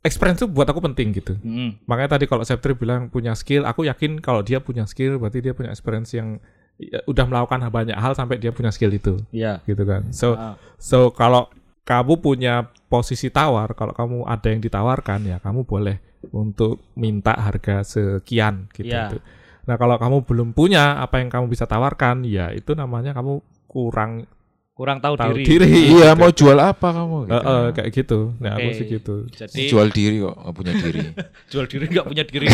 experience 0.06 0.40
itu 0.40 0.48
buat 0.48 0.70
aku 0.70 0.80
penting 0.86 1.18
gitu. 1.18 1.34
Hmm. 1.42 1.82
Makanya 1.90 2.16
tadi 2.16 2.30
kalau 2.30 2.46
Septri 2.46 2.78
bilang 2.78 3.10
punya 3.10 3.34
skill, 3.34 3.66
aku 3.66 3.90
yakin 3.90 4.22
kalau 4.22 4.46
dia 4.46 4.62
punya 4.62 4.86
skill 4.86 5.18
berarti 5.18 5.42
dia 5.42 5.58
punya 5.58 5.74
experience 5.74 6.14
yang 6.14 6.38
ya, 6.78 7.02
udah 7.10 7.26
melakukan 7.26 7.66
banyak 7.74 7.98
hal 7.98 8.14
sampai 8.14 8.38
dia 8.38 8.54
punya 8.54 8.70
skill 8.70 8.94
itu, 8.94 9.18
Iya. 9.34 9.66
gitu 9.66 9.82
kan. 9.84 10.14
So 10.14 10.38
Ah. 10.38 10.56
so 10.78 11.10
kalau 11.10 11.50
kamu 11.84 12.22
punya 12.22 12.70
posisi 12.86 13.30
tawar, 13.30 13.74
kalau 13.74 13.94
kamu 13.94 14.26
ada 14.26 14.48
yang 14.50 14.62
ditawarkan 14.62 15.20
ya 15.26 15.38
kamu 15.42 15.66
boleh 15.66 15.98
untuk 16.34 16.82
minta 16.98 17.34
harga 17.38 17.82
sekian 17.82 18.70
gitu. 18.74 18.90
Iya. 18.90 19.10
Itu. 19.14 19.18
Nah, 19.66 19.82
kalau 19.82 19.98
kamu 19.98 20.30
belum 20.30 20.50
punya 20.54 21.02
apa 21.02 21.18
yang 21.22 21.30
kamu 21.34 21.50
bisa 21.50 21.66
tawarkan, 21.66 22.22
ya 22.22 22.54
itu 22.54 22.78
namanya 22.78 23.18
kamu 23.18 23.42
kurang 23.66 24.30
Kurang 24.76 25.00
tahu, 25.00 25.16
tahu 25.16 25.40
diri. 25.40 25.48
diri. 25.48 25.72
Iya, 25.90 26.12
mau 26.14 26.28
jual 26.30 26.58
apa 26.58 26.92
kamu? 26.92 27.18
Eh, 27.22 27.28
Gitu. 27.32 27.48
eh, 27.48 27.68
kayak 27.72 27.90
gitu. 27.96 28.20
Nah, 28.38 28.52
aku 28.54 28.60
Oke. 28.62 28.76
sih 28.76 28.86
gitu. 28.92 29.16
Jadi 29.32 29.62
Jual 29.66 29.88
diri 29.90 30.18
kok, 30.20 30.36
nggak 30.36 30.52
punya 30.54 30.74
diri. 30.76 31.00
jual 31.52 31.66
diri 31.66 31.86
nggak 31.88 32.06
punya 32.06 32.24
diri. 32.26 32.46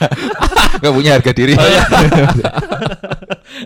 nggak 0.80 0.94
punya 0.94 1.10
harga 1.12 1.32
diri. 1.32 1.52
Oh, 1.52 1.62
iya. 1.62 1.82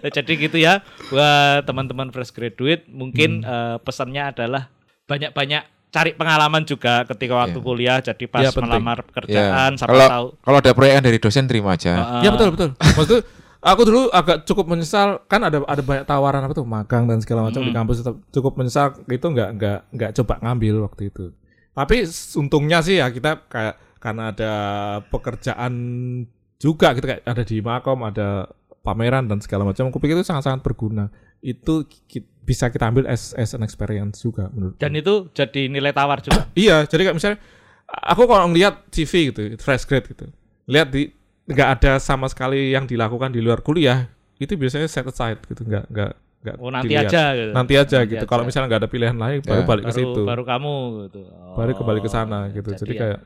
Jadi 0.11 0.33
gitu 0.37 0.59
ya 0.59 0.83
buat 1.07 1.65
teman-teman 1.65 2.11
fresh 2.11 2.31
graduate 2.31 2.85
mungkin 2.89 3.41
Hmm. 3.41 3.49
eh, 3.49 3.77
pesannya 3.81 4.23
adalah 4.29 4.69
banyak-banyak 5.07 5.63
cari 5.89 6.13
pengalaman 6.13 6.63
juga 6.63 7.07
ketika 7.07 7.33
waktu 7.39 7.57
Iya. 7.57 7.65
kuliah 7.65 7.99
jadi 8.03 8.25
pas 8.27 8.43
Iya, 8.43 8.51
penting. 8.51 8.69
melamar 8.69 8.99
Ya, 8.99 9.05
pekerjaan 9.07 9.71
siapa 9.73 9.89
kalau 9.89 10.07
tahu 10.07 10.27
kalau 10.43 10.59
ada 10.59 10.73
proyekan 10.73 11.01
dari 11.01 11.17
dosen 11.17 11.47
terima 11.47 11.73
aja. 11.73 11.93
Heeh. 11.95 12.21
Iya 12.21 12.31
betul 12.35 12.49
betul. 12.53 12.69
Maksudnya 12.77 13.21
aku 13.61 13.83
dulu 13.83 14.01
agak 14.09 14.47
cukup 14.47 14.71
menyesal 14.71 15.23
kan 15.27 15.43
ada 15.43 15.63
ada 15.65 15.83
banyak 15.83 16.05
tawaran 16.05 16.43
apa 16.43 16.55
tuh 16.55 16.63
magang 16.63 17.05
dan 17.05 17.19
segala 17.19 17.51
macam 17.51 17.61
di 17.61 17.71
Hmm. 17.71 17.79
kampus 17.83 18.01
tetap 18.01 18.17
cukup 18.31 18.53
menyesal 18.55 18.95
itu 19.05 19.27
nggak 19.27 19.51
nggak 19.55 19.79
nggak 19.93 20.11
coba 20.23 20.35
ngambil 20.43 20.75
waktu 20.85 21.11
itu. 21.11 21.35
Tapi 21.73 22.07
untungnya 22.35 22.79
sih 22.81 22.99
ya 22.99 23.07
kita 23.09 23.47
kayak 23.47 23.75
karena 23.99 24.31
ada 24.31 24.53
pekerjaan 25.07 25.73
juga 26.57 26.95
gitu 26.95 27.07
kayak 27.07 27.23
ada 27.23 27.43
di 27.43 27.59
Makom 27.59 28.03
ada 28.03 28.51
pameran 28.83 29.27
dan 29.27 29.39
segala 29.39 29.67
macam. 29.67 29.91
Aku 29.91 29.99
pikir 29.99 30.15
itu 30.15 30.27
sangat-sangat 30.27 30.63
berguna. 30.63 31.11
Itu 31.39 31.87
bisa 32.43 32.67
kita 32.67 32.89
ambil 32.89 33.07
as 33.07 33.35
as 33.35 33.53
an 33.53 33.63
experience 33.63 34.23
juga 34.23 34.49
menurut. 34.51 34.75
dan 34.81 34.97
itu 34.97 35.29
jadi 35.31 35.69
nilai 35.69 35.93
tawar 35.93 36.19
juga. 36.19 36.49
Iya, 36.57 36.89
jadi 36.89 37.11
kayak 37.11 37.17
misalnya 37.19 37.39
aku 37.87 38.25
kalau 38.25 38.49
ngelihat 38.49 38.89
CV 38.89 39.31
gitu, 39.31 39.41
fresh 39.61 39.85
grade 39.85 40.09
gitu, 40.09 40.33
lihat 40.65 40.89
di 40.89 41.13
nggak 41.49 41.69
ada 41.81 41.93
sama 41.97 42.29
sekali 42.29 42.77
yang 42.77 42.85
dilakukan 42.85 43.33
di 43.33 43.41
luar 43.41 43.65
kuliah, 43.65 44.05
itu 44.37 44.53
biasanya 44.55 44.85
set 44.87 45.09
aside 45.09 45.41
gitu, 45.49 45.65
nggak 45.65 45.89
nggak 45.89 46.13
nggak. 46.39 46.57
Oh 46.63 46.71
nanti 46.71 46.93
dilihat. 46.95 47.11
aja 47.11 47.23
gitu. 47.35 47.51
Nanti 47.51 47.73
aja 47.75 47.99
Nanti 48.05 48.13
gitu. 48.15 48.25
Kalau 48.29 48.43
misalnya 48.47 48.67
nggak 48.71 48.81
ada 48.87 48.91
pilihan 48.91 49.17
lain, 49.19 49.39
baru 49.43 49.63
Ya. 49.63 49.67
balik 49.67 49.83
ke 49.83 49.91
baru, 49.91 49.99
situ, 49.99 50.21
baru 50.23 50.43
kamu 50.47 50.75
gitu. 51.09 51.21
baru 51.57 51.71
kembali 51.75 52.01
ke 52.05 52.07
Oh, 52.07 52.13
sana 52.13 52.39
gitu. 52.53 52.71
Jadi, 52.77 52.93
ya. 52.95 53.01
kayak 53.01 53.19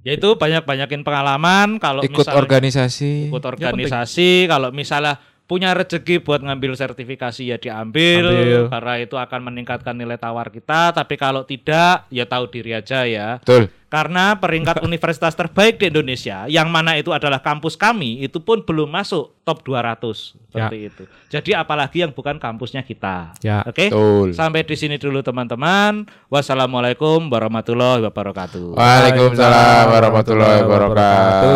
ya 0.00 0.12
itu 0.16 0.28
banyak-banyakin 0.32 1.00
pengalaman 1.02 1.68
kalau 1.76 2.00
Ikut 2.00 2.24
misalnya 2.24 2.40
organisasi. 2.40 3.12
ikut 3.28 3.44
organisasi 3.44 4.30
kalau 4.46 4.68
misalnya 4.70 5.18
punya 5.50 5.74
rezeki 5.74 6.22
buat 6.22 6.46
ngambil 6.46 6.78
sertifikasi 6.78 7.42
ya 7.42 7.58
diambil 7.58 8.22
Ambil. 8.30 8.70
karena 8.70 8.92
itu 9.02 9.18
akan 9.18 9.50
meningkatkan 9.50 9.98
nilai 9.98 10.14
tawar 10.14 10.46
kita 10.54 10.94
tapi 10.94 11.18
kalau 11.18 11.42
tidak 11.42 12.06
ya 12.06 12.22
tahu 12.22 12.46
diri 12.46 12.70
aja 12.70 13.02
ya 13.02 13.42
Betul. 13.42 13.66
karena 13.90 14.38
peringkat 14.38 14.78
universitas 14.86 15.34
terbaik 15.34 15.82
di 15.82 15.90
Indonesia 15.90 16.46
yang 16.46 16.70
mana 16.70 16.94
itu 16.94 17.10
adalah 17.10 17.42
kampus 17.42 17.74
kami 17.74 18.22
itu 18.22 18.38
pun 18.38 18.62
belum 18.62 18.86
masuk 18.94 19.42
top 19.42 19.66
200 19.66 20.38
seperti 20.54 20.78
itu 20.86 21.02
jadi 21.26 21.66
apalagi 21.66 22.06
yang 22.06 22.14
bukan 22.14 22.38
kampusnya 22.38 22.86
kita 22.86 23.34
Ya. 23.42 23.66
oke 23.66 23.90
Betul. 23.90 24.30
sampai 24.30 24.62
di 24.62 24.78
sini 24.78 25.02
dulu 25.02 25.18
teman-teman 25.18 26.06
wassalamualaikum 26.30 27.26
warahmatullahi 27.26 28.06
wabarakatuh 28.06 28.78
Waalaikumsalam 28.78 29.84
warahmatullahi 29.90 30.62
wabarakatuh. 30.62 31.50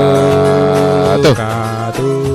Wabarakatuh. 1.15 1.35
Ya, 1.39 2.34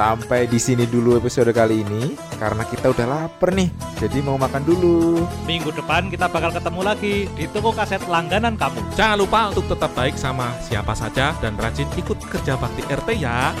sampai 0.00 0.48
di 0.48 0.56
sini 0.56 0.88
dulu 0.88 1.20
episode 1.20 1.52
kali 1.52 1.84
ini 1.84 2.16
karena 2.40 2.64
kita 2.64 2.88
udah 2.88 3.04
lapar 3.04 3.52
nih. 3.52 3.68
Jadi 4.00 4.24
mau 4.24 4.40
makan 4.40 4.64
dulu. 4.64 5.28
minggu 5.44 5.76
depan 5.76 6.08
kita 6.08 6.24
bakal 6.32 6.48
ketemu 6.56 6.80
lagi 6.80 7.28
di 7.36 7.44
toko 7.52 7.76
kaset 7.76 8.00
langganan 8.08 8.56
kamu 8.56 8.80
Jangan 8.96 9.20
lupa 9.20 9.52
untuk 9.52 9.68
tetap 9.68 9.92
baik 9.92 10.16
sama 10.16 10.56
siapa 10.64 10.96
saja 10.96 11.36
dan 11.44 11.52
rajin 11.60 11.84
ikut 12.00 12.16
kerja 12.32 12.56
bakti 12.56 12.80
RT 12.88 13.08
ya. 13.20 13.52